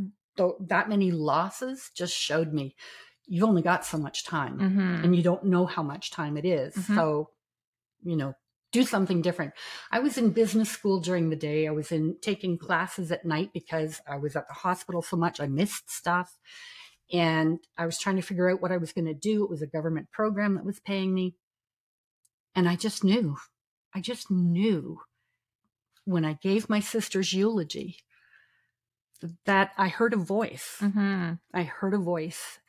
that 0.67 0.89
many 0.89 1.11
losses 1.11 1.91
just 1.95 2.13
showed 2.15 2.51
me 2.53 2.75
you've 3.27 3.47
only 3.47 3.61
got 3.61 3.83
so 3.85 3.97
much 3.97 4.23
time 4.23 4.59
Mhm. 4.59 5.03
and 5.03 5.15
you 5.15 5.23
don't 5.23 5.45
know 5.45 5.65
how 5.65 5.81
much 5.81 6.11
time 6.11 6.37
it 6.37 6.45
is. 6.45 6.75
Mhm. 6.75 6.95
So, 6.95 7.31
you 8.03 8.15
know, 8.15 8.35
do 8.71 8.83
something 8.83 9.21
different. 9.21 9.53
I 9.91 9.99
was 9.99 10.17
in 10.17 10.31
business 10.31 10.69
school 10.69 10.99
during 10.99 11.29
the 11.29 11.35
day. 11.35 11.67
I 11.67 11.71
was 11.71 11.91
in 11.91 12.17
taking 12.21 12.57
classes 12.57 13.11
at 13.11 13.25
night 13.25 13.51
because 13.53 14.01
I 14.07 14.17
was 14.17 14.35
at 14.35 14.47
the 14.47 14.53
hospital 14.53 15.01
so 15.01 15.17
much. 15.17 15.39
I 15.39 15.47
missed 15.47 15.89
stuff. 15.89 16.37
And 17.11 17.59
I 17.77 17.85
was 17.85 17.97
trying 17.97 18.15
to 18.17 18.21
figure 18.21 18.49
out 18.49 18.61
what 18.61 18.71
I 18.71 18.77
was 18.77 18.91
going 18.93 19.05
to 19.05 19.13
do. 19.13 19.43
It 19.43 19.49
was 19.49 19.61
a 19.61 19.67
government 19.67 20.11
program 20.11 20.55
that 20.55 20.65
was 20.65 20.79
paying 20.79 21.13
me. 21.13 21.35
And 22.53 22.67
I 22.69 22.75
just 22.75 23.03
knew, 23.03 23.37
I 23.93 24.01
just 24.01 24.29
knew 24.29 25.01
when 26.03 26.25
I 26.25 26.33
gave 26.33 26.69
my 26.69 26.79
sister's 26.79 27.33
eulogy 27.33 27.97
that 29.45 29.71
I 29.77 29.87
heard 29.87 30.13
a 30.13 30.17
voice. 30.17 30.77
Mhm. 30.81 31.39
I 31.53 31.63
heard 31.63 31.93
a 31.93 31.99
voice 31.99 32.59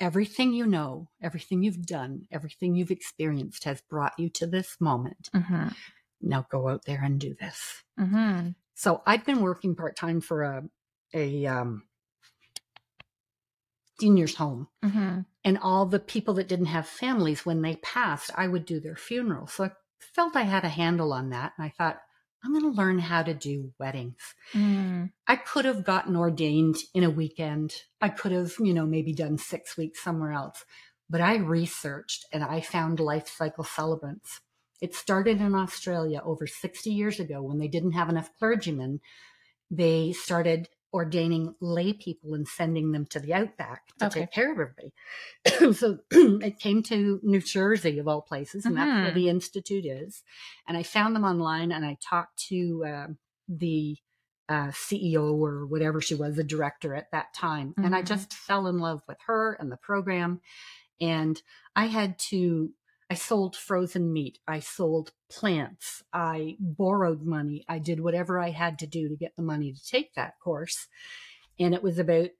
everything 0.00 0.54
you 0.54 0.66
know, 0.66 1.08
everything 1.20 1.62
you've 1.62 1.84
done, 1.86 2.26
everything 2.32 2.74
you've 2.74 2.90
experienced 2.90 3.64
has 3.64 3.82
brought 3.82 4.18
you 4.18 4.30
to 4.30 4.46
this 4.46 4.80
moment. 4.80 5.28
Mm-hmm. 5.34 5.68
Now 6.22 6.46
go 6.50 6.68
out 6.68 6.86
there 6.86 7.02
and 7.04 7.20
do 7.20 7.34
this. 7.38 7.84
Mm-hmm. 7.98 8.50
So 8.74 9.02
I'd 9.06 9.26
been 9.26 9.42
working 9.42 9.76
part 9.76 9.96
time 9.96 10.20
for 10.22 10.42
a 10.42 10.62
a 11.12 11.46
um, 11.46 11.82
seniors 14.00 14.36
home, 14.36 14.68
Mm-hmm. 14.82 15.20
and 15.44 15.58
all 15.58 15.84
the 15.86 16.00
people 16.00 16.34
that 16.34 16.48
didn't 16.48 16.66
have 16.66 16.86
families 16.86 17.44
when 17.44 17.60
they 17.60 17.76
passed, 17.76 18.30
I 18.34 18.48
would 18.48 18.64
do 18.64 18.80
their 18.80 18.96
funeral. 18.96 19.46
So 19.48 19.64
I 19.64 19.72
felt 20.14 20.34
I 20.36 20.42
had 20.42 20.64
a 20.64 20.68
handle 20.70 21.12
on 21.12 21.30
that, 21.30 21.52
and 21.58 21.66
I 21.66 21.70
thought 21.76 22.00
I'm 22.42 22.52
going 22.52 22.72
to 22.72 22.76
learn 22.76 22.98
how 22.98 23.22
to 23.22 23.34
do 23.34 23.72
weddings. 23.78 24.20
Mm-hmm. 24.54 25.06
I 25.26 25.36
could 25.36 25.64
have 25.66 25.84
gotten 25.84 26.16
ordained 26.16 26.76
in 26.94 27.04
a 27.04 27.10
weekend. 27.10 27.74
I 28.00 28.08
could 28.08 28.32
have, 28.32 28.54
you 28.58 28.72
know, 28.72 28.86
maybe 28.86 29.12
done 29.12 29.36
six 29.36 29.76
weeks 29.76 30.02
somewhere 30.02 30.32
else. 30.32 30.64
But 31.08 31.20
I 31.20 31.36
researched 31.36 32.24
and 32.32 32.42
I 32.42 32.60
found 32.60 32.98
life 33.00 33.28
cycle 33.28 33.64
celebrants. 33.64 34.40
It 34.80 34.94
started 34.94 35.40
in 35.40 35.54
Australia 35.54 36.22
over 36.24 36.46
60 36.46 36.90
years 36.90 37.20
ago 37.20 37.42
when 37.42 37.58
they 37.58 37.68
didn't 37.68 37.92
have 37.92 38.08
enough 38.08 38.30
clergymen. 38.38 39.00
They 39.70 40.12
started 40.12 40.68
ordaining 40.92 41.54
lay 41.60 41.92
people 41.92 42.34
and 42.34 42.46
sending 42.48 42.92
them 42.92 43.06
to 43.06 43.20
the 43.20 43.32
outback 43.34 43.96
to 43.98 44.06
Okay. 44.06 44.20
take 44.20 44.32
care 44.32 44.52
of 44.52 44.58
everybody. 44.58 44.92
so 45.74 45.98
it 46.10 46.58
came 46.58 46.82
to 46.84 47.20
New 47.22 47.40
Jersey, 47.40 47.98
of 47.98 48.08
all 48.08 48.22
places, 48.22 48.64
and 48.66 48.76
that's 48.76 48.90
where 49.02 49.12
the 49.12 49.28
Institute 49.28 49.84
is. 49.86 50.22
And 50.66 50.76
I 50.76 50.82
found 50.82 51.14
them 51.14 51.24
online 51.24 51.70
and 51.72 51.84
I 51.84 51.96
talked 52.02 52.38
to 52.48 52.84
uh, 52.86 53.06
the 53.48 53.96
uh, 54.48 54.68
CEO 54.72 55.32
or 55.34 55.64
whatever 55.66 56.00
she 56.00 56.16
was, 56.16 56.34
the 56.34 56.42
director 56.44 56.94
at 56.96 57.10
that 57.12 57.32
time. 57.34 57.72
And 57.76 57.94
I 57.94 58.02
Mhm. 58.02 58.06
just 58.06 58.32
fell 58.34 58.66
in 58.66 58.78
love 58.78 59.00
with 59.06 59.18
her 59.26 59.52
and 59.60 59.70
the 59.70 59.76
program. 59.76 60.40
And 61.00 61.40
I 61.76 61.86
had 61.86 62.18
to, 62.30 62.72
I 63.10 63.14
sold 63.14 63.56
frozen 63.56 64.12
meat. 64.12 64.38
I 64.46 64.60
sold 64.60 65.12
plants. 65.28 66.04
I 66.12 66.56
borrowed 66.60 67.22
money. 67.22 67.64
I 67.68 67.80
did 67.80 68.00
whatever 68.00 68.38
I 68.38 68.50
had 68.50 68.78
to 68.80 68.86
do 68.86 69.08
to 69.08 69.16
get 69.16 69.34
the 69.36 69.42
money 69.42 69.72
to 69.72 69.84
take 69.84 70.14
that 70.14 70.38
course. 70.38 70.86
And 71.58 71.74
it 71.74 71.82
was 71.82 71.98
about 71.98 72.30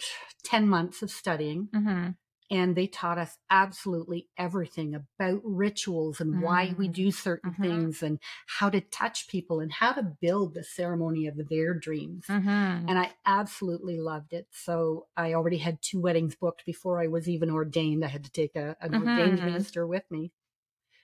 10 0.45 0.69
months 0.69 1.03
of 1.03 1.11
studying. 1.11 1.69
Mm-hmm. 1.75 2.11
And 2.53 2.75
they 2.77 2.89
taught 2.89 3.19
us 3.19 3.39
absolutely 3.49 4.29
everything 4.37 4.95
about 4.95 5.41
rituals 5.45 6.21
and 6.21 6.41
why 6.43 6.75
we 6.77 6.89
Mm. 6.89 6.93
do 6.95 7.11
certain 7.13 7.53
Mhm. 7.53 7.63
things 7.63 8.03
and 8.03 8.19
how 8.47 8.71
to 8.71 8.81
touch 8.81 9.29
people 9.29 9.61
and 9.61 9.73
how 9.73 9.93
to 9.93 10.03
build 10.03 10.55
the 10.55 10.65
ceremony 10.65 11.27
of 11.29 11.49
their 11.49 11.75
dreams. 11.75 12.27
Mm-hmm. 12.27 12.89
And 12.89 12.99
I 12.99 13.13
absolutely 13.25 13.99
loved 14.01 14.33
it. 14.33 14.49
So 14.51 15.07
I 15.17 15.35
already 15.35 15.59
had 15.59 15.81
two 15.81 16.01
weddings 16.01 16.35
booked 16.35 16.65
before 16.67 17.01
I 17.01 17.07
was 17.07 17.29
even 17.29 17.51
ordained. 17.51 18.05
I 18.05 18.09
had 18.09 18.25
to 18.25 18.33
take 18.33 18.57
a, 18.57 18.77
an 18.81 18.95
ordained 18.95 19.39
Mhm. 19.39 19.45
minister 19.45 19.87
with 19.87 20.11
me. 20.11 20.33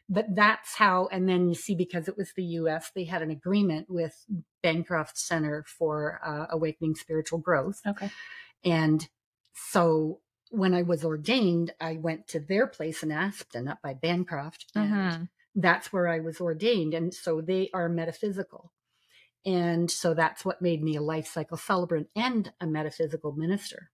But 0.08 0.34
that's 0.36 0.76
how, 0.76 1.08
and 1.10 1.28
then 1.28 1.48
you 1.48 1.54
see, 1.54 1.74
because 1.74 2.06
it 2.06 2.16
was 2.16 2.32
the 2.36 2.44
US, 2.44 2.90
they 2.94 3.04
had 3.04 3.22
an 3.22 3.30
agreement 3.30 3.86
with 3.88 4.24
Bancroft 4.62 5.18
Center 5.18 5.64
for 5.66 6.20
uh, 6.24 6.46
Awakening 6.50 6.94
Spiritual 6.94 7.40
Growth. 7.40 7.80
Okay. 7.86 8.10
And 8.64 9.08
so 9.52 10.20
when 10.50 10.74
I 10.74 10.82
was 10.82 11.04
ordained, 11.04 11.72
I 11.80 11.94
went 11.94 12.28
to 12.28 12.40
their 12.40 12.66
place 12.68 13.02
in 13.02 13.10
Aspen 13.10 13.66
up 13.66 13.78
by 13.82 13.94
Bancroft. 13.94 14.66
And 14.74 14.90
Mm-hmm. 14.90 15.24
that's 15.56 15.92
where 15.92 16.06
I 16.06 16.20
was 16.20 16.40
ordained. 16.40 16.94
And 16.94 17.12
so 17.12 17.40
they 17.40 17.70
are 17.74 17.88
metaphysical. 17.88 18.72
And 19.44 19.90
so 19.90 20.14
that's 20.14 20.44
what 20.44 20.62
made 20.62 20.82
me 20.82 20.96
a 20.96 21.02
life 21.02 21.26
cycle 21.26 21.56
celebrant 21.56 22.08
and 22.14 22.52
a 22.60 22.66
metaphysical 22.66 23.32
minister. 23.32 23.90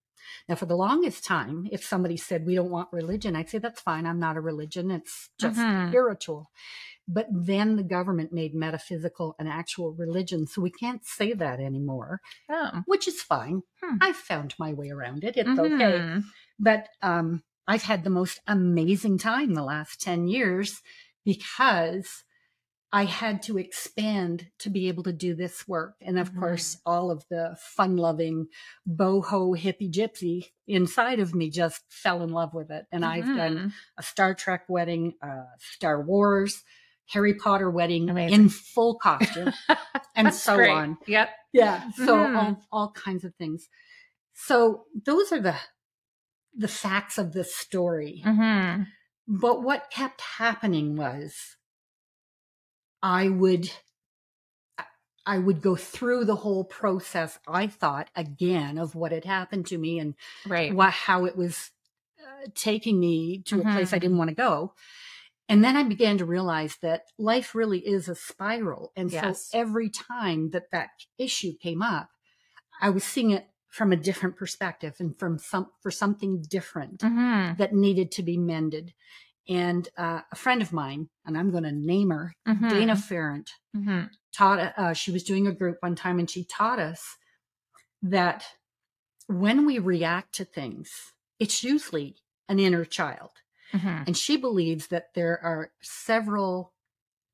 Now, 0.49 0.55
for 0.57 0.67
the 0.67 0.77
longest 0.77 1.25
time, 1.25 1.67
if 1.73 1.85
somebody 1.85 2.17
said, 2.17 2.45
We 2.47 2.55
don't 2.55 2.71
want 2.71 2.89
religion, 2.93 3.35
I'd 3.37 3.49
say, 3.51 3.59
That's 3.59 3.81
fine. 3.81 4.07
I'm 4.07 4.19
not 4.21 4.37
a 4.37 4.41
religion. 4.41 4.91
It's 4.91 5.31
just 5.39 5.59
Mhm. 5.59 5.89
spiritual. 5.89 6.51
But 7.09 7.27
then 7.31 7.77
the 7.77 7.83
government 7.83 8.33
made 8.33 8.55
metaphysical 8.55 9.35
an 9.39 9.47
actual 9.49 9.93
religion. 9.93 10.47
So 10.47 10.63
we 10.63 10.71
can't 10.71 11.05
say 11.05 11.33
that 11.33 11.59
anymore, 11.61 12.21
Oh. 12.51 12.83
which 12.87 13.09
is 13.09 13.21
fine. 13.23 13.63
Hmm. 13.83 13.97
I've 14.01 14.17
found 14.17 14.55
my 14.59 14.73
way 14.73 14.91
around 14.91 15.25
it. 15.25 15.37
It's 15.37 15.49
okay 15.59 15.99
Mhm. 15.99 16.25
but 16.59 16.89
um, 17.03 17.43
I've 17.67 17.83
had 17.83 18.05
the 18.05 18.11
most 18.11 18.41
amazing 18.47 19.19
time 19.19 19.55
the 19.55 19.65
last 19.65 20.01
10 20.01 20.29
years 20.29 20.81
because 21.25 22.25
I 22.95 23.05
had 23.07 23.43
to 23.45 23.57
expand 23.57 24.51
to 24.59 24.69
be 24.69 24.89
able 24.89 25.03
to 25.05 25.13
do 25.15 25.35
this 25.35 25.67
work. 25.67 25.95
And 26.03 26.19
of 26.19 26.33
Mhm. 26.33 26.39
course, 26.41 26.77
all 26.85 27.11
of 27.11 27.25
the 27.31 27.57
fun 27.59 27.97
loving 27.97 28.49
boho 28.87 29.57
hippie 29.59 29.91
gypsy 29.91 30.53
inside 30.67 31.19
of 31.19 31.35
me 31.35 31.49
just 31.49 31.83
fell 31.91 32.23
in 32.23 32.31
love 32.31 32.53
with 32.53 32.71
it. 32.71 32.87
And 32.93 33.03
I've 33.05 33.25
done 33.25 33.57
Mhm. 33.57 33.73
a 33.97 34.03
Star 34.03 34.35
Trek 34.35 34.65
wedding, 34.69 35.15
a 35.23 35.45
Star 35.59 36.03
Wars, 36.03 36.65
Harry 37.07 37.35
Potter 37.35 37.71
wedding 37.71 38.11
Amazing. 38.11 38.41
in 38.43 38.49
full 38.51 38.99
costume, 38.99 39.53
and 40.15 40.35
so 40.35 40.57
great. 40.57 40.71
on. 40.71 40.99
Yep. 41.07 41.31
Yeah. 41.53 41.91
So 41.93 42.17
Mhm. 42.17 42.37
all, 42.37 42.67
all 42.71 42.93
kinds 42.93 43.25
of 43.25 43.35
things. 43.37 43.69
So 44.35 44.87
those 44.95 45.33
are 45.33 45.41
the 45.41 45.57
the 46.55 46.69
facts 46.69 47.17
of 47.17 47.33
the 47.33 47.45
story. 47.45 48.23
Mm-hmm. 48.27 48.83
But 49.27 49.63
what 49.63 49.91
kept 49.91 50.21
happening 50.21 50.97
was 50.97 51.57
I 53.03 53.29
would 53.29 53.71
I 55.25 55.39
would 55.39 55.63
go 55.63 55.77
through 55.77 56.25
the 56.25 56.35
whole 56.37 56.65
process, 56.65 57.39
I 57.47 57.69
thought, 57.69 58.11
again, 58.17 58.77
of 58.77 58.97
what 58.97 59.13
had 59.13 59.25
happened 59.25 59.67
to 59.67 59.79
me 59.79 60.01
and 60.01 60.15
Right. 60.47 60.75
what, 60.75 60.91
how 60.93 61.27
it 61.27 61.37
was 61.37 61.71
uh, 62.21 62.49
taking 62.55 62.99
me 62.99 63.39
to 63.43 63.61
a 63.61 63.65
place 63.65 63.93
I 63.93 63.99
Mhm. 63.99 64.01
didn't 64.01 64.19
want 64.19 64.31
to 64.31 64.35
go. 64.35 64.75
And 65.49 65.65
then 65.65 65.77
I 65.77 65.85
began 65.85 66.19
to 66.19 66.25
realize 66.25 66.79
that 66.83 67.13
life 67.19 67.55
really 67.55 67.87
is 67.87 68.09
a 68.09 68.15
spiral. 68.17 68.93
And 68.97 69.13
Yes. 69.13 69.49
so 69.49 69.59
every 69.59 69.91
time 69.91 70.51
that 70.51 70.71
that 70.73 70.91
issue 71.19 71.53
came 71.59 71.83
up, 71.83 72.11
I 72.81 72.91
was 72.91 73.05
seeing 73.05 73.31
it 73.31 73.49
from 73.69 73.93
a 73.93 73.97
different 73.97 74.37
perspective 74.37 74.97
and 75.01 75.19
from 75.19 75.39
some 75.39 75.71
for 75.83 75.91
something 75.91 76.43
different 76.43 77.01
Mm-hmm. 77.01 77.57
that 77.59 77.75
needed 77.75 78.11
to 78.13 78.23
be 78.23 78.39
mended. 78.39 78.95
And 79.49 79.89
uh, 79.97 80.21
a 80.31 80.37
friend 80.37 80.63
of 80.63 80.73
mine, 80.73 81.09
and 81.27 81.37
I'm 81.37 81.51
going 81.51 81.65
to 81.65 81.73
name 81.73 82.11
her, 82.11 82.33
Mm-hmm. 82.47 82.69
Dana 82.69 82.95
Ferrant, 82.95 83.49
Mm-hmm. 83.77 84.03
taught. 84.35 84.73
Uh, 84.77 84.93
she 84.93 85.11
was 85.11 85.25
doing 85.25 85.47
a 85.47 85.53
group 85.53 85.79
one 85.81 85.95
time, 85.97 86.19
and 86.19 86.31
she 86.31 86.45
taught 86.45 86.79
us 86.79 87.17
that 88.03 88.45
when 89.27 89.67
we 89.67 89.79
react 89.79 90.35
to 90.37 90.45
things, 90.45 91.13
it's 91.39 91.65
usually 91.65 92.17
an 92.49 92.59
inner 92.59 92.85
child. 92.85 93.31
Mm-hmm. 93.73 94.03
And 94.07 94.17
she 94.17 94.37
believes 94.37 94.89
that 94.89 95.15
there 95.15 95.41
are 95.43 95.73
several 95.81 96.72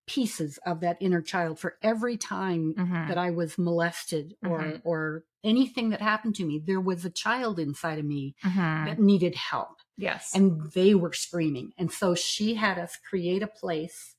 pieces 0.09 0.59
of 0.67 0.81
that 0.81 0.97
inner 1.01 1.23
child 1.23 1.61
for 1.61 1.77
every 1.83 2.17
time 2.17 2.75
Mm-hmm. 2.77 3.09
that 3.09 3.19
I 3.19 3.31
was 3.31 3.57
molested 3.59 4.35
or 4.43 4.59
Mhm. 4.61 4.81
or 4.85 5.25
anything 5.45 5.91
that 5.91 6.01
happened 6.01 6.35
to 6.37 6.45
me. 6.45 6.59
There 6.59 6.81
was 6.81 7.05
a 7.05 7.11
child 7.11 7.59
inside 7.61 7.99
of 8.01 8.05
me 8.05 8.35
Mm-hmm. 8.45 8.85
that 8.87 8.99
needed 8.99 9.35
help, 9.37 9.77
Yes. 9.97 10.35
and 10.35 10.73
they 10.73 10.95
were 10.95 11.13
screaming. 11.13 11.73
And 11.79 11.93
so 11.93 12.15
she 12.17 12.55
had 12.55 12.79
us 12.79 12.97
create 13.09 13.43
a 13.43 13.47
place 13.63 14.17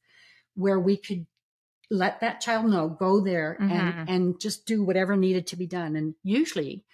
where 0.56 0.80
we 0.80 0.96
could 0.96 1.26
let 1.92 2.20
that 2.22 2.40
child 2.40 2.66
know, 2.70 2.88
go 2.88 3.20
there 3.20 3.58
and 3.60 4.08
and 4.10 4.40
just 4.40 4.66
do 4.68 4.84
whatever 4.84 5.18
needed 5.18 5.48
to 5.48 5.56
be 5.58 5.66
done. 5.68 5.96
And 5.96 6.14
usually 6.24 6.86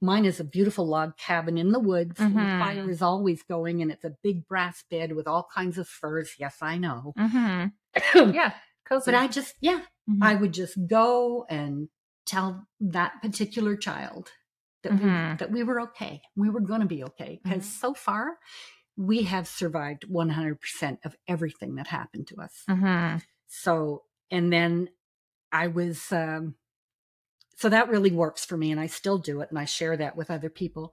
mine 0.00 0.24
is 0.26 0.40
a 0.40 0.44
beautiful 0.44 0.86
log 0.86 1.16
cabin 1.16 1.56
in 1.56 1.70
the 1.70 1.78
woods. 1.80 2.20
and 2.20 2.34
The 2.36 2.40
fire 2.40 2.90
is 2.90 3.00
always 3.00 3.42
going 3.44 3.80
and 3.80 3.90
it's 3.92 4.04
a 4.04 4.16
big 4.22 4.46
brass 4.48 4.82
bed 4.90 5.12
with 5.12 5.26
all 5.28 5.46
kinds 5.54 5.78
of 5.78 5.88
furs. 5.88 6.34
Yes, 6.38 6.56
I 6.60 6.76
know. 6.78 7.14
mm-hmm. 7.16 7.68
Yeah. 8.14 8.52
Cozy. 8.84 9.04
But 9.06 9.14
I 9.14 9.26
just, 9.28 9.54
yeah, 9.60 9.80
Mhm. 10.08 10.18
I 10.22 10.34
would 10.34 10.52
just 10.52 10.76
go 10.86 11.46
and 11.48 11.88
tell 12.26 12.66
that 12.80 13.22
particular 13.22 13.76
child 13.76 14.30
that 14.82 14.92
we, 14.92 14.98
Mhm. 15.00 15.38
that 15.38 15.50
we 15.50 15.62
were 15.62 15.80
okay. 15.80 16.20
We 16.36 16.50
were 16.50 16.60
going 16.60 16.80
to 16.80 16.86
be 16.86 17.02
okay 17.04 17.40
because 17.42 17.64
Mhm. 17.64 17.80
so 17.80 17.94
far 17.94 18.38
we 18.96 19.22
have 19.22 19.48
survived 19.48 20.04
100% 20.08 21.00
of 21.04 21.16
everything 21.26 21.74
that 21.76 21.86
happened 21.88 22.26
to 22.28 22.36
us. 22.40 22.64
Mm-hmm. 22.68 23.18
So, 23.46 24.04
and 24.30 24.52
then 24.52 24.90
I 25.50 25.66
was, 25.68 26.12
um, 26.12 26.56
so 27.56 27.68
that 27.68 27.88
really 27.88 28.10
works 28.10 28.44
for 28.44 28.56
me, 28.56 28.70
and 28.72 28.80
I 28.80 28.86
still 28.86 29.18
do 29.18 29.40
it, 29.40 29.48
and 29.50 29.58
I 29.58 29.64
share 29.64 29.96
that 29.96 30.16
with 30.16 30.30
other 30.30 30.50
people. 30.50 30.92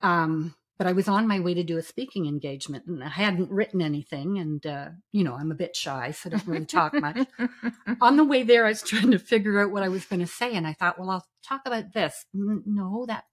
Um, 0.00 0.54
but 0.78 0.86
I 0.86 0.92
was 0.92 1.08
on 1.08 1.28
my 1.28 1.40
way 1.40 1.54
to 1.54 1.62
do 1.62 1.78
a 1.78 1.82
speaking 1.82 2.26
engagement, 2.26 2.86
and 2.86 3.02
I 3.02 3.08
hadn't 3.08 3.50
written 3.50 3.80
anything, 3.80 4.38
and 4.38 4.64
uh, 4.66 4.88
you 5.12 5.24
know 5.24 5.34
I'm 5.34 5.50
a 5.50 5.56
bit 5.56 5.76
shy, 5.76 6.10
so 6.10 6.28
I 6.28 6.30
don't 6.30 6.46
really 6.46 6.66
talk 6.66 6.94
much. 6.94 7.26
on 8.00 8.16
the 8.16 8.24
way 8.24 8.42
there, 8.42 8.66
I 8.66 8.70
was 8.70 8.82
trying 8.82 9.12
to 9.12 9.18
figure 9.18 9.60
out 9.60 9.70
what 9.70 9.82
I 9.82 9.88
was 9.88 10.04
going 10.04 10.20
to 10.20 10.26
say, 10.26 10.54
and 10.54 10.66
I 10.66 10.72
thought, 10.72 10.98
well, 10.98 11.10
I'll 11.10 11.26
talk 11.46 11.62
about 11.66 11.92
this. 11.92 12.26
No, 12.34 13.04
that 13.06 13.24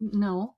no. 0.00 0.54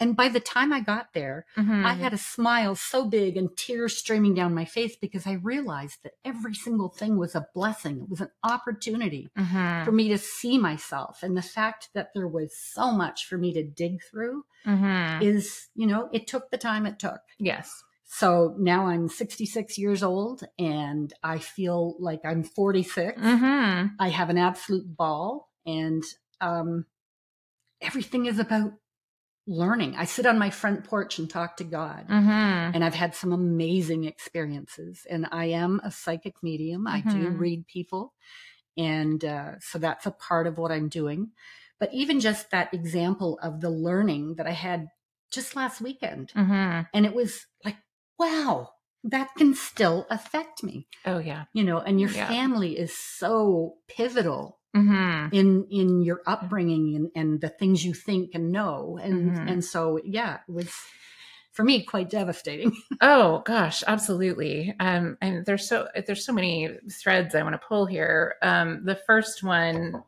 And 0.00 0.16
by 0.16 0.28
the 0.28 0.40
time 0.40 0.72
I 0.72 0.80
got 0.80 1.12
there, 1.12 1.44
Mhm. 1.56 1.84
I 1.84 1.94
had 1.94 2.12
a 2.12 2.18
smile 2.18 2.74
so 2.76 3.04
big 3.04 3.36
and 3.36 3.56
tears 3.56 3.96
streaming 3.96 4.34
down 4.34 4.54
my 4.54 4.64
face 4.64 4.94
because 4.96 5.26
I 5.26 5.32
realized 5.32 6.02
that 6.04 6.12
every 6.24 6.54
single 6.54 6.88
thing 6.88 7.16
was 7.16 7.34
a 7.34 7.48
blessing. 7.54 8.02
It 8.02 8.08
was 8.08 8.20
an 8.20 8.30
opportunity 8.44 9.28
Mhm. 9.36 9.84
for 9.84 9.90
me 9.92 10.08
to 10.08 10.18
see 10.18 10.56
myself. 10.58 11.22
And 11.22 11.36
the 11.36 11.42
fact 11.42 11.90
that 11.94 12.10
there 12.14 12.28
was 12.28 12.56
so 12.56 12.92
much 12.92 13.26
for 13.26 13.36
me 13.38 13.52
to 13.54 13.64
dig 13.64 14.00
through 14.08 14.44
Mhm. 14.64 15.22
is, 15.22 15.68
you 15.74 15.86
know, 15.86 16.08
it 16.12 16.26
took 16.26 16.50
the 16.50 16.58
time 16.58 16.86
it 16.86 16.98
took. 16.98 17.20
yes. 17.38 17.82
So 18.10 18.54
now 18.58 18.86
I'm 18.86 19.06
66 19.08 19.76
years 19.76 20.02
old 20.02 20.42
and 20.58 21.12
I 21.22 21.38
feel 21.38 21.94
like 21.98 22.20
I'm 22.24 22.42
46. 22.42 23.20
Mhm. 23.20 23.90
I 23.98 24.08
have 24.08 24.30
an 24.30 24.38
absolute 24.38 24.96
ball 24.96 25.50
and 25.66 26.02
um, 26.40 26.86
everything 27.80 28.26
is 28.26 28.38
about 28.38 28.72
learning. 29.48 29.96
I 29.96 30.04
sit 30.04 30.26
on 30.26 30.38
my 30.38 30.50
front 30.50 30.84
porch 30.84 31.18
and 31.18 31.28
talk 31.28 31.56
to 31.56 31.64
God. 31.64 32.06
Mhm. 32.08 32.74
And 32.74 32.84
I've 32.84 32.94
had 32.94 33.14
some 33.14 33.32
amazing 33.32 34.04
experiences. 34.04 35.06
And 35.08 35.26
I 35.32 35.46
am 35.46 35.80
a 35.82 35.90
psychic 35.90 36.42
medium. 36.42 36.86
I 36.86 37.00
do 37.00 37.30
Mhm. 37.30 37.38
read 37.38 37.66
people. 37.66 38.14
And 38.76 39.24
uh, 39.24 39.58
so 39.60 39.78
that's 39.78 40.06
a 40.06 40.10
part 40.12 40.46
of 40.46 40.58
what 40.58 40.70
I'm 40.70 40.88
doing. 40.88 41.32
But 41.80 41.92
even 41.94 42.20
just 42.20 42.50
that 42.50 42.74
example 42.74 43.38
of 43.42 43.60
the 43.60 43.70
learning 43.70 44.34
that 44.36 44.46
I 44.46 44.52
had 44.52 44.88
just 45.30 45.56
last 45.56 45.80
weekend, 45.80 46.32
Mhm. 46.34 46.88
and 46.92 47.06
it 47.06 47.14
was 47.14 47.46
like, 47.64 47.76
wow, 48.18 48.74
that 49.04 49.34
can 49.36 49.54
still 49.54 50.06
affect 50.10 50.62
me, 50.62 50.86
Oh 51.04 51.18
yeah. 51.18 51.44
you 51.52 51.64
know, 51.64 51.78
and 51.78 52.00
your 52.00 52.10
Yeah. 52.10 52.26
family 52.28 52.78
is 52.78 52.96
so 52.96 53.76
pivotal 53.88 54.58
Mhm. 54.76 55.32
in 55.32 55.66
in 55.70 56.02
your 56.02 56.20
upbringing 56.26 56.94
and, 56.96 57.10
and 57.14 57.40
the 57.40 57.48
things 57.48 57.84
you 57.84 57.94
think 57.94 58.34
and 58.34 58.52
know 58.52 58.98
and 59.02 59.32
Mhm. 59.32 59.48
and 59.50 59.64
so 59.64 59.98
yeah 60.04 60.40
it 60.46 60.52
was 60.52 60.70
for 61.52 61.64
me 61.64 61.82
quite 61.84 62.10
devastating 62.10 62.70
Oh 63.00 63.42
gosh, 63.46 63.82
absolutely. 63.86 64.74
Um, 64.78 65.16
and 65.22 65.46
there's 65.46 65.66
so 65.68 65.88
there's 66.06 66.24
so 66.26 66.32
many 66.32 66.68
threads 67.02 67.34
I 67.34 67.42
want 67.42 67.54
to 67.54 67.66
pull 67.66 67.86
here. 67.86 68.36
Um, 68.42 68.84
the 68.84 68.96
first 69.06 69.42
one 69.42 70.02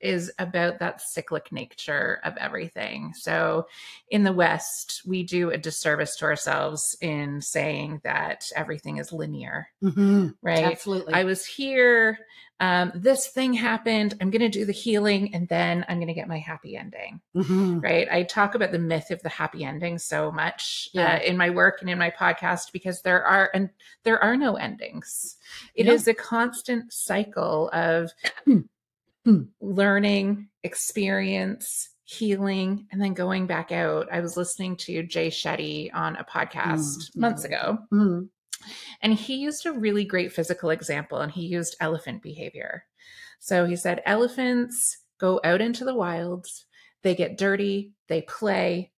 is 0.00 0.30
about 0.38 0.78
that 0.78 1.00
cyclic 1.00 1.50
nature 1.52 2.20
of 2.24 2.36
everything. 2.36 3.12
So, 3.14 3.66
in 4.10 4.24
the 4.24 4.32
West, 4.32 5.02
we 5.06 5.22
do 5.22 5.50
a 5.50 5.58
disservice 5.58 6.16
to 6.16 6.24
ourselves 6.26 6.96
in 7.00 7.40
saying 7.40 8.00
that 8.04 8.50
everything 8.54 8.98
is 8.98 9.12
linear, 9.12 9.68
right? 10.42 10.64
absolutely 10.66 11.14
I 11.14 11.24
was 11.24 11.44
here. 11.44 12.18
Um, 12.60 12.90
this 12.94 13.28
thing 13.28 13.52
happened. 13.52 14.14
I'm 14.20 14.30
going 14.30 14.40
to 14.42 14.48
do 14.48 14.64
the 14.64 14.72
healing, 14.72 15.32
and 15.34 15.48
then 15.48 15.84
I'm 15.88 15.98
going 15.98 16.08
to 16.08 16.14
get 16.14 16.26
my 16.28 16.38
happy 16.38 16.76
ending 16.76 17.20
Mhm. 17.36 17.82
right 17.82 18.08
i 18.10 18.22
talk 18.22 18.54
about 18.54 18.72
the 18.72 18.78
myth 18.78 19.10
of 19.10 19.22
the 19.22 19.28
happy 19.28 19.64
ending 19.64 19.98
so 19.98 20.30
much 20.32 20.88
Yeah. 20.92 21.14
uh, 21.14 21.18
in 21.20 21.36
my 21.36 21.50
work 21.50 21.80
and 21.80 21.88
in 21.90 21.98
my 21.98 22.10
podcast 22.10 22.72
because 22.72 23.02
there 23.02 23.24
are 23.24 23.50
and 23.54 23.70
there 24.02 24.18
are 24.22 24.36
no 24.36 24.56
endings 24.56 25.36
It 25.74 25.86
No. 25.86 25.92
is 25.92 26.08
a 26.08 26.14
constant 26.14 26.92
cycle 26.92 27.70
of 27.72 28.10
Hmm. 29.28 29.42
learning 29.60 30.48
experience 30.62 31.90
healing 32.04 32.86
and 32.90 33.02
then 33.02 33.12
going 33.12 33.46
back 33.46 33.70
out 33.72 34.08
i 34.10 34.20
was 34.20 34.38
listening 34.38 34.74
to 34.78 35.02
jay 35.02 35.28
shetty 35.28 35.90
on 35.92 36.16
a 36.16 36.24
podcast 36.24 36.80
Mm, 36.80 37.16
months 37.16 37.44
ago 37.44 37.78
Mhm. 37.92 38.28
and 39.02 39.12
he 39.12 39.34
used 39.36 39.66
a 39.66 39.72
really 39.72 40.04
great 40.06 40.32
physical 40.32 40.70
example 40.70 41.18
and 41.18 41.30
he 41.30 41.46
used 41.46 41.76
elephant 41.80 42.22
behavior. 42.22 42.84
So 43.38 43.66
he 43.66 43.76
said 43.76 44.02
elephants 44.06 44.98
go 45.18 45.40
out 45.44 45.60
into 45.60 45.84
the 45.84 45.94
wilds, 45.94 46.64
they 47.02 47.14
get 47.14 47.36
dirty, 47.38 47.92
they 48.08 48.22
play, 48.22 48.92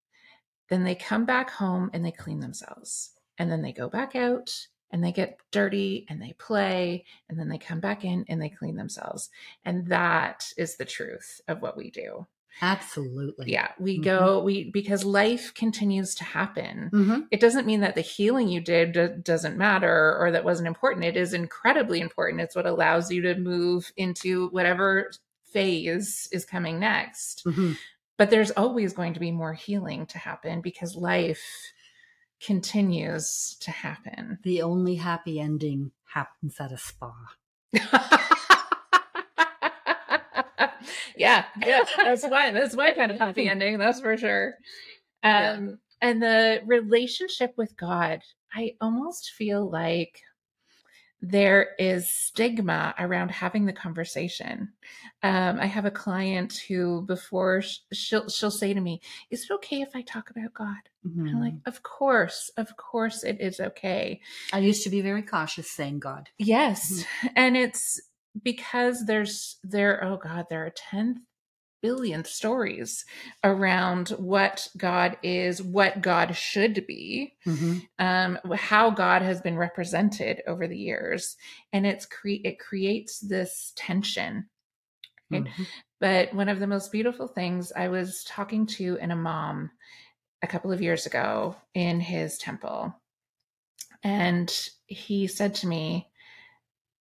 then 0.68 0.84
they 0.84 0.94
come 0.94 1.24
back 1.26 1.50
home 1.50 1.90
and 1.92 2.04
they 2.04 2.12
clean 2.12 2.40
themselves. 2.40 3.10
And 3.36 3.50
then 3.50 3.62
they 3.62 3.72
go 3.72 3.88
back 3.88 4.14
out 4.16 4.50
and 4.92 5.02
they 5.04 5.12
get 5.12 5.38
dirty 5.50 6.06
and 6.08 6.20
they 6.20 6.32
play 6.38 7.04
and 7.28 7.38
then 7.38 7.48
they 7.48 7.58
come 7.58 7.80
back 7.80 8.04
in 8.04 8.24
and 8.28 8.40
they 8.40 8.48
clean 8.48 8.76
themselves. 8.76 9.30
And 9.64 9.86
that 9.88 10.52
is 10.56 10.76
the 10.76 10.84
truth 10.84 11.40
of 11.48 11.62
what 11.62 11.76
we 11.76 11.90
do. 11.90 12.26
absolutely 12.62 13.50
Yeah, 13.52 13.70
we 13.78 13.98
Mhm. 13.98 14.02
go 14.02 14.42
we 14.42 14.70
because 14.70 15.04
life 15.04 15.54
continues 15.54 16.14
to 16.16 16.24
happen 16.24 16.90
Mhm. 16.92 17.26
it 17.30 17.40
doesn't 17.40 17.64
mean 17.66 17.80
that 17.80 17.94
the 17.94 18.00
healing 18.00 18.48
you 18.48 18.60
did 18.60 18.92
d- 18.92 19.08
doesn't 19.22 19.56
matter 19.56 20.16
or 20.18 20.30
that 20.32 20.44
wasn't 20.44 20.68
important. 20.68 21.04
It 21.06 21.16
is 21.16 21.32
incredibly 21.32 22.00
important. 22.00 22.42
It's 22.42 22.56
what 22.56 22.66
allows 22.66 23.10
you 23.10 23.22
to 23.22 23.36
move 23.36 23.92
into 23.96 24.48
whatever 24.48 25.10
phase 25.44 26.28
is 26.32 26.44
coming 26.44 26.78
next. 26.80 27.44
Mhm. 27.46 27.76
But 28.18 28.30
there's 28.30 28.50
always 28.50 28.92
going 28.92 29.14
to 29.14 29.20
be 29.20 29.30
more 29.30 29.54
healing 29.54 30.04
to 30.06 30.18
happen 30.18 30.60
because 30.60 30.94
life 30.96 31.42
continues 32.40 33.56
to 33.60 33.70
happen. 33.70 34.38
the 34.44 34.62
only 34.62 34.96
happy 34.96 35.40
ending 35.40 35.92
happens 36.04 36.56
at 36.58 36.72
a 36.72 36.78
spa 36.78 37.12
yeah, 41.16 41.44
yeah, 41.64 41.84
that's 41.96 42.24
why 42.24 42.50
that's 42.50 42.74
my 42.74 42.92
kind 42.92 43.12
of 43.12 43.18
happy 43.18 43.48
ending, 43.50 43.78
that's 43.78 44.00
for 44.00 44.16
sure. 44.16 44.54
Yeah. 45.22 45.52
Um, 45.52 45.78
and 46.00 46.22
the 46.22 46.62
relationship 46.64 47.54
with 47.56 47.76
God, 47.76 48.22
I 48.52 48.74
almost 48.80 49.30
feel 49.30 49.70
like 49.70 50.22
there 51.22 51.74
is 51.78 52.08
stigma 52.08 52.94
around 52.98 53.30
having 53.30 53.66
the 53.66 53.72
conversation. 53.72 54.72
Um, 55.22 55.60
I 55.60 55.66
have 55.66 55.84
a 55.84 55.90
client 55.90 56.54
who, 56.68 57.02
before 57.02 57.62
she'll 57.92 58.28
she'll 58.28 58.50
say 58.50 58.72
to 58.72 58.80
me, 58.80 59.00
"Is 59.30 59.44
it 59.44 59.50
okay 59.54 59.82
if 59.82 59.90
I 59.94 60.02
talk 60.02 60.30
about 60.30 60.54
God?" 60.54 60.76
I'm 61.04 61.40
like, 61.40 61.54
Mhm. 61.54 61.66
"Of 61.66 61.82
course, 61.82 62.50
of 62.56 62.76
course, 62.76 63.22
it 63.24 63.38
is 63.40 63.60
okay." 63.60 64.20
i 64.52 64.58
used 64.58 64.82
to 64.84 64.90
be 64.90 65.00
very 65.02 65.22
cautious 65.22 65.70
saying 65.70 65.98
god 66.00 66.30
Yes. 66.38 67.04
And 67.36 67.56
it's 67.56 68.00
because 68.42 69.04
there's 69.06 69.58
there 69.62 70.02
oh 70.04 70.16
god, 70.16 70.46
there 70.48 70.64
are 70.64 70.70
10 70.74 71.22
billion 71.82 72.24
stories 72.24 73.04
around 73.44 74.10
what 74.10 74.68
God 74.76 75.16
is, 75.22 75.62
what 75.62 76.02
God 76.02 76.36
should 76.36 76.86
be, 76.86 77.36
Mhm. 77.46 77.86
um 77.98 78.38
how 78.54 78.90
God 78.90 79.22
has 79.22 79.40
been 79.40 79.56
represented 79.56 80.42
over 80.46 80.66
the 80.68 80.78
years 80.78 81.36
and 81.72 81.86
it's 81.86 82.06
cre- 82.06 82.44
it 82.44 82.58
creates 82.58 83.20
this 83.20 83.72
tension. 83.76 84.48
Right. 85.30 85.44
Mhm. 85.44 85.66
But 86.00 86.34
one 86.34 86.48
of 86.48 86.60
the 86.60 86.66
most 86.66 86.90
beautiful 86.92 87.28
things 87.28 87.72
I 87.72 87.88
was 87.88 88.24
talking 88.24 88.66
to 88.66 88.98
an 88.98 89.12
imam 89.12 89.70
a 90.42 90.46
couple 90.46 90.72
of 90.72 90.80
years 90.80 91.06
ago 91.06 91.56
in 91.74 92.00
his 92.00 92.38
temple. 92.38 92.94
And 94.02 94.70
he 94.86 95.26
said 95.26 95.54
to 95.56 95.66
me, 95.66 96.10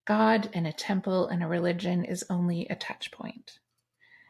God 0.05 0.49
and 0.53 0.67
a 0.67 0.73
temple 0.73 1.27
and 1.27 1.43
a 1.43 1.47
religion 1.47 2.03
is 2.03 2.25
only 2.29 2.67
a 2.67 2.75
touch 2.75 3.11
point. 3.11 3.59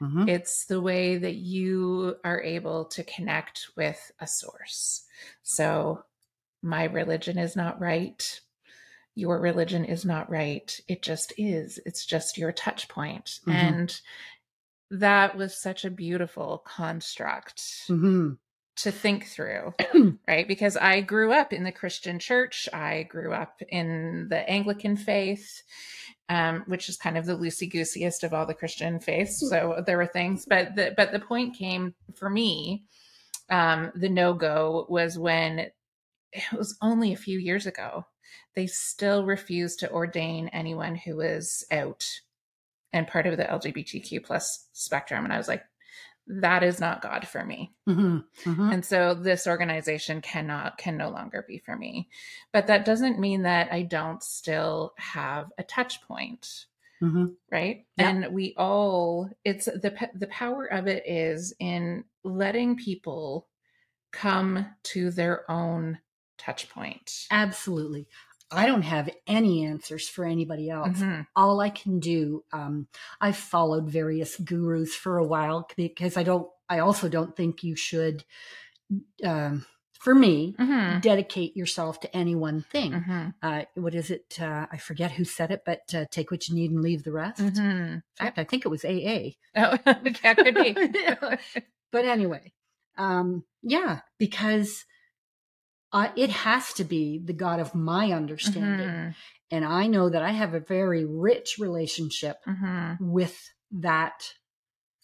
Mhm. 0.01 0.29
It's 0.29 0.65
the 0.65 0.81
way 0.81 1.17
that 1.17 1.35
you 1.35 2.17
are 2.23 2.41
able 2.41 2.85
to 2.85 3.03
connect 3.03 3.67
with 3.75 4.11
a 4.19 4.27
source. 4.27 5.05
So, 5.43 6.05
my 6.61 6.85
religion 6.85 7.37
is 7.37 7.55
not 7.55 7.79
right. 7.79 8.41
Your 9.15 9.39
religion 9.39 9.85
is 9.85 10.05
not 10.05 10.29
right. 10.29 10.79
It 10.87 11.01
just 11.01 11.33
is. 11.37 11.79
It's 11.85 12.05
just 12.05 12.37
your 12.37 12.51
touch 12.51 12.87
point. 12.89 13.39
Mhm. 13.47 13.53
And 13.53 14.01
that 14.91 15.35
was 15.37 15.59
such 15.61 15.85
a 15.85 15.91
beautiful 15.91 16.59
construct 16.59 17.59
Mhm. 17.89 18.37
to 18.77 18.91
think 18.91 19.27
through, 19.27 19.73
right? 20.27 20.47
Because 20.47 20.77
I 20.77 21.01
grew 21.01 21.31
up 21.33 21.53
in 21.53 21.63
the 21.63 21.71
Christian 21.71 22.19
church, 22.19 22.69
I 22.73 23.03
grew 23.03 23.33
up 23.33 23.61
in 23.69 24.27
the 24.29 24.49
Anglican 24.49 24.97
faith. 24.97 25.63
Um, 26.31 26.63
which 26.67 26.89
is 26.89 26.95
kind 26.95 27.17
of 27.17 27.25
the 27.25 27.35
loosey 27.35 27.67
gooseyest 27.67 28.23
of 28.23 28.35
all 28.35 28.45
the 28.45 28.53
Christian 28.53 28.99
faiths. 28.99 29.39
So 29.49 29.81
there 29.87 29.97
were 29.97 30.05
things, 30.05 30.45
but 30.45 30.75
the 30.75 30.93
but 30.95 31.11
the 31.11 31.19
point 31.19 31.55
came 31.55 31.95
for 32.15 32.29
me. 32.29 32.83
Um, 33.49 33.91
the 33.95 34.09
no 34.09 34.35
go 34.35 34.85
was 34.89 35.17
when 35.17 35.71
it 36.31 36.53
was 36.55 36.77
only 36.83 37.13
a 37.13 37.17
few 37.17 37.39
years 37.39 37.65
ago. 37.65 38.05
They 38.55 38.67
still 38.67 39.25
refused 39.25 39.79
to 39.79 39.91
ordain 39.91 40.49
anyone 40.49 40.95
who 40.95 41.17
was 41.17 41.65
out 41.71 42.05
and 42.93 43.07
part 43.07 43.27
of 43.27 43.37
the 43.37 43.45
LGBTQ 43.45 44.23
plus 44.23 44.67
spectrum, 44.73 45.23
and 45.23 45.33
I 45.33 45.37
was 45.37 45.47
like, 45.47 45.63
that 46.29 46.61
is 46.63 46.79
not 46.79 47.01
God 47.01 47.27
for 47.27 47.43
me. 47.43 47.73
Mhm. 47.87 48.23
Mhm. 48.43 48.73
And 48.73 48.85
so 48.85 49.15
this 49.15 49.47
organization 49.47 50.21
cannot 50.21 50.77
can 50.77 50.95
no 50.95 51.09
longer 51.09 51.43
be 51.47 51.57
for 51.57 51.75
me. 51.75 52.07
But 52.53 52.67
that 52.67 52.85
doesn't 52.85 53.19
mean 53.19 53.41
that 53.43 53.73
I 53.73 53.81
don't 53.81 54.21
still 54.21 54.93
have 54.97 55.51
a 55.57 55.63
touch 55.63 56.01
point, 56.03 56.67
Mhm. 57.01 57.35
right? 57.51 57.87
Yeah. 57.97 58.09
And 58.09 58.33
we 58.33 58.53
all 58.57 59.29
it's 59.43 59.65
the 59.65 60.09
the 60.13 60.27
power 60.27 60.65
of 60.65 60.87
it 60.87 61.03
is 61.07 61.53
in 61.59 62.05
letting 62.23 62.75
people 62.77 63.47
come 64.11 64.67
to 64.83 65.09
their 65.11 65.49
own 65.49 65.99
touch 66.37 66.69
point. 66.69 67.25
Absolutely. 67.31 68.07
I 68.51 68.65
don't 68.65 68.81
have 68.81 69.09
any 69.27 69.65
answers 69.65 70.09
for 70.09 70.25
anybody 70.25 70.69
else. 70.69 70.99
Mhm. 70.99 71.27
All 71.35 71.59
I 71.59 71.69
can 71.69 71.99
do, 71.99 72.43
um, 72.51 72.87
I've 73.21 73.37
followed 73.37 73.89
various 73.89 74.37
gurus 74.37 74.95
for 74.95 75.17
a 75.17 75.25
while 75.25 75.67
because 75.77 76.17
I 76.17 76.23
don't, 76.23 76.49
I 76.67 76.79
also 76.79 77.09
don't 77.09 77.35
think 77.35 77.63
you 77.63 77.75
should 77.75 78.23
um, 79.23 79.65
for 79.99 80.15
me, 80.15 80.55
Mhm. 80.57 81.01
dedicate 81.01 81.55
yourself 81.55 81.99
to 81.99 82.15
any 82.15 82.33
one 82.33 82.61
thing. 82.63 82.93
Mhm. 82.93 83.33
Uh, 83.43 83.65
what 83.75 83.93
is 83.93 84.09
it? 84.09 84.39
Uh, 84.41 84.65
I 84.71 84.77
forget 84.77 85.11
who 85.11 85.25
said 85.25 85.51
it, 85.51 85.61
but 85.65 85.81
uh, 85.93 86.05
take 86.09 86.31
what 86.31 86.47
you 86.47 86.55
need 86.55 86.71
and 86.71 86.81
leave 86.81 87.03
the 87.03 87.11
rest. 87.11 87.39
In 87.41 87.51
Mhm. 87.53 88.03
fact, 88.15 88.39
I 88.39 88.45
think 88.45 88.65
it 88.65 88.69
was 88.69 88.83
AA. 88.83 89.37
Oh, 89.55 89.77
yeah, 90.23 90.33
could 90.33 90.55
be. 90.55 90.73
But 91.91 92.05
anyway, 92.05 92.53
um, 92.97 93.43
yeah, 93.61 94.01
because 94.17 94.85
uh, 95.91 96.11
it 96.15 96.29
has 96.29 96.73
to 96.73 96.83
be 96.83 97.19
the 97.23 97.33
God 97.33 97.59
of 97.59 97.73
my 97.75 98.11
understanding. 98.11 98.87
Mhm. 98.87 99.15
And 99.51 99.65
I 99.65 99.87
know 99.87 100.09
that 100.09 100.21
I 100.21 100.31
have 100.31 100.53
a 100.53 100.59
very 100.59 101.05
rich 101.05 101.57
relationship 101.59 102.37
Mhm. 102.45 102.97
with 102.99 103.49
that 103.71 104.33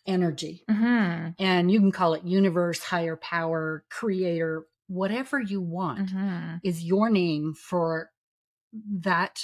energy. 0.06 0.64
Mhm. 0.70 1.36
And 1.40 1.72
you 1.72 1.80
can 1.80 1.92
call 1.92 2.14
it 2.14 2.24
universe, 2.24 2.84
higher 2.84 3.16
power, 3.18 3.86
creator, 3.90 4.68
whatever 4.88 5.40
you 5.40 5.62
want 5.62 6.10
Mhm. 6.12 6.60
is 6.64 6.84
your 6.84 7.10
name 7.10 7.54
for 7.56 8.12
that. 8.74 9.44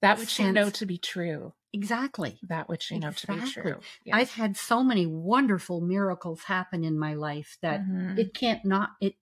That 0.00 0.18
which 0.18 0.38
you 0.38 0.52
know 0.52 0.70
to 0.70 0.86
be 0.86 0.98
true. 0.98 1.54
Exactly. 1.72 2.38
That 2.44 2.68
which 2.68 2.90
you 2.90 3.00
know 3.00 3.10
to 3.10 3.26
be 3.26 3.34
Exactly. 3.34 3.72
true. 3.72 3.80
I've 4.12 4.30
had 4.30 4.56
so 4.56 4.84
many 4.84 5.06
wonderful 5.06 5.80
miracles 5.80 6.44
happen 6.44 6.84
in 6.84 6.98
my 6.98 7.14
life 7.14 7.58
that 7.62 7.80
Mhm. 7.80 8.18
it 8.18 8.32
can't 8.34 8.64
not 8.64 8.90
it 9.00 9.16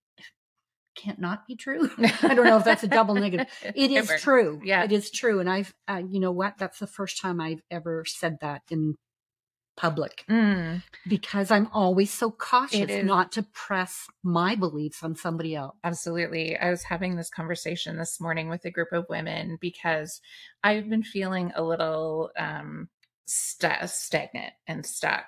can't 0.96 1.20
not 1.20 1.46
be 1.46 1.54
true. 1.56 1.90
I 2.22 2.34
don't 2.34 2.46
know 2.46 2.56
if 2.58 2.64
that's 2.64 2.82
a 2.82 2.88
double 2.88 3.14
negative. 3.14 3.46
It 3.74 3.90
is 3.90 4.10
true. 4.20 4.60
Yeah. 4.64 4.84
it 4.84 4.92
is 4.92 5.10
true. 5.10 5.40
And 5.40 5.48
I've, 5.50 5.74
uh, 5.88 6.02
you 6.08 6.20
know 6.20 6.32
what? 6.32 6.58
That's 6.58 6.78
the 6.78 6.86
first 6.86 7.20
time 7.20 7.40
I've 7.40 7.62
ever 7.70 8.04
said 8.06 8.38
that 8.40 8.62
in 8.70 8.96
public 9.76 10.24
Mm. 10.30 10.82
because 11.06 11.50
I'm 11.50 11.68
always 11.72 12.10
so 12.10 12.30
cautious 12.30 13.04
not 13.04 13.30
to 13.32 13.42
press 13.42 14.06
my 14.22 14.54
beliefs 14.54 15.02
on 15.02 15.14
somebody 15.16 15.54
else. 15.54 15.76
Absolutely. 15.84 16.56
I 16.56 16.70
was 16.70 16.82
having 16.84 17.16
this 17.16 17.28
conversation 17.28 17.98
this 17.98 18.18
morning 18.18 18.48
with 18.48 18.64
a 18.64 18.70
group 18.70 18.88
of 18.92 19.04
women 19.10 19.58
because 19.60 20.20
I've 20.64 20.88
been 20.88 21.02
feeling 21.02 21.52
a 21.54 21.62
little 21.62 22.30
um, 22.38 22.88
sta 23.26 23.84
stagnant 23.86 24.54
and 24.66 24.86
stuck. 24.86 25.26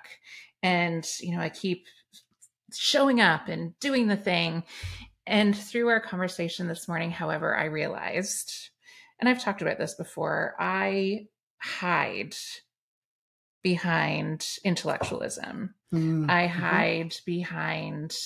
And, 0.63 1.07
you 1.21 1.35
know, 1.35 1.41
I 1.41 1.49
keep 1.49 1.85
showing 2.73 3.21
up 3.21 3.47
and 3.47 3.77
doing 3.79 4.07
the 4.07 4.17
thing. 4.17 4.63
And 5.29 5.55
through 5.55 5.89
our 5.89 5.99
conversation 5.99 6.67
this 6.67 6.87
morning, 6.87 7.11
however, 7.11 7.55
I 7.55 7.65
realized, 7.65 8.51
and 9.19 9.29
I've 9.29 9.41
talked 9.41 9.61
about 9.61 9.77
this 9.77 9.93
before, 9.93 10.55
I 10.59 11.27
hide 11.59 12.35
behind 13.61 14.47
intellectualism. 14.63 15.75
Mm. 15.93 16.27
I 16.31 16.47
hide 16.47 17.15
behind 17.27 18.17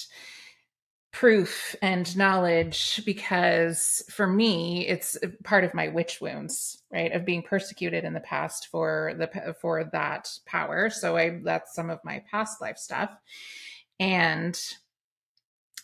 proof 1.12 1.76
and 1.82 2.16
knowledge 2.18 3.02
because 3.06 4.02
for 4.10 4.26
me 4.26 4.88
it's 4.88 5.16
part 5.44 5.64
of 5.64 5.74
my 5.76 5.88
witch 5.88 6.20
wounds 6.20 6.82
right 6.92 7.12
of 7.12 7.24
being 7.24 7.44
persecuted 7.44 8.04
in 8.04 8.14
the 8.14 8.20
past 8.20 8.68
for 8.72 9.14
the 9.20 9.56
for 9.62 9.84
that 9.94 10.28
power 10.48 10.90
so 10.90 11.16
i 11.16 11.40
that's 11.44 11.76
some 11.76 11.92
of 11.92 12.00
my 12.04 12.24
past 12.32 12.60
life 12.62 12.80
stuff 12.80 13.12
and 14.00 14.60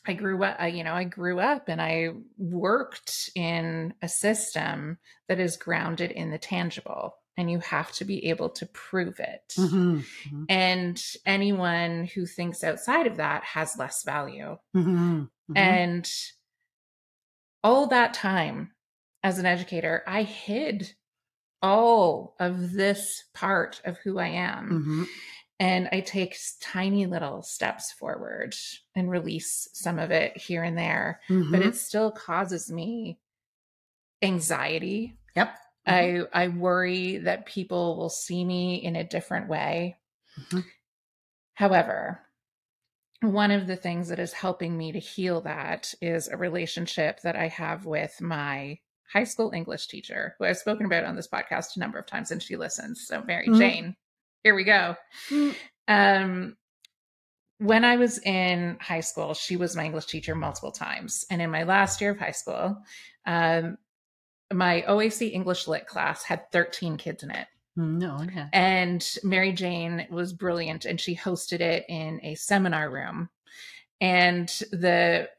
i 0.09 0.13
grew 0.13 0.43
up 0.43 0.55
I, 0.59 0.67
you 0.67 0.83
know 0.83 0.93
i 0.93 1.03
grew 1.03 1.39
up 1.39 1.69
and 1.69 1.81
i 1.81 2.09
worked 2.37 3.29
in 3.35 3.93
a 4.01 4.09
system 4.09 4.97
that 5.27 5.39
is 5.39 5.55
grounded 5.57 6.11
in 6.11 6.31
the 6.31 6.37
tangible 6.37 7.15
and 7.37 7.49
you 7.49 7.59
have 7.59 7.91
to 7.93 8.05
be 8.05 8.25
able 8.29 8.49
to 8.49 8.65
prove 8.65 9.19
it 9.19 9.53
Mhm. 9.57 10.03
Mhm. 10.29 10.45
and 10.49 11.01
anyone 11.25 12.05
who 12.13 12.25
thinks 12.25 12.63
outside 12.63 13.07
of 13.07 13.17
that 13.17 13.43
has 13.43 13.77
less 13.77 14.03
value. 14.03 14.57
Mhm. 14.75 15.29
Mhm. 15.49 15.55
And 15.55 16.11
all 17.63 17.87
that 17.87 18.13
time 18.13 18.73
as 19.23 19.37
an 19.39 19.45
educator, 19.45 20.03
I 20.07 20.23
hid 20.23 20.93
all 21.61 22.35
of 22.39 22.71
this 22.71 23.25
part 23.33 23.81
of 23.85 23.97
who 23.99 24.17
I 24.17 24.27
am. 24.27 25.07
And 25.59 25.89
I 25.91 25.99
take 25.99 26.37
tiny 26.61 27.05
little 27.05 27.41
steps 27.41 27.91
forward 27.91 28.55
and 28.95 29.09
release 29.11 29.67
some 29.73 29.99
of 29.99 30.09
it 30.09 30.37
here 30.37 30.63
and 30.63 30.77
there, 30.77 31.19
but 31.27 31.35
Mhm. 31.35 31.65
it 31.65 31.75
still 31.75 32.11
causes 32.11 32.71
me 32.71 33.19
anxiety. 34.21 35.17
Yep. 35.35 35.55
I 35.85 36.21
I 36.33 36.47
worry 36.49 37.17
that 37.17 37.45
people 37.45 37.97
will 37.97 38.09
see 38.09 38.43
me 38.45 38.75
in 38.75 38.95
a 38.95 39.03
different 39.03 39.47
way. 39.49 39.97
Mhm. 40.37 40.63
However, 41.55 42.25
one 43.21 43.51
of 43.51 43.67
the 43.67 43.75
things 43.75 44.07
that 44.09 44.19
is 44.19 44.31
helping 44.33 44.77
me 44.77 44.91
to 44.93 44.99
heal 44.99 45.41
that 45.41 45.93
is 46.01 46.27
a 46.29 46.37
relationship 46.37 47.19
that 47.21 47.35
I 47.35 47.47
have 47.47 47.85
with 47.85 48.21
my 48.21 48.79
high 49.11 49.23
school 49.25 49.51
English 49.53 49.87
teacher, 49.87 50.35
who 50.37 50.45
I've 50.45 50.57
spoken 50.57 50.85
about 50.85 51.03
on 51.03 51.15
this 51.15 51.27
podcast 51.27 51.75
a 51.75 51.79
number 51.79 51.97
of 51.97 52.05
times, 52.05 52.31
and 52.31 52.41
she 52.41 52.55
listens. 52.55 53.05
So, 53.07 53.23
Mary 53.23 53.47
Mhm. 53.47 53.57
Jane, 53.57 53.95
here 54.43 54.55
we 54.55 54.63
go. 54.63 54.95
Mm. 55.29 55.55
Um, 55.87 56.57
when 57.59 57.83
I 57.83 57.97
was 57.97 58.19
in 58.19 58.77
high 58.79 59.01
school, 59.01 59.33
she 59.33 59.57
was 59.57 59.75
my 59.75 59.85
English 59.85 60.05
teacher 60.05 60.33
multiple 60.33 60.71
times. 60.71 61.25
And 61.29 61.41
in 61.41 61.51
my 61.51 61.63
last 61.63 61.99
year 61.99 62.11
of 62.11 62.19
high 62.19 62.31
school, 62.31 62.77
um, 63.25 63.77
my 64.51 64.83
OAC 64.87 65.33
English 65.33 65.67
Lit 65.67 65.85
class 65.85 66.23
had 66.23 66.51
13 66.51 66.97
kids 66.97 67.23
in 67.23 67.31
it. 67.31 67.47
No, 67.75 68.25
yeah. 68.33 68.47
And 68.51 69.05
Mary 69.23 69.53
Jane 69.53 70.07
was 70.09 70.33
brilliant 70.33 70.85
and 70.85 70.99
she 70.99 71.15
hosted 71.15 71.59
it 71.59 71.85
in 71.87 72.19
a 72.23 72.35
seminar 72.35 72.89
room. 72.89 73.29
And 74.01 74.47
the 74.71 75.29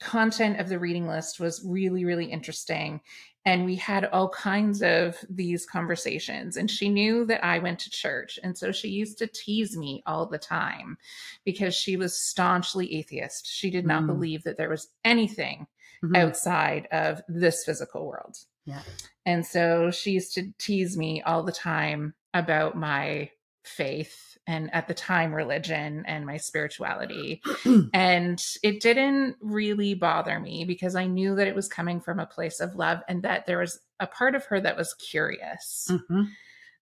content 0.00 0.60
of 0.60 0.68
the 0.68 0.78
reading 0.78 1.06
list 1.06 1.40
was 1.40 1.62
really, 1.66 2.04
really 2.04 2.26
interesting. 2.26 3.00
And 3.46 3.64
we 3.64 3.76
had 3.76 4.04
all 4.06 4.28
kinds 4.28 4.82
of 4.82 5.16
these 5.28 5.64
conversations. 5.64 6.56
And 6.56 6.70
she 6.70 6.88
knew 6.88 7.24
that 7.26 7.44
I 7.44 7.58
went 7.58 7.78
to 7.80 7.90
church. 7.90 8.38
And 8.42 8.56
so 8.56 8.70
she 8.70 8.88
used 8.88 9.16
to 9.18 9.26
tease 9.26 9.76
me 9.76 10.02
all 10.06 10.26
the 10.26 10.38
time 10.38 10.98
because 11.44 11.74
she 11.74 11.96
was 11.96 12.16
staunchly 12.18 12.94
atheist. 12.94 13.46
She 13.46 13.70
did 13.70 13.86
not 13.86 14.02
Mm. 14.02 14.08
believe 14.08 14.42
that 14.44 14.58
there 14.58 14.68
was 14.68 14.88
anything 15.04 15.66
Mhm. 16.02 16.16
outside 16.18 16.86
of 16.92 17.22
this 17.28 17.64
physical 17.64 18.06
world. 18.06 18.36
Yeah. 18.66 18.82
And 19.24 19.46
so 19.46 19.90
she 19.90 20.12
used 20.12 20.34
to 20.34 20.52
tease 20.58 20.96
me 20.96 21.22
all 21.22 21.42
the 21.42 21.52
time 21.52 22.14
about 22.34 22.76
my 22.76 23.30
faith 23.64 24.29
and 24.50 24.68
at 24.74 24.88
the 24.88 24.94
time 24.94 25.32
religion 25.32 26.02
and 26.06 26.26
my 26.26 26.36
spirituality. 26.36 27.40
and 27.94 28.44
it 28.64 28.80
didn't 28.80 29.36
really 29.40 29.94
bother 29.94 30.40
me 30.40 30.64
because 30.64 30.96
I 30.96 31.06
knew 31.06 31.36
that 31.36 31.46
it 31.46 31.54
was 31.54 31.68
coming 31.68 32.00
from 32.00 32.18
a 32.18 32.26
place 32.26 32.58
of 32.58 32.74
love 32.74 32.98
and 33.06 33.22
that 33.22 33.46
there 33.46 33.58
was 33.58 33.78
a 34.00 34.08
part 34.08 34.34
of 34.34 34.44
her 34.46 34.60
that 34.60 34.76
was 34.76 34.92
curious. 34.94 35.86
Mhm. 35.88 36.30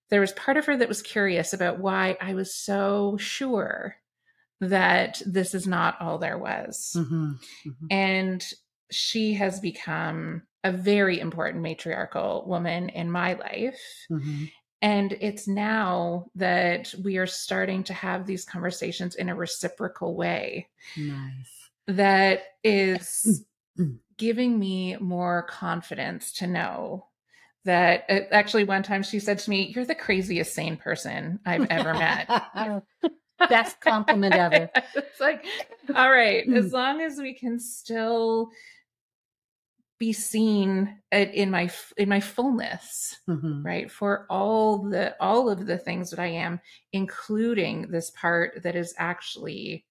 There 0.08 0.22
was 0.22 0.32
part 0.32 0.56
of 0.56 0.64
her 0.64 0.78
that 0.78 0.88
was 0.88 1.02
curious 1.02 1.52
about 1.52 1.78
why 1.78 2.16
I 2.22 2.32
was 2.32 2.54
so 2.54 3.18
sure 3.18 3.96
that 4.60 5.20
this 5.26 5.54
is 5.54 5.66
not 5.66 6.00
all 6.00 6.16
there 6.16 6.38
was. 6.38 6.96
Mhm. 6.96 7.38
Mhm. 7.66 7.86
And 7.90 8.44
she 8.90 9.34
has 9.34 9.60
become 9.60 10.44
a 10.64 10.72
very 10.72 11.20
important 11.20 11.62
matriarchal 11.62 12.44
woman 12.46 12.88
in 12.88 13.10
my 13.10 13.34
life. 13.34 14.06
And 14.80 15.16
it's 15.20 15.48
now 15.48 16.30
that 16.36 16.94
we 17.02 17.16
are 17.18 17.26
starting 17.26 17.82
to 17.84 17.92
have 17.94 18.26
these 18.26 18.44
conversations 18.44 19.16
in 19.16 19.28
a 19.28 19.34
reciprocal 19.34 20.14
way 20.14 20.68
Nice. 20.96 21.70
that 21.86 22.42
is 22.62 23.44
Mm. 23.78 23.98
giving 24.16 24.58
me 24.58 24.96
more 24.96 25.44
confidence 25.44 26.32
to 26.32 26.46
know 26.48 27.06
that 27.64 28.04
uh, 28.08 28.20
actually 28.32 28.64
one 28.64 28.82
time 28.82 29.04
she 29.04 29.20
said 29.20 29.38
to 29.38 29.50
me, 29.50 29.72
You're 29.74 29.84
the 29.84 29.94
craziest 29.94 30.52
sane 30.52 30.76
person 30.76 31.38
I've 31.46 31.66
ever 31.70 31.94
met. 31.94 32.28
Best 33.48 33.80
compliment 33.80 34.34
ever. 34.34 34.70
it's 34.96 35.20
like, 35.20 35.44
all 35.94 36.10
right, 36.10 36.46
Mm. 36.48 36.56
as 36.56 36.72
long 36.72 37.00
as 37.00 37.18
we 37.18 37.34
can 37.34 37.60
still 37.60 38.50
be 39.98 40.12
seen 40.12 41.00
at- 41.10 41.34
in 41.34 41.50
my 41.50 41.70
in 41.96 42.08
my 42.08 42.20
fullness, 42.20 43.16
Mhm. 43.28 43.64
right? 43.64 43.90
For 43.90 44.26
all 44.30 44.78
the 44.88 45.16
all 45.20 45.50
of 45.50 45.66
the 45.66 45.78
things 45.78 46.10
that 46.10 46.18
I 46.20 46.26
am, 46.28 46.60
including 46.92 47.90
this 47.90 48.10
part 48.10 48.62
that 48.62 48.76
is 48.76 48.94
actually 48.98 49.84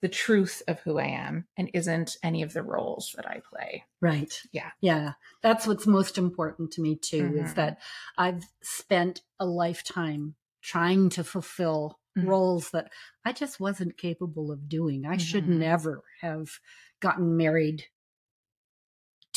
the 0.00 0.08
truth 0.08 0.62
of 0.68 0.78
who 0.80 0.98
I 0.98 1.06
am 1.06 1.48
and 1.56 1.70
isn't 1.74 2.16
any 2.22 2.42
of 2.42 2.52
the 2.52 2.62
roles 2.62 3.12
that 3.16 3.26
I 3.28 3.40
play. 3.40 3.84
Right. 4.00 4.32
Yeah. 4.52 4.70
Yeah. 4.80 5.14
That's 5.42 5.66
what's 5.66 5.86
most 5.88 6.18
important 6.18 6.70
to 6.72 6.80
me 6.82 6.94
too 6.96 7.34
is 7.36 7.50
Mhm. 7.52 7.54
that 7.56 7.80
I've 8.16 8.44
spent 8.62 9.22
a 9.40 9.46
lifetime 9.46 10.36
trying 10.60 11.08
to 11.10 11.24
fulfill 11.24 11.98
Mhm. 12.16 12.28
roles 12.28 12.70
that 12.70 12.92
I 13.24 13.32
just 13.32 13.58
wasn't 13.58 13.96
capable 13.96 14.52
of 14.52 14.68
doing. 14.68 15.04
I 15.04 15.16
should 15.16 15.46
Mhm. 15.46 15.58
never 15.58 16.04
have 16.20 16.48
gotten 17.00 17.36
married 17.36 17.86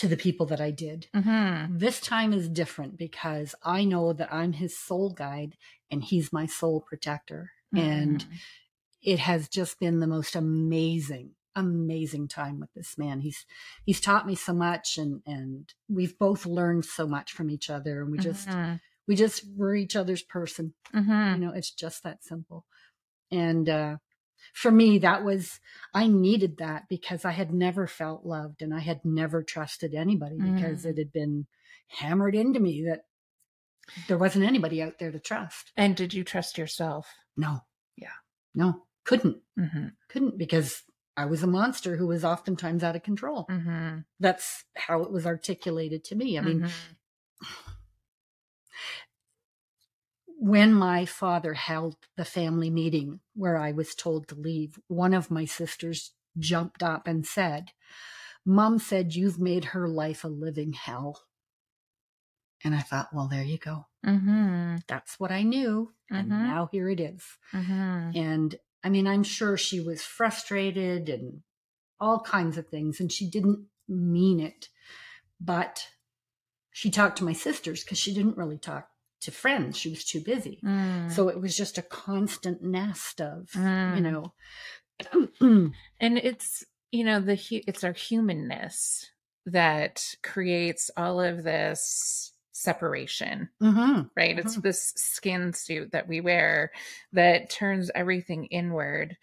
to 0.01 0.07
the 0.07 0.17
people 0.17 0.45
that 0.47 0.59
I 0.61 0.71
did. 0.71 1.07
Mm-hmm. 1.15 1.77
This 1.77 1.99
time 1.99 2.33
is 2.33 2.49
different 2.49 2.97
because 2.97 3.55
I 3.63 3.85
know 3.85 4.13
that 4.13 4.33
I'm 4.33 4.53
his 4.53 4.77
soul 4.77 5.11
guide 5.11 5.55
and 5.89 6.03
he's 6.03 6.33
my 6.33 6.45
soul 6.45 6.81
protector. 6.81 7.51
And 7.75 8.19
Mm-hmm. 8.21 8.33
it 9.03 9.19
has 9.19 9.47
just 9.47 9.79
been 9.79 9.99
the 9.99 10.07
most 10.07 10.35
amazing 10.35 11.31
amazing 11.55 12.27
time 12.29 12.59
with 12.61 12.73
this 12.73 12.97
man. 12.97 13.19
He's 13.19 13.45
he's 13.85 13.99
taught 13.99 14.25
me 14.25 14.35
so 14.35 14.53
much 14.53 14.97
and 14.97 15.21
and 15.25 15.73
we've 15.89 16.17
both 16.17 16.45
learned 16.45 16.85
so 16.85 17.05
much 17.05 17.33
from 17.33 17.49
each 17.49 17.69
other 17.69 18.01
and 18.01 18.09
we 18.11 18.17
just 18.19 18.47
Mhm. 18.47 18.79
we 19.07 19.15
just 19.15 19.43
were 19.57 19.75
each 19.75 19.95
other's 19.97 20.23
person. 20.23 20.73
Mhm. 20.93 21.33
You 21.33 21.39
know, 21.45 21.51
it's 21.53 21.71
just 21.71 22.03
that 22.03 22.23
simple. 22.23 22.65
And 23.31 23.67
uh 23.67 23.97
for 24.53 24.71
me 24.71 24.97
that 24.99 25.23
was 25.23 25.59
I 25.93 26.07
needed 26.07 26.57
that 26.57 26.83
because 26.89 27.25
I 27.25 27.31
had 27.31 27.53
never 27.53 27.87
felt 27.87 28.25
loved 28.25 28.61
and 28.61 28.73
I 28.73 28.79
had 28.79 29.01
never 29.03 29.43
trusted 29.43 29.93
anybody 29.93 30.37
because 30.37 30.85
Mm. 30.85 30.91
it 30.91 30.97
had 30.97 31.11
been 31.11 31.47
hammered 31.87 32.35
into 32.35 32.59
me 32.59 32.85
that 32.87 33.01
there 34.07 34.17
wasn't 34.17 34.45
anybody 34.45 34.81
out 34.81 34.99
there 34.99 35.11
to 35.11 35.19
trust. 35.19 35.71
And 35.75 35.95
did 35.95 36.13
you 36.13 36.23
trust 36.23 36.57
yourself? 36.57 37.07
No. 37.35 37.61
Yeah. 37.97 38.13
No. 38.55 38.83
Couldn't. 39.03 39.37
Mm-hmm. 39.59 39.87
Couldn't 40.09 40.37
because 40.37 40.83
I 41.17 41.25
was 41.25 41.43
a 41.43 41.47
monster 41.47 41.97
who 41.97 42.07
was 42.07 42.23
oftentimes 42.23 42.83
out 42.83 42.95
of 42.95 43.03
control. 43.03 43.45
Mm-hmm. 43.49 43.99
That's 44.19 44.63
how 44.77 45.01
it 45.01 45.11
was 45.11 45.25
articulated 45.25 46.03
to 46.05 46.15
me. 46.15 46.37
I 46.37 46.41
mean, 46.41 46.69
when 50.41 50.73
my 50.73 51.05
father 51.05 51.53
held 51.53 51.95
the 52.17 52.25
family 52.25 52.71
meeting 52.71 53.19
where 53.35 53.57
I 53.57 53.73
was 53.73 53.93
told 53.93 54.27
to 54.27 54.33
leave, 54.35 54.79
one 54.87 55.13
of 55.13 55.29
my 55.29 55.45
sisters 55.45 56.13
jumped 56.39 56.81
up 56.81 57.05
and 57.05 57.27
said, 57.27 57.73
Mom 58.43 58.79
said 58.79 59.13
you've 59.13 59.39
made 59.39 59.65
her 59.65 59.87
life 59.87 60.23
a 60.23 60.27
living 60.27 60.73
hell. 60.73 61.21
And 62.63 62.73
I 62.73 62.79
thought, 62.79 63.13
well, 63.13 63.27
there 63.27 63.43
you 63.43 63.59
go. 63.59 63.85
Mm-hmm. 64.03 64.77
That's 64.87 65.19
what 65.19 65.31
I 65.31 65.43
knew. 65.43 65.93
And 66.09 66.31
Mhm. 66.31 66.41
now 66.47 66.69
here 66.71 66.89
it 66.89 66.99
is. 66.99 67.23
Mm-hmm. 67.53 68.17
And 68.17 68.55
I 68.83 68.89
mean, 68.89 69.05
I'm 69.05 69.23
sure 69.23 69.57
she 69.57 69.79
was 69.79 70.01
frustrated 70.01 71.07
and 71.07 71.43
all 71.99 72.19
kinds 72.19 72.57
of 72.57 72.67
things, 72.67 72.99
and 72.99 73.11
she 73.11 73.29
didn't 73.29 73.67
mean 73.87 74.39
it. 74.39 74.69
But 75.39 75.87
she 76.71 76.89
talked 76.89 77.19
to 77.19 77.23
my 77.25 77.33
sisters 77.33 77.83
because 77.83 77.99
she 77.99 78.11
didn't 78.11 78.37
really 78.37 78.57
talk 78.57 78.90
to 79.21 79.31
friends. 79.31 79.77
She 79.77 79.89
was 79.89 80.03
too 80.03 80.21
busy. 80.21 80.59
Mm. 80.63 81.11
So 81.11 81.27
it 81.29 81.39
was 81.39 81.55
just 81.55 81.77
a 81.77 81.81
constant 81.83 82.61
nest 82.63 83.21
of, 83.21 83.49
Mm. 83.55 83.95
you 83.95 84.01
know, 84.01 84.33
and 85.99 86.17
it's 86.17 86.63
you 86.91 87.03
know 87.03 87.19
the 87.19 87.39
it's 87.67 87.83
our 87.83 87.93
humanness 87.93 89.09
that 89.45 90.05
creates 90.21 90.91
all 90.95 91.19
of 91.19 91.43
this 91.43 92.33
separation 92.51 93.49
Mhm. 93.59 94.11
right 94.15 94.37
it's 94.37 94.57
this 94.57 94.93
skin 94.95 95.53
suit 95.53 95.93
that 95.93 96.07
we 96.07 96.21
wear 96.21 96.71
that 97.13 97.49
turns 97.49 97.89
everything 97.95 98.45
inward 98.47 99.17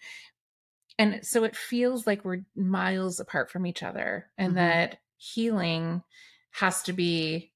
and 0.97 1.25
so 1.25 1.45
it 1.45 1.55
feels 1.55 2.05
like 2.05 2.25
we're 2.25 2.41
miles 2.55 3.21
apart 3.21 3.49
from 3.49 3.65
each 3.65 3.81
other 3.83 4.29
and 4.37 4.53
Mhm. 4.53 4.55
that 4.55 4.97
healing 5.15 6.03
has 6.51 6.81
to 6.83 6.91
be 6.91 7.53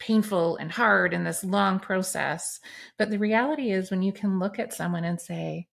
painful 0.00 0.56
and 0.56 0.72
hard 0.72 1.12
in 1.14 1.22
this 1.24 1.44
long 1.44 1.78
process 1.78 2.58
but 2.98 3.10
the 3.10 3.18
reality 3.18 3.70
is 3.70 3.90
when 3.90 4.02
you 4.02 4.12
can 4.12 4.38
look 4.40 4.58
at 4.58 4.72
someone 4.72 5.04
and 5.04 5.20
say 5.20 5.68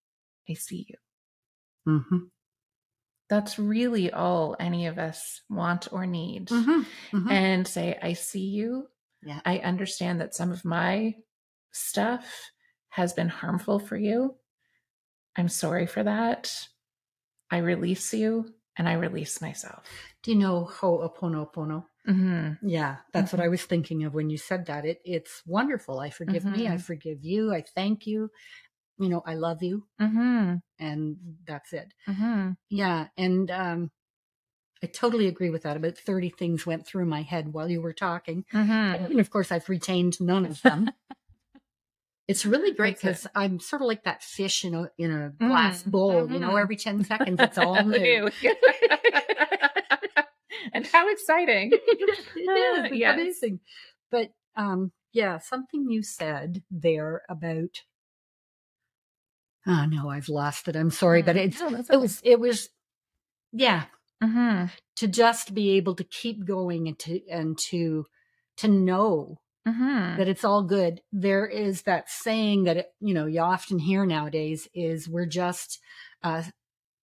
i 0.48 0.54
see 0.54 0.86
you 0.88 0.96
Mhm. 2.00 2.30
that's 3.30 3.58
really 3.58 4.12
all 4.12 4.54
any 4.60 4.86
of 4.86 4.98
us 4.98 5.40
want 5.48 5.92
or 5.92 6.06
need 6.06 6.48
Mhm. 6.48 6.86
Mhm. 7.10 7.30
and 7.30 7.66
say 7.66 7.98
i 8.02 8.12
see 8.12 8.46
you 8.46 8.88
Yeah. 9.22 9.40
i 9.46 9.58
understand 9.58 10.20
that 10.20 10.34
some 10.34 10.52
of 10.52 10.64
my 10.64 11.16
stuff 11.72 12.50
has 12.90 13.12
been 13.14 13.28
harmful 13.30 13.78
for 13.78 13.96
you 13.96 14.36
i'm 15.36 15.48
sorry 15.48 15.86
for 15.86 16.02
that 16.02 16.68
i 17.50 17.58
release 17.58 18.12
you 18.12 18.54
and 18.76 18.88
i 18.88 18.92
release 18.92 19.40
myself 19.40 19.84
Do 20.22 20.32
you 20.32 20.38
know 20.38 20.64
Ho'oponopono? 20.64 21.86
Hmm 22.08 22.52
Yeah, 22.62 22.96
that's 23.12 23.28
Mm-hmm. 23.32 23.36
what 23.38 23.44
I 23.44 23.48
was 23.48 23.62
thinking 23.64 24.04
of 24.04 24.14
when 24.14 24.30
you 24.30 24.38
said 24.38 24.66
that. 24.66 24.84
It 24.84 25.00
it's 25.04 25.42
wonderful. 25.46 26.00
I 26.00 26.10
forgive 26.10 26.44
me. 26.44 26.66
I 26.68 26.76
Mhm. 26.76 26.80
forgive 26.82 27.24
you. 27.24 27.52
I 27.54 27.62
thank 27.74 28.06
you. 28.06 28.30
You 28.98 29.08
know, 29.08 29.22
I 29.26 29.34
love 29.34 29.62
you, 29.62 29.86
hmm 30.00 30.54
and 30.78 31.16
that's 31.46 31.72
it. 31.72 31.92
Yeah, 32.70 33.08
and 33.16 33.50
um, 33.50 33.90
I 34.82 34.86
totally 34.86 35.26
agree 35.28 35.50
with 35.50 35.62
that. 35.62 35.76
About 35.76 35.96
thirty 35.98 36.30
things 36.30 36.66
went 36.66 36.86
through 36.86 37.06
my 37.06 37.22
head 37.22 37.52
while 37.52 37.70
you 37.70 37.80
were 37.82 37.92
talking, 37.94 38.44
and 38.52 39.20
of 39.20 39.30
course, 39.30 39.52
I've 39.52 39.68
retained 39.68 40.20
none 40.20 40.46
of 40.46 40.62
them. 40.62 40.90
it's 42.28 42.44
really 42.46 42.72
great 42.72 42.96
because 42.96 43.26
I'm 43.34 43.60
sort 43.60 43.82
of 43.82 43.88
like 43.88 44.04
that 44.04 44.22
fish 44.22 44.64
in 44.64 44.74
a 44.74 44.90
in 44.98 45.10
a 45.10 45.30
glass 45.30 45.82
Mm, 45.82 45.90
bowl. 45.90 46.30
You 46.30 46.40
know, 46.40 46.56
every 46.56 46.76
ten 46.76 47.04
seconds 47.12 47.40
it's 47.40 47.58
all 47.58 47.84
new. 47.84 48.30
and 50.72 50.86
how 50.86 51.08
exciting 51.10 51.72
it 51.72 51.78
is. 52.36 52.84
It's 52.86 52.94
Yes. 52.94 53.18
amazing. 53.18 53.60
But 54.10 54.30
um, 54.56 54.92
yeah, 55.12 55.38
something 55.38 55.90
you 55.90 56.02
said 56.02 56.62
there 56.70 57.22
about. 57.28 57.82
Oh 59.66 59.84
no, 59.86 60.08
I've 60.08 60.28
lost 60.28 60.68
it. 60.68 60.76
I'm 60.76 60.90
sorry, 60.90 61.22
but 61.22 61.36
it's 61.36 61.60
No, 61.60 61.70
that's 61.70 61.90
it 61.90 61.96
was 61.96 62.20
it 62.24 62.40
was 62.40 62.68
yeah 63.52 63.84
hmm 64.22 64.64
to 64.96 65.06
just 65.06 65.54
be 65.54 65.70
able 65.70 65.94
to 65.94 66.04
keep 66.04 66.44
going 66.44 66.88
and 66.88 66.98
to 67.00 67.20
and 67.28 67.58
to 67.58 68.06
to 68.58 68.68
know 68.68 69.40
hmm 69.66 70.16
that 70.16 70.28
it's 70.28 70.44
all 70.44 70.62
good. 70.62 71.02
There 71.12 71.46
is 71.46 71.82
that 71.82 72.08
saying 72.08 72.64
that 72.64 72.76
it, 72.78 72.86
you 73.00 73.14
know 73.14 73.26
you 73.26 73.40
often 73.40 73.78
hear 73.78 74.06
nowadays 74.06 74.68
is 74.74 75.08
we're 75.08 75.26
just 75.26 75.80
uh, 76.22 76.42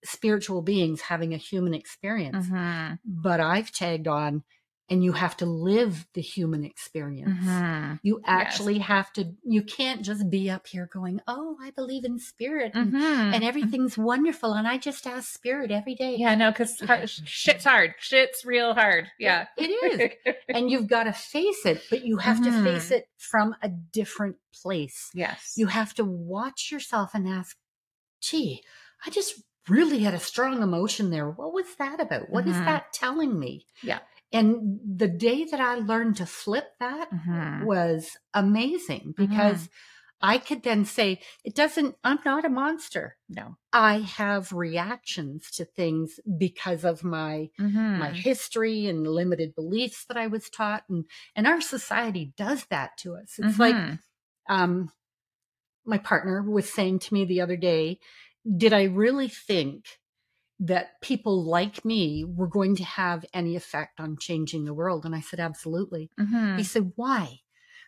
spiritual 0.06 0.62
beings 0.62 1.00
having 1.02 1.34
a 1.34 1.38
human 1.38 1.74
experience. 1.74 2.46
hmm 2.48 2.92
But 3.04 3.40
I've 3.40 3.72
tagged 3.72 4.08
on, 4.08 4.44
and 4.88 5.02
you 5.04 5.12
have 5.12 5.36
to 5.38 5.46
live 5.46 6.06
the 6.14 6.20
human 6.20 6.64
experience. 6.64 7.36
hmm 7.46 7.94
You 8.02 8.20
actually 8.24 8.78
have 8.78 9.12
to. 9.14 9.34
You 9.44 9.62
can't 9.62 10.02
just 10.02 10.30
be 10.30 10.48
up 10.50 10.66
here 10.66 10.88
going, 10.92 11.20
"Oh, 11.26 11.56
I 11.60 11.70
believe 11.70 12.04
in 12.04 12.18
spirit 12.18 12.72
and, 12.74 12.90
hmm 12.90 13.32
and 13.34 13.42
everything's 13.42 13.98
wonderful," 13.98 14.52
and 14.54 14.66
I 14.68 14.78
just 14.78 15.06
ask 15.06 15.32
spirit 15.32 15.70
every 15.72 15.94
day. 15.94 16.14
Yeah, 16.16 16.34
no, 16.36 16.50
because 16.52 16.78
shit's 17.24 17.64
hard. 17.64 17.94
Shit's 17.98 18.44
real 18.44 18.74
hard. 18.74 19.06
Yeah. 19.18 19.46
it 19.56 19.70
is. 19.70 20.34
and 20.54 20.70
you've 20.70 20.86
got 20.88 21.04
to 21.04 21.12
face 21.12 21.66
it, 21.66 21.82
but 21.90 22.04
you 22.04 22.18
have 22.18 22.42
to 22.44 22.52
face 22.64 22.90
it 22.92 23.08
from 23.18 23.56
a 23.62 23.68
different 23.68 24.36
place. 24.62 25.10
yes. 25.14 25.54
You 25.56 25.66
have 25.66 25.94
to 25.94 26.04
watch 26.04 26.70
yourself 26.70 27.10
and 27.14 27.26
ask, 27.28 27.56
gee, 28.20 28.62
I 29.04 29.10
just 29.10 29.42
really 29.68 30.00
had 30.00 30.14
a 30.14 30.18
strong 30.18 30.62
emotion 30.62 31.10
there. 31.10 31.30
What 31.30 31.52
was 31.52 31.74
that 31.76 32.00
about? 32.00 32.30
What 32.30 32.46
is 32.48 32.60
Mhm. 32.60 32.66
that 32.66 32.92
telling 32.92 33.38
me? 33.38 33.66
Yeah. 33.82 34.00
And 34.32 34.80
the 34.84 35.08
day 35.08 35.44
that 35.44 35.60
I 35.60 35.76
learned 35.76 36.16
to 36.16 36.26
flip 36.26 36.74
that 36.80 37.10
Mhm. 37.10 37.60
was 37.60 38.16
amazing 38.34 39.14
because 39.16 39.68
I 40.22 40.38
could 40.38 40.62
then 40.62 40.84
say, 40.84 41.20
it 41.44 41.54
doesn't, 41.54 41.96
I'm 42.04 42.20
not 42.24 42.44
a 42.44 42.48
monster. 42.50 43.16
no. 43.28 43.56
I 43.72 44.00
have 44.00 44.52
reactions 44.52 45.50
to 45.52 45.64
things 45.64 46.18
because 46.38 46.84
of 46.84 47.04
my 47.04 47.50
my 47.94 48.12
history 48.12 48.86
and 48.86 49.06
limited 49.06 49.54
beliefs 49.54 50.04
that 50.06 50.16
I 50.18 50.26
was 50.26 50.50
taught 50.50 50.84
and 50.88 51.04
and 51.34 51.46
our 51.46 51.60
society 51.60 52.32
does 52.36 52.66
that 52.66 52.96
to 52.98 53.16
us. 53.16 53.38
It's 53.38 53.58
like 53.58 53.78
Mhm. 53.78 53.98
um 54.48 54.92
my 55.84 55.98
partner 55.98 56.42
was 56.42 56.72
saying 56.72 56.98
to 57.00 57.14
me 57.14 57.24
the 57.24 57.40
other 57.40 57.56
day, 57.56 58.00
did 58.56 58.72
I 58.72 58.84
really 58.84 59.28
think 59.28 59.86
that 60.60 61.00
people 61.02 61.44
like 61.44 61.84
me 61.84 62.24
were 62.24 62.46
going 62.46 62.76
to 62.76 62.84
have 62.84 63.24
any 63.34 63.56
effect 63.56 64.00
on 64.00 64.16
changing 64.18 64.64
the 64.64 64.74
world? 64.74 65.04
And 65.04 65.14
I 65.14 65.20
said, 65.20 65.40
absolutely. 65.40 66.10
Mhm. 66.18 66.56
He 66.56 66.64
said, 66.64 66.92
why? 66.96 67.40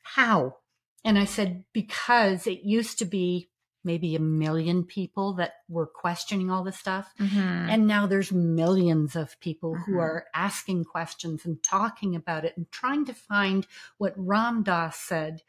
How? 0.03 0.57
And 1.05 1.19
I 1.19 1.25
said, 1.25 1.65
because 1.73 2.47
it 2.47 2.61
used 2.65 2.99
to 2.99 3.05
be 3.05 3.51
maybe 3.85 4.17
a 4.17 4.21
million 4.21 4.85
people 4.85 5.35
that 5.35 5.53
were 5.69 5.87
questioning 5.87 6.51
all 6.51 6.65
this 6.65 6.79
stuff. 6.79 7.15
Mhm. 7.19 7.71
And 7.71 7.87
now 7.87 8.07
there's 8.07 8.33
millions 8.33 9.17
of 9.17 9.39
people 9.41 9.77
who 9.77 9.93
Mhm. 9.93 10.01
are 10.01 10.27
asking 10.35 10.85
questions 10.85 11.47
and 11.47 11.63
talking 11.63 12.15
about 12.17 12.45
it 12.45 12.57
and 12.57 12.71
trying 12.71 13.07
to 13.07 13.15
find 13.15 13.67
what 13.97 14.13
Ram 14.17 14.63
Dass 14.63 14.99
said. 14.99 15.43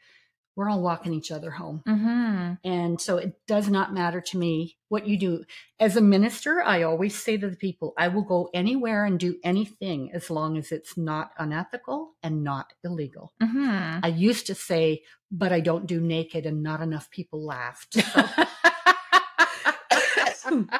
We're 0.60 0.68
all 0.68 0.82
walking 0.82 1.14
each 1.14 1.30
other 1.32 1.50
home. 1.52 1.82
Mhm. 1.88 2.58
And 2.64 3.00
so 3.00 3.16
it 3.16 3.32
does 3.46 3.70
not 3.70 3.94
matter 3.94 4.20
to 4.20 4.36
me 4.36 4.76
what 4.88 5.06
you 5.06 5.16
do. 5.16 5.42
As 5.78 5.96
a 5.96 6.02
minister, 6.02 6.60
I 6.60 6.82
always 6.82 7.14
say 7.16 7.38
to 7.38 7.48
the 7.48 7.56
people, 7.56 7.94
I 7.96 8.08
will 8.08 8.24
go 8.24 8.50
anywhere 8.52 9.06
and 9.06 9.18
do 9.18 9.38
anything 9.42 10.12
as 10.12 10.28
long 10.28 10.58
as 10.58 10.70
it's 10.70 10.98
not 10.98 11.30
unethical 11.38 12.10
and 12.22 12.44
not 12.44 12.74
illegal. 12.84 13.32
Mhm. 13.40 14.00
I 14.02 14.08
used 14.08 14.46
to 14.48 14.54
say, 14.54 15.02
but 15.30 15.50
I 15.50 15.60
don't 15.60 15.86
do 15.86 15.98
naked 15.98 16.44
and 16.44 16.62
not 16.62 16.82
enough 16.82 17.08
people 17.10 17.42
laughed. 17.42 17.94
So, 20.34 20.66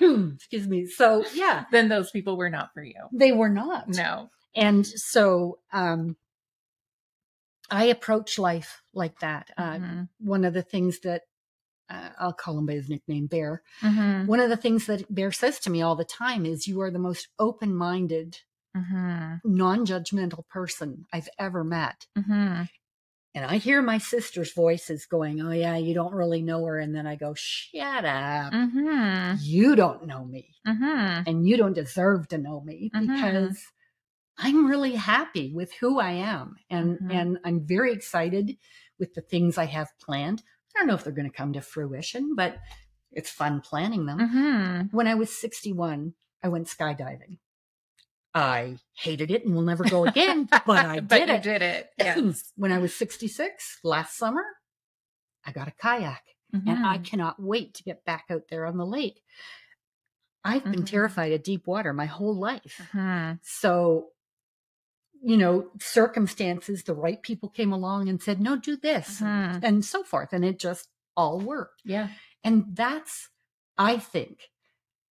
excuse 0.34 0.66
me. 0.66 0.86
So 0.86 1.26
yeah, 1.34 1.64
then 1.72 1.90
those 1.90 2.10
people 2.10 2.38
were 2.38 2.48
not 2.48 2.72
for 2.72 2.82
you. 2.82 2.94
they 3.12 3.32
were 3.32 3.50
not. 3.50 3.88
No. 3.88 4.30
And 4.56 4.86
so 4.86 5.58
um, 5.74 6.16
I 7.70 7.84
approach 7.84 8.38
life 8.38 8.82
like 8.94 9.18
that. 9.20 9.50
Uh, 9.56 9.78
Mhm. 9.78 10.08
one 10.18 10.44
of 10.44 10.54
the 10.54 10.62
things 10.62 11.00
that 11.00 11.22
uh, 11.90 12.10
I'll 12.18 12.34
call 12.34 12.58
him 12.58 12.66
by 12.66 12.74
his 12.74 12.88
nickname, 12.90 13.28
Bear. 13.28 13.62
Mhm. 13.80 14.26
One 14.26 14.40
of 14.40 14.50
the 14.50 14.58
things 14.58 14.84
that 14.86 15.12
Bear 15.14 15.32
says 15.32 15.58
to 15.60 15.70
me 15.70 15.80
all 15.80 15.96
the 15.96 16.04
time 16.04 16.44
is, 16.44 16.66
You 16.68 16.82
are 16.82 16.90
the 16.90 16.98
most 16.98 17.28
open 17.38 17.74
minded, 17.74 18.40
Mhm. 18.76 19.40
non 19.44 19.86
judgmental 19.86 20.46
person 20.48 21.06
I've 21.14 21.30
ever 21.38 21.64
met. 21.64 22.06
Mhm. 22.16 22.68
And 23.34 23.44
I 23.44 23.56
hear 23.58 23.80
my 23.82 23.98
sister's 23.98 24.52
voices 24.52 25.06
going, 25.06 25.40
Oh, 25.40 25.50
yeah, 25.52 25.76
you 25.76 25.94
don't 25.94 26.14
really 26.14 26.42
know 26.42 26.64
her. 26.66 26.78
And 26.78 26.94
then 26.94 27.06
I 27.06 27.16
go, 27.16 27.32
Shut 27.34 28.04
up. 28.04 28.52
Mhm. 28.52 29.38
You 29.40 29.76
don't 29.76 30.06
know 30.06 30.24
me. 30.26 30.56
Mhm. 30.66 31.24
And 31.26 31.48
you 31.48 31.56
don't 31.56 31.74
deserve 31.74 32.28
to 32.28 32.38
know 32.38 32.60
me 32.60 32.90
Mhm. 32.94 33.00
because 33.08 33.64
I'm 34.38 34.66
really 34.66 34.94
happy 34.94 35.52
with 35.52 35.72
who 35.74 35.98
I 35.98 36.12
am. 36.12 36.56
And, 36.70 36.98
Mhm. 37.00 37.10
and 37.12 37.38
I'm 37.44 37.66
very 37.66 37.92
excited 37.92 38.56
with 38.98 39.14
the 39.14 39.20
things 39.20 39.58
I 39.58 39.64
have 39.66 39.88
planned. 40.00 40.42
I 40.74 40.78
don't 40.78 40.86
know 40.88 40.94
if 40.94 41.02
they're 41.04 41.12
going 41.12 41.30
to 41.30 41.36
come 41.36 41.52
to 41.54 41.60
fruition, 41.60 42.34
but 42.36 42.58
it's 43.10 43.30
fun 43.30 43.60
planning 43.60 44.06
them. 44.06 44.18
Mhm. 44.18 44.92
When 44.92 45.06
I 45.08 45.14
was 45.16 45.36
61, 45.36 46.14
I 46.42 46.48
went 46.48 46.68
skydiving. 46.68 47.38
I 48.34 48.78
hated 48.92 49.30
it 49.30 49.44
and 49.44 49.54
will 49.54 49.62
never 49.62 49.84
go 49.84 50.04
again, 50.04 50.48
but 50.66 50.84
I 50.84 51.00
but 51.00 51.08
did 51.18 51.30
it. 51.30 51.42
did 51.42 51.62
it. 51.62 51.90
Yes. 51.98 52.52
when 52.56 52.70
I 52.70 52.78
was 52.78 52.94
66 52.94 53.78
last 53.82 54.16
summer, 54.16 54.44
I 55.44 55.50
got 55.52 55.66
a 55.68 55.72
kayak 55.72 56.22
and 56.52 56.86
I 56.86 56.98
Mhm. 56.98 57.04
cannot 57.04 57.42
wait 57.42 57.74
to 57.74 57.82
get 57.82 58.04
back 58.04 58.26
out 58.30 58.42
there 58.50 58.66
on 58.66 58.76
the 58.76 58.86
lake. 58.86 59.22
I've 60.44 60.64
been 60.64 60.82
Mhm. 60.82 60.86
terrified 60.86 61.32
of 61.32 61.42
deep 61.42 61.66
water 61.66 61.92
my 61.92 62.06
whole 62.06 62.34
life. 62.38 62.80
Mhm. 62.92 63.40
So, 63.42 64.12
you 65.22 65.36
know, 65.36 65.68
circumstances, 65.80 66.84
the 66.84 66.94
right 66.94 67.20
people 67.22 67.48
came 67.48 67.72
along 67.72 68.08
and 68.08 68.22
said, 68.22 68.40
no, 68.40 68.56
do 68.56 68.76
this 68.76 69.20
Mhm. 69.20 69.60
and 69.62 69.84
so 69.84 70.02
forth. 70.02 70.32
And 70.32 70.44
it 70.44 70.58
just 70.58 70.88
all 71.16 71.40
worked. 71.40 71.82
Yeah. 71.84 72.08
And 72.44 72.76
that's, 72.76 73.28
I 73.76 73.98
think, 73.98 74.50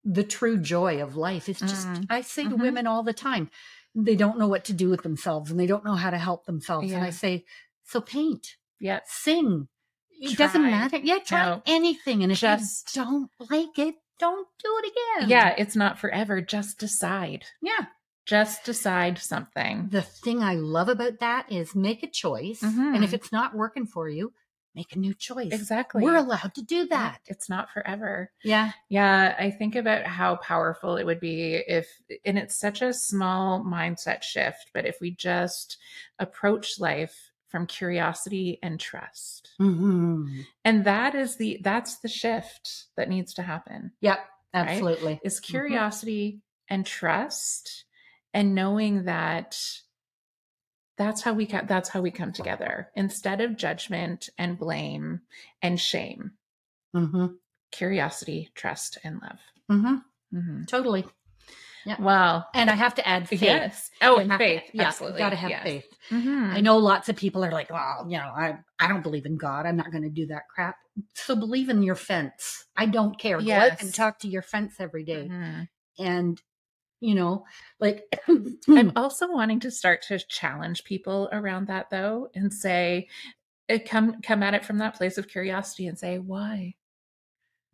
the 0.03 0.23
true 0.23 0.57
joy 0.57 1.01
of 1.01 1.15
life 1.17 1.49
is 1.49 1.59
just, 1.59 1.87
Mm. 1.87 2.05
I 2.09 2.21
say 2.21 2.43
to 2.43 2.51
Mhm. 2.51 2.61
women 2.61 2.87
all 2.87 3.03
the 3.03 3.13
time, 3.13 3.49
they 3.93 4.15
don't 4.15 4.37
know 4.39 4.47
what 4.47 4.63
to 4.65 4.73
do 4.73 4.89
with 4.89 5.03
themselves 5.03 5.51
and 5.51 5.59
they 5.59 5.67
don't 5.67 5.83
know 5.83 5.95
how 5.95 6.09
to 6.09 6.17
help 6.17 6.45
themselves. 6.45 6.91
And 6.91 7.03
I 7.03 7.09
say, 7.09 7.45
so 7.83 7.99
paint, 7.99 8.55
Yeah. 8.79 9.01
sing. 9.05 9.67
It 10.19 10.37
doesn't 10.37 10.61
matter. 10.61 10.97
Yeah, 10.97 11.19
try 11.19 11.45
No. 11.45 11.61
anything. 11.65 12.23
And 12.23 12.31
if 12.31 12.39
Just- 12.39 12.95
you 12.95 13.03
don't 13.03 13.31
like 13.49 13.77
it, 13.77 13.95
don't 14.19 14.47
do 14.63 14.81
it 14.83 14.91
again. 15.19 15.29
Yeah. 15.29 15.49
It's 15.57 15.75
not 15.75 15.99
forever. 15.99 16.41
Just 16.41 16.79
decide. 16.79 17.45
Yeah. 17.61 17.87
Just 18.27 18.65
decide 18.65 19.17
something. 19.17 19.87
The 19.89 20.01
thing 20.01 20.43
I 20.43 20.55
love 20.55 20.89
about 20.89 21.19
that 21.19 21.49
is 21.49 21.73
make 21.73 22.03
a 22.03 22.07
choice. 22.07 22.61
Mhm. 22.61 22.95
And 22.95 23.03
if 23.05 23.13
it's 23.13 23.31
not 23.31 23.55
working 23.55 23.85
for 23.85 24.09
you, 24.09 24.33
make 24.75 24.93
a 24.93 24.99
new 24.99 25.13
choice. 25.13 25.53
Exactly. 25.53 26.03
We're 26.03 26.17
allowed 26.17 26.53
to 26.55 26.61
do 26.61 26.85
that. 26.87 27.21
It's 27.25 27.47
not 27.47 27.71
forever. 27.71 28.29
Yeah. 28.43 28.73
Yeah, 28.89 29.33
I 29.39 29.49
think 29.49 29.77
about 29.77 30.03
how 30.05 30.35
powerful 30.35 30.97
it 30.97 31.05
would 31.05 31.21
be 31.21 31.53
if, 31.55 31.87
and 32.25 32.37
it's 32.37 32.57
such 32.59 32.81
a 32.81 32.93
small 32.93 33.63
mindset 33.63 34.23
shift, 34.23 34.71
but 34.73 34.85
if 34.85 34.99
we 34.99 35.11
just 35.11 35.77
approach 36.19 36.81
life 36.81 37.31
from 37.47 37.65
curiosity 37.65 38.59
and 38.61 38.77
trust. 38.77 39.51
hmm 39.57 40.41
And 40.65 40.83
that 40.83 41.15
is 41.15 41.37
the, 41.37 41.59
that's 41.63 41.99
the 41.99 42.09
shift 42.09 42.87
that 42.97 43.07
needs 43.07 43.33
to 43.35 43.41
happen 43.41 43.93
Yep. 44.01 44.19
Absolutely. 44.53 45.21
is 45.23 45.39
Mhm. 45.39 45.43
curiosity 45.43 46.41
and 46.67 46.85
trust 46.85 47.85
and 48.33 48.53
knowing 48.55 49.03
that 49.05 49.57
that's 50.97 51.21
how 51.21 51.33
we 51.33 51.45
co- 51.45 51.65
that's 51.67 51.89
how 51.89 52.01
we 52.01 52.11
come 52.11 52.31
together 52.33 52.89
instead 52.95 53.41
of 53.41 53.55
judgment 53.57 54.29
and 54.37 54.57
blame 54.57 55.21
and 55.61 55.79
shame 55.79 56.31
hmm 56.93 57.27
curiosity 57.71 58.49
trust 58.55 58.97
and 59.03 59.21
love 59.21 59.39
hmm 59.69 59.95
hmm 60.31 60.63
Totally. 60.65 61.05
Yeah. 61.85 61.95
well 62.01 62.47
And 62.53 62.69
I 62.69 62.73
have 62.75 62.95
to 62.95 63.07
add 63.07 63.27
faith. 63.29 63.41
yes 63.41 63.89
oh 64.01 64.17
and 64.17 64.31
have 64.31 64.39
to- 64.39 64.45
faith 64.45 64.63
yeah, 64.73 64.87
absolutely 64.87 65.19
Got 65.19 65.29
to 65.31 65.35
have 65.35 65.49
yes. 65.49 65.63
faith. 65.63 65.85
Mhm. 66.09 66.53
I 66.53 66.61
know 66.61 66.77
lots 66.77 67.07
of 67.09 67.15
people 67.17 67.43
are 67.45 67.51
like, 67.51 67.69
well, 67.69 68.05
you 68.09 68.17
know, 68.17 68.23
I, 68.35 68.57
I 68.79 68.87
don't 68.87 69.03
believe 69.03 69.25
in 69.25 69.35
God. 69.37 69.65
I'm 69.65 69.75
not 69.77 69.91
going 69.91 70.03
to 70.03 70.09
do 70.09 70.25
that 70.27 70.43
crap. 70.53 70.75
So 71.13 71.35
believe 71.35 71.67
in 71.69 71.83
your 71.83 71.95
fence. 71.95 72.65
I 72.77 72.85
don't 72.87 73.17
care. 73.19 73.41
Go 73.41 73.51
out 73.51 73.81
and 73.81 73.93
talk 73.93 74.19
to 74.19 74.27
your 74.29 74.41
fence 74.41 74.75
every 74.79 75.03
day. 75.03 75.27
Mhm. 75.29 75.67
And, 75.99 76.41
you 76.99 77.15
know, 77.15 77.45
like, 77.79 78.03
i'm 78.75 78.91
also 78.95 79.31
wanting 79.31 79.59
to 79.59 79.71
start 79.71 80.01
to 80.03 80.19
challenge 80.19 80.83
people 80.83 81.29
around 81.31 81.67
that 81.67 81.89
though 81.89 82.29
and 82.35 82.53
say 82.53 83.07
uh, 83.69 83.77
come 83.85 84.21
come 84.21 84.43
at 84.43 84.53
it 84.53 84.65
from 84.65 84.79
that 84.79 84.95
place 84.95 85.17
of 85.17 85.27
curiosity 85.27 85.87
and 85.87 85.99
say 85.99 86.19
why 86.19 86.75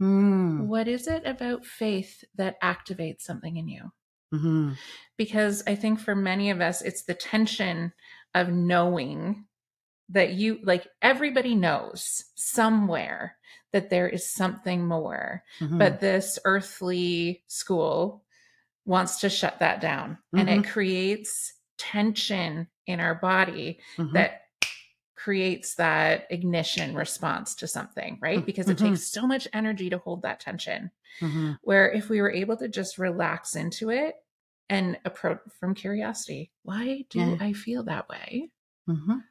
Mm, 0.02 0.68
What 0.68 0.88
is 0.88 1.08
it 1.08 1.28
about 1.28 1.64
faith 1.64 2.24
that 2.34 2.60
activates 2.60 3.22
something 3.22 3.56
in 3.56 3.68
you? 3.68 3.92
mhm, 4.32 4.78
Because 5.18 5.64
I 5.68 5.76
think 5.76 6.00
for 6.00 6.16
many 6.16 6.50
of 6.50 6.62
us, 6.62 6.82
it's 6.82 7.04
the 7.04 7.14
tension 7.14 7.94
of 8.34 8.50
knowing 8.50 9.46
that 10.10 10.34
you, 10.34 10.60
like 10.64 10.88
everybody 11.02 11.56
knows 11.56 12.26
somewhere 12.36 13.38
that 13.74 13.90
there 13.90 14.10
is 14.10 14.32
something 14.32 14.88
more, 14.88 15.44
mhm. 15.60 15.78
but 15.78 16.00
this 16.00 16.40
earthly 16.46 17.44
school 17.48 18.23
wants 18.86 19.20
to 19.22 19.30
shut 19.30 19.60
that 19.60 19.80
down. 19.82 20.18
And 20.34 20.50
it 20.50 20.66
creates 20.68 21.54
tension 21.78 22.68
in 22.86 23.00
our 23.00 23.16
body 23.16 23.80
Mhm. 23.98 24.14
that 24.14 24.42
creates 25.16 25.76
that 25.76 26.28
ignition 26.30 26.96
response 26.96 27.56
to 27.56 27.68
something, 27.68 28.18
right? 28.22 28.40
Mm, 28.40 28.46
Because 28.46 28.68
it 28.70 28.78
mhm. 28.78 28.90
takes 28.90 29.08
so 29.08 29.26
much 29.26 29.48
energy 29.54 29.90
to 29.90 29.98
hold 30.00 30.22
that 30.24 30.40
tension. 30.42 30.92
Mhm. 31.22 31.60
Where 31.62 31.90
if 31.92 32.10
we 32.10 32.20
were 32.22 32.32
able 32.32 32.58
to 32.58 32.68
just 32.68 32.98
relax 32.98 33.56
into 33.56 33.90
it 33.90 34.16
and 34.70 35.00
approach 35.06 35.40
from 35.60 35.76
curiosity, 35.76 36.52
why 36.64 37.06
do 37.10 37.20
Yeah. 37.20 37.38
I 37.40 37.54
feel 37.54 37.84
that 37.84 38.10
way? 38.10 38.50
Mhm. 38.90 39.24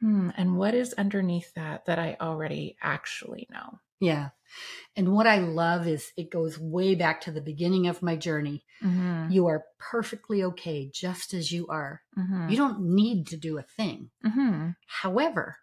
Hmm, 0.00 0.30
and 0.36 0.56
what 0.58 0.74
is 0.74 0.92
underneath 0.94 1.54
that 1.54 1.84
that 1.84 1.98
I 2.00 2.16
already 2.20 2.76
actually 2.80 3.46
know? 3.50 3.78
Yeah. 4.00 4.30
And 4.96 5.12
what 5.14 5.26
I 5.26 5.38
love 5.38 5.86
is 5.88 6.12
it 6.16 6.30
goes 6.30 6.58
way 6.58 6.94
back 6.94 7.20
to 7.22 7.32
the 7.32 7.40
beginning 7.40 7.86
of 7.88 8.02
my 8.02 8.16
journey. 8.16 8.64
Mhm, 8.82 9.30
You 9.32 9.46
are 9.46 9.64
perfectly 9.78 10.42
okay 10.44 10.90
just 10.92 11.32
as 11.34 11.50
you 11.52 11.66
are. 11.68 12.02
mhm, 12.18 12.50
You 12.50 12.56
don't 12.56 12.80
need 12.94 13.26
to 13.28 13.36
do 13.36 13.58
a 13.58 13.62
thing. 13.62 14.10
mhm, 14.24 14.76
However, 14.86 15.56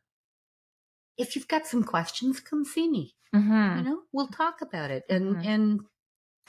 if 1.18 1.36
you've 1.36 1.48
got 1.48 1.68
some 1.68 1.84
questions, 1.84 2.40
come 2.40 2.64
see 2.66 2.90
me. 2.90 3.16
mhm. 3.34 3.78
You 3.78 3.84
know, 3.84 4.02
we'll 4.12 4.28
talk 4.30 4.62
about 4.62 4.90
it 4.92 5.04
and 5.10 5.36
Mhm. 5.38 5.46
and 5.46 5.82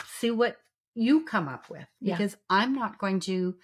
see 0.07 0.31
what 0.31 0.57
you 0.95 1.25
come 1.25 1.49
up 1.49 1.69
with 1.69 1.87
Yeah. 2.01 2.17
because 2.17 2.37
I'm 2.49 2.73
not 2.75 2.99
going 2.99 3.21
to 3.21 3.59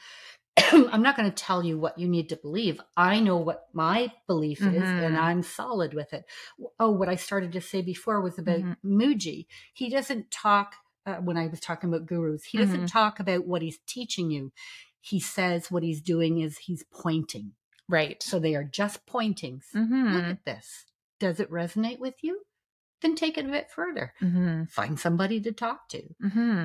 I'm 0.72 1.02
not 1.02 1.16
going 1.16 1.30
to 1.30 1.34
tell 1.44 1.62
you 1.64 1.78
what 1.78 1.98
you 1.98 2.08
need 2.08 2.28
to 2.30 2.36
believe. 2.36 2.80
I 2.96 3.20
know 3.20 3.36
what 3.36 3.68
my 3.72 4.12
belief 4.26 4.60
is 4.62 4.66
and 4.88 5.16
Mhm. 5.16 5.20
I'm 5.20 5.42
solid 5.42 5.92
with 5.94 6.12
it. 6.12 6.24
Oh, 6.80 6.90
what 6.90 7.08
I 7.08 7.16
started 7.16 7.52
to 7.52 7.60
say 7.60 7.82
before 7.82 8.20
was 8.20 8.38
about 8.38 8.60
Mhm. 8.60 8.76
Mooji. 8.84 9.46
He 9.74 9.90
doesn't 9.90 10.30
talk 10.30 10.74
uh, 11.04 11.18
when 11.18 11.36
I 11.36 11.46
was 11.46 11.60
talking 11.60 11.88
about 11.88 12.04
gurus. 12.04 12.42
He 12.46 12.58
doesn't 12.58 12.80
Mhm. 12.82 12.90
talk 12.90 13.20
about 13.20 13.46
what 13.46 13.62
he's 13.62 13.78
teaching 13.86 14.28
you. 14.32 14.50
He 15.00 15.20
says 15.20 15.70
what 15.70 15.84
he's 15.84 16.00
doing 16.00 16.40
is 16.40 16.58
he's 16.58 16.82
pointing. 16.90 17.54
Right. 17.88 18.20
So 18.24 18.40
they 18.40 18.56
are 18.56 18.64
just 18.64 19.06
pointings. 19.06 19.68
Look 20.14 20.24
at 20.24 20.44
this. 20.44 20.86
Does 21.20 21.38
it 21.38 21.48
resonate 21.48 22.00
with 22.00 22.16
you? 22.24 22.42
Then 23.02 23.14
take 23.14 23.38
it 23.38 23.46
a 23.46 23.50
bit 23.50 23.70
further. 23.70 24.14
mhm, 24.20 24.68
Find 24.68 24.98
somebody 24.98 25.40
to 25.42 25.52
talk 25.52 25.88
to. 25.90 26.02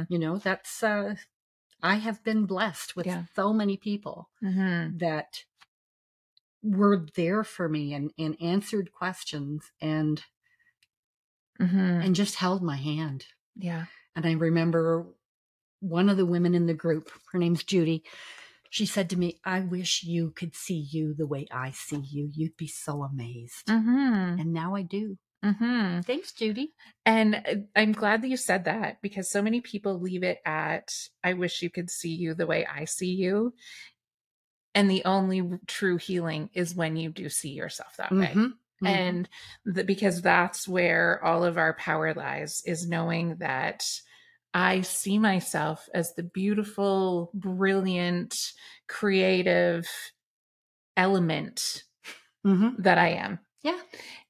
You 0.10 0.18
know, 0.18 0.38
that's, 0.38 0.82
uh, 0.82 1.18
I 1.84 1.96
have 1.96 2.24
been 2.24 2.46
blessed 2.46 2.96
with 2.96 3.06
Yeah. 3.08 3.26
so 3.36 3.54
many 3.54 3.78
people 3.78 4.30
mhm, 4.42 4.98
that 5.00 5.46
were 6.64 7.06
there 7.16 7.44
for 7.44 7.68
me 7.70 7.94
and, 7.94 8.12
and 8.18 8.36
answered 8.42 8.92
questions 8.92 9.72
and, 9.82 10.24
mhm. 11.60 12.06
and 12.06 12.16
just 12.16 12.36
held 12.36 12.62
my 12.64 12.76
hand. 12.78 13.26
Yeah. 13.56 13.86
And 14.16 14.26
I 14.26 14.34
remember 14.34 15.08
one 15.82 16.10
of 16.10 16.18
the 16.18 16.26
women 16.26 16.56
in 16.56 16.68
the 16.68 16.74
group, 16.76 17.12
her 17.32 17.40
name's 17.40 17.64
Judy. 17.64 18.04
She 18.70 18.86
said 18.86 19.10
to 19.12 19.18
me, 19.18 19.40
I 19.46 19.62
wish 19.62 20.04
you 20.04 20.32
could 20.32 20.56
see 20.56 20.88
you 20.92 21.14
the 21.14 21.28
way 21.28 21.48
I 21.52 21.72
see 21.72 22.00
you. 22.00 22.30
You'd 22.34 22.58
be 22.58 22.68
so 22.68 23.04
amazed. 23.04 23.68
Mhm, 23.68 24.38
And 24.38 24.54
now 24.54 24.76
I 24.76 24.84
do. 24.84 25.18
Mhm. 25.44 26.06
Thanks, 26.06 26.32
Judy. 26.34 26.74
And 27.06 27.36
uh, 27.36 27.56
I'm 27.76 27.92
glad 27.94 28.22
that 28.22 28.28
you 28.30 28.38
said 28.38 28.66
that 28.66 29.02
because 29.02 29.30
so 29.30 29.42
many 29.42 29.62
people 29.62 30.00
leave 30.00 30.24
it 30.24 30.39
at, 30.46 30.94
I 31.24 31.34
wish 31.34 31.62
you 31.62 31.70
could 31.70 31.89
see 31.89 32.14
you 32.14 32.34
the 32.34 32.48
way 32.48 32.66
I 32.66 32.86
see 32.86 33.14
you. 33.14 33.54
And 34.74 34.89
the 34.89 35.04
only 35.06 35.60
true 35.68 35.98
healing 35.98 36.50
is 36.54 36.76
when 36.76 36.96
you 36.96 37.12
do 37.12 37.28
see 37.30 37.50
yourself 37.50 37.98
that 37.98 38.18
way. 38.18 38.34
Mhm, 38.34 38.54
mhm. 38.82 38.88
And 38.88 39.30
the, 39.66 39.84
because 39.84 40.22
that's 40.22 40.68
where 40.68 41.24
all 41.24 41.44
of 41.44 41.58
our 41.58 41.74
power 41.74 42.14
lies 42.14 42.62
is 42.66 42.88
knowing 42.88 43.36
that 43.38 43.84
I 44.54 44.82
see 44.82 45.20
myself 45.20 45.89
as 45.94 46.14
the 46.14 46.24
beautiful, 46.24 47.32
brilliant, 47.34 48.54
creative 48.88 49.88
element 50.98 51.84
Mhm. 52.46 52.78
that 52.84 52.98
I 52.98 53.10
am. 53.10 53.39
Yeah. 53.64 53.80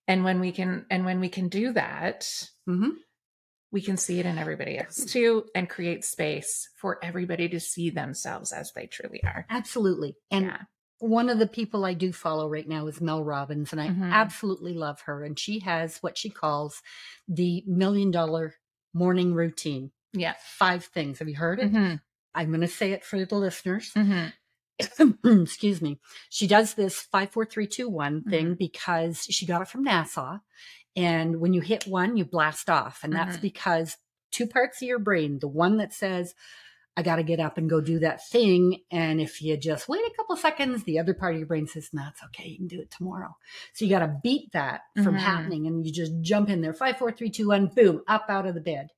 And 0.08 0.24
when 0.24 0.40
we 0.40 0.52
can, 0.52 0.86
and 0.90 1.06
when 1.06 1.20
we 1.20 1.30
can 1.30 1.48
do 1.48 1.74
that, 1.74 2.22
mm-hmm. 2.68 2.90
we 3.72 3.82
can 3.82 3.98
see 3.98 4.20
it 4.20 4.26
in 4.26 4.38
everybody 4.38 4.78
else 4.78 5.06
too 5.06 5.46
and 5.56 5.70
create 5.70 6.04
space 6.04 6.70
for 6.76 7.00
everybody 7.04 7.48
to 7.50 7.60
see 7.60 7.90
themselves 7.90 8.52
as 8.52 8.72
they 8.74 8.88
truly 8.88 9.24
are. 9.24 9.46
Absolutely. 9.50 10.16
And 10.30 10.46
yeah. 10.48 10.58
one 11.00 11.30
of 11.30 11.40
the 11.40 11.48
people 11.48 11.86
I 11.86 11.94
do 11.94 12.12
follow 12.12 12.50
right 12.50 12.68
now 12.68 12.88
is 12.88 13.00
Mel 13.00 13.24
Robbins, 13.24 13.72
and 13.72 13.80
I 13.80 13.88
mm-hmm. 13.90 14.12
absolutely 14.12 14.74
love 14.74 15.02
her. 15.02 15.24
And 15.24 15.38
she 15.38 15.60
has 15.60 15.98
what 15.98 16.18
she 16.18 16.30
calls 16.30 16.82
the 17.28 17.64
million 17.68 18.12
dollar 18.12 18.56
morning 18.94 19.34
routine. 19.34 19.92
Yeah. 20.14 20.34
Five 20.42 20.86
things. 20.86 21.20
Have 21.20 21.30
you 21.30 21.36
heard 21.36 21.60
it? 21.60 21.72
Mm-hmm. 21.72 21.96
I'm 22.34 22.48
going 22.48 22.62
to 22.62 22.68
say 22.68 22.92
it 22.92 23.04
for 23.04 23.24
the 23.24 23.36
listeners. 23.36 23.92
Excuse 25.26 25.82
me. 25.82 26.00
She 26.30 26.48
does 26.48 26.74
this 26.74 27.02
five, 27.02 27.32
four, 27.32 27.46
three, 27.46 27.68
two, 27.68 27.90
one 27.90 28.24
thing 28.24 28.46
mm-hmm. 28.46 28.54
because 28.56 29.24
she 29.30 29.46
got 29.46 29.62
it 29.62 29.68
from 29.68 29.86
NASA. 29.86 30.42
And 30.96 31.40
when 31.40 31.54
you 31.54 31.62
hit 31.62 31.88
one, 31.88 32.18
you 32.18 32.26
blast 32.26 32.70
off. 32.70 33.00
And 33.04 33.14
that's 33.14 33.34
mm-hmm. 33.34 33.42
because 33.42 33.98
two 34.32 34.48
parts 34.48 34.82
of 34.82 34.88
your 34.88 35.00
brain, 35.00 35.40
the 35.40 35.48
one 35.48 35.78
that 35.78 35.94
says, 35.94 36.34
I 36.98 37.04
got 37.04 37.16
to 37.18 37.24
get 37.24 37.40
up 37.40 37.58
and 37.58 37.70
go 37.70 37.80
do 37.80 38.00
that 38.00 38.28
thing. 38.28 38.82
And 38.92 39.22
if 39.22 39.42
you 39.42 39.56
just 39.56 39.88
wait 39.88 40.02
a 40.02 40.14
couple 40.18 40.36
seconds, 40.36 40.84
the 40.84 41.00
other 41.00 41.14
part 41.14 41.34
of 41.34 41.40
your 41.40 41.48
brain 41.48 41.66
says, 41.66 41.90
no, 41.94 42.04
it's 42.10 42.22
okay. 42.26 42.50
You 42.50 42.58
can 42.58 42.68
do 42.68 42.82
it 42.82 42.92
tomorrow. 42.92 43.38
So 43.74 43.86
you 43.86 43.92
got 43.92 44.00
to 44.00 44.20
beat 44.22 44.52
that 44.52 44.82
from 44.96 45.06
mm-hmm. 45.06 45.16
happening. 45.16 45.68
And 45.68 45.86
you 45.86 45.94
just 45.94 46.12
jump 46.20 46.50
in 46.50 46.62
there, 46.62 46.74
five, 46.74 46.98
four, 46.98 47.12
three, 47.12 47.30
two, 47.30 47.48
one, 47.48 47.68
boom, 47.68 48.02
up 48.08 48.26
out 48.28 48.46
of 48.46 48.56
the 48.56 48.62
bed. 48.62 48.90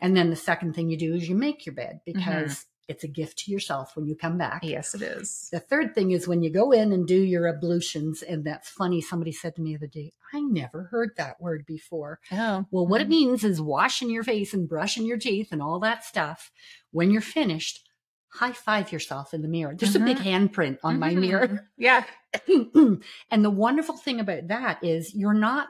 And 0.00 0.16
then 0.16 0.30
the 0.30 0.36
second 0.36 0.74
thing 0.74 0.88
you 0.88 0.96
do 0.96 1.14
is 1.14 1.28
you 1.28 1.34
make 1.34 1.66
your 1.66 1.74
bed 1.74 2.00
mm-hmm. 2.08 2.18
because. 2.18 2.64
It's 2.88 3.04
a 3.04 3.08
gift 3.08 3.38
to 3.40 3.50
yourself 3.52 3.96
when 3.96 4.06
you 4.06 4.16
come 4.16 4.38
back. 4.38 4.60
Yes, 4.64 4.94
it 4.94 5.02
is. 5.02 5.48
The 5.52 5.60
third 5.60 5.94
thing 5.94 6.10
is 6.10 6.26
when 6.26 6.42
you 6.42 6.50
go 6.50 6.72
in 6.72 6.92
and 6.92 7.06
do 7.06 7.20
your 7.20 7.46
ablutions. 7.46 8.22
And 8.22 8.44
that's 8.44 8.68
funny. 8.68 9.00
Somebody 9.00 9.32
said 9.32 9.54
to 9.56 9.62
me 9.62 9.70
the 9.70 9.78
other 9.78 9.86
day, 9.86 10.12
I 10.32 10.40
never 10.40 10.84
heard 10.84 11.10
that 11.16 11.40
word 11.40 11.64
before. 11.64 12.18
Oh. 12.32 12.66
Well, 12.70 12.86
what 12.86 13.00
mm-hmm. 13.00 13.12
it 13.12 13.14
means 13.14 13.44
is 13.44 13.60
washing 13.60 14.10
your 14.10 14.24
face 14.24 14.52
and 14.52 14.68
brushing 14.68 15.06
your 15.06 15.18
teeth 15.18 15.52
and 15.52 15.62
all 15.62 15.78
that 15.80 16.04
stuff. 16.04 16.50
When 16.90 17.10
you're 17.10 17.20
finished, 17.20 17.88
high 18.32 18.52
five 18.52 18.90
yourself 18.90 19.32
in 19.32 19.42
the 19.42 19.48
mirror. 19.48 19.74
There's 19.76 19.94
mm-hmm. 19.94 20.02
a 20.02 20.06
big 20.06 20.18
mm-hmm. 20.18 20.46
handprint 20.46 20.78
on 20.82 20.94
mm-hmm. 20.94 21.00
my 21.00 21.14
mirror. 21.14 21.68
Yeah. 21.76 22.04
and 22.48 23.44
the 23.44 23.50
wonderful 23.50 23.96
thing 23.96 24.18
about 24.18 24.48
that 24.48 24.82
is 24.82 25.14
you're 25.14 25.34
not 25.34 25.68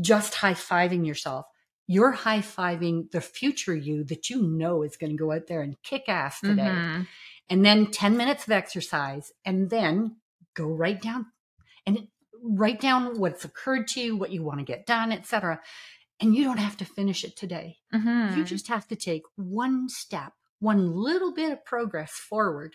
just 0.00 0.34
high 0.34 0.54
fiving 0.54 1.06
yourself 1.06 1.46
you're 1.86 2.12
high 2.12 2.40
fiving 2.40 3.10
the 3.10 3.20
future 3.20 3.74
you 3.74 4.04
that 4.04 4.28
you 4.28 4.42
know 4.42 4.82
is 4.82 4.96
going 4.96 5.12
to 5.12 5.16
go 5.16 5.32
out 5.32 5.46
there 5.46 5.62
and 5.62 5.80
kick 5.82 6.08
ass 6.08 6.40
today. 6.40 6.62
Mm-hmm. 6.62 7.02
And 7.48 7.64
then 7.64 7.86
10 7.92 8.16
minutes 8.16 8.44
of 8.44 8.52
exercise, 8.52 9.32
and 9.44 9.70
then 9.70 10.16
go 10.54 10.66
right 10.66 11.00
down 11.00 11.26
and 11.86 12.08
write 12.42 12.80
down 12.80 13.20
what's 13.20 13.44
occurred 13.44 13.86
to 13.88 14.00
you, 14.00 14.16
what 14.16 14.32
you 14.32 14.42
want 14.42 14.58
to 14.58 14.64
get 14.64 14.84
done, 14.84 15.12
etc. 15.12 15.60
And 16.18 16.34
you 16.34 16.42
don't 16.42 16.58
have 16.58 16.76
to 16.78 16.84
finish 16.84 17.22
it 17.22 17.36
today. 17.36 17.76
Mm-hmm. 17.94 18.38
You 18.38 18.44
just 18.44 18.66
have 18.66 18.88
to 18.88 18.96
take 18.96 19.22
one 19.36 19.88
step, 19.88 20.32
one 20.58 20.92
little 20.92 21.32
bit 21.32 21.52
of 21.52 21.64
progress 21.64 22.12
forward. 22.12 22.74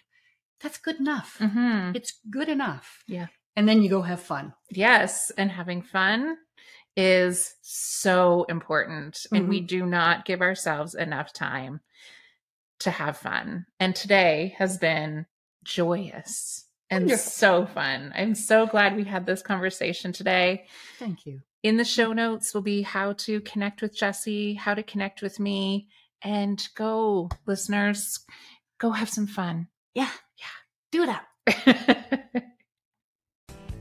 That's 0.61 0.77
good 0.77 0.99
enough. 0.99 1.37
Mm-hmm. 1.39 1.95
It's 1.95 2.13
good 2.29 2.47
enough. 2.47 3.03
Yeah. 3.07 3.27
And 3.57 3.67
then 3.67 3.81
you 3.81 3.89
go 3.89 4.03
have 4.03 4.21
fun. 4.21 4.53
Yes. 4.69 5.31
And 5.37 5.51
having 5.51 5.81
fun 5.81 6.37
is 6.95 7.55
so 7.61 8.45
important. 8.49 9.15
Mm-hmm. 9.15 9.35
And 9.35 9.49
we 9.49 9.59
mm-hmm. 9.59 9.67
do 9.67 9.85
not 9.85 10.25
give 10.25 10.41
ourselves 10.41 10.95
enough 10.95 11.33
time 11.33 11.81
to 12.79 12.91
have 12.91 13.17
fun. 13.17 13.65
And 13.79 13.95
today 13.95 14.55
has 14.57 14.77
been 14.77 15.25
joyous 15.63 16.65
and 16.89 17.05
Wonderful. 17.05 17.31
so 17.31 17.65
fun. 17.67 18.11
I'm 18.15 18.35
so 18.35 18.65
glad 18.65 18.95
we 18.95 19.03
had 19.03 19.25
this 19.25 19.41
conversation 19.41 20.11
today. 20.11 20.65
Thank 20.97 21.25
you. 21.25 21.41
In 21.63 21.77
the 21.77 21.85
show 21.85 22.11
notes 22.11 22.53
will 22.53 22.61
be 22.61 22.81
how 22.81 23.13
to 23.13 23.39
connect 23.41 23.81
with 23.81 23.95
Jessie, 23.95 24.55
how 24.55 24.73
to 24.73 24.83
connect 24.83 25.21
with 25.21 25.39
me, 25.39 25.87
and 26.23 26.67
go, 26.75 27.29
listeners, 27.45 28.19
go 28.79 28.91
have 28.91 29.09
some 29.09 29.27
fun. 29.27 29.67
Yeah, 29.93 30.09
yeah, 30.37 30.45
do 30.91 31.05
that. 31.05 32.45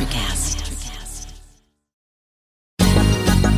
Electricast. 0.00 0.59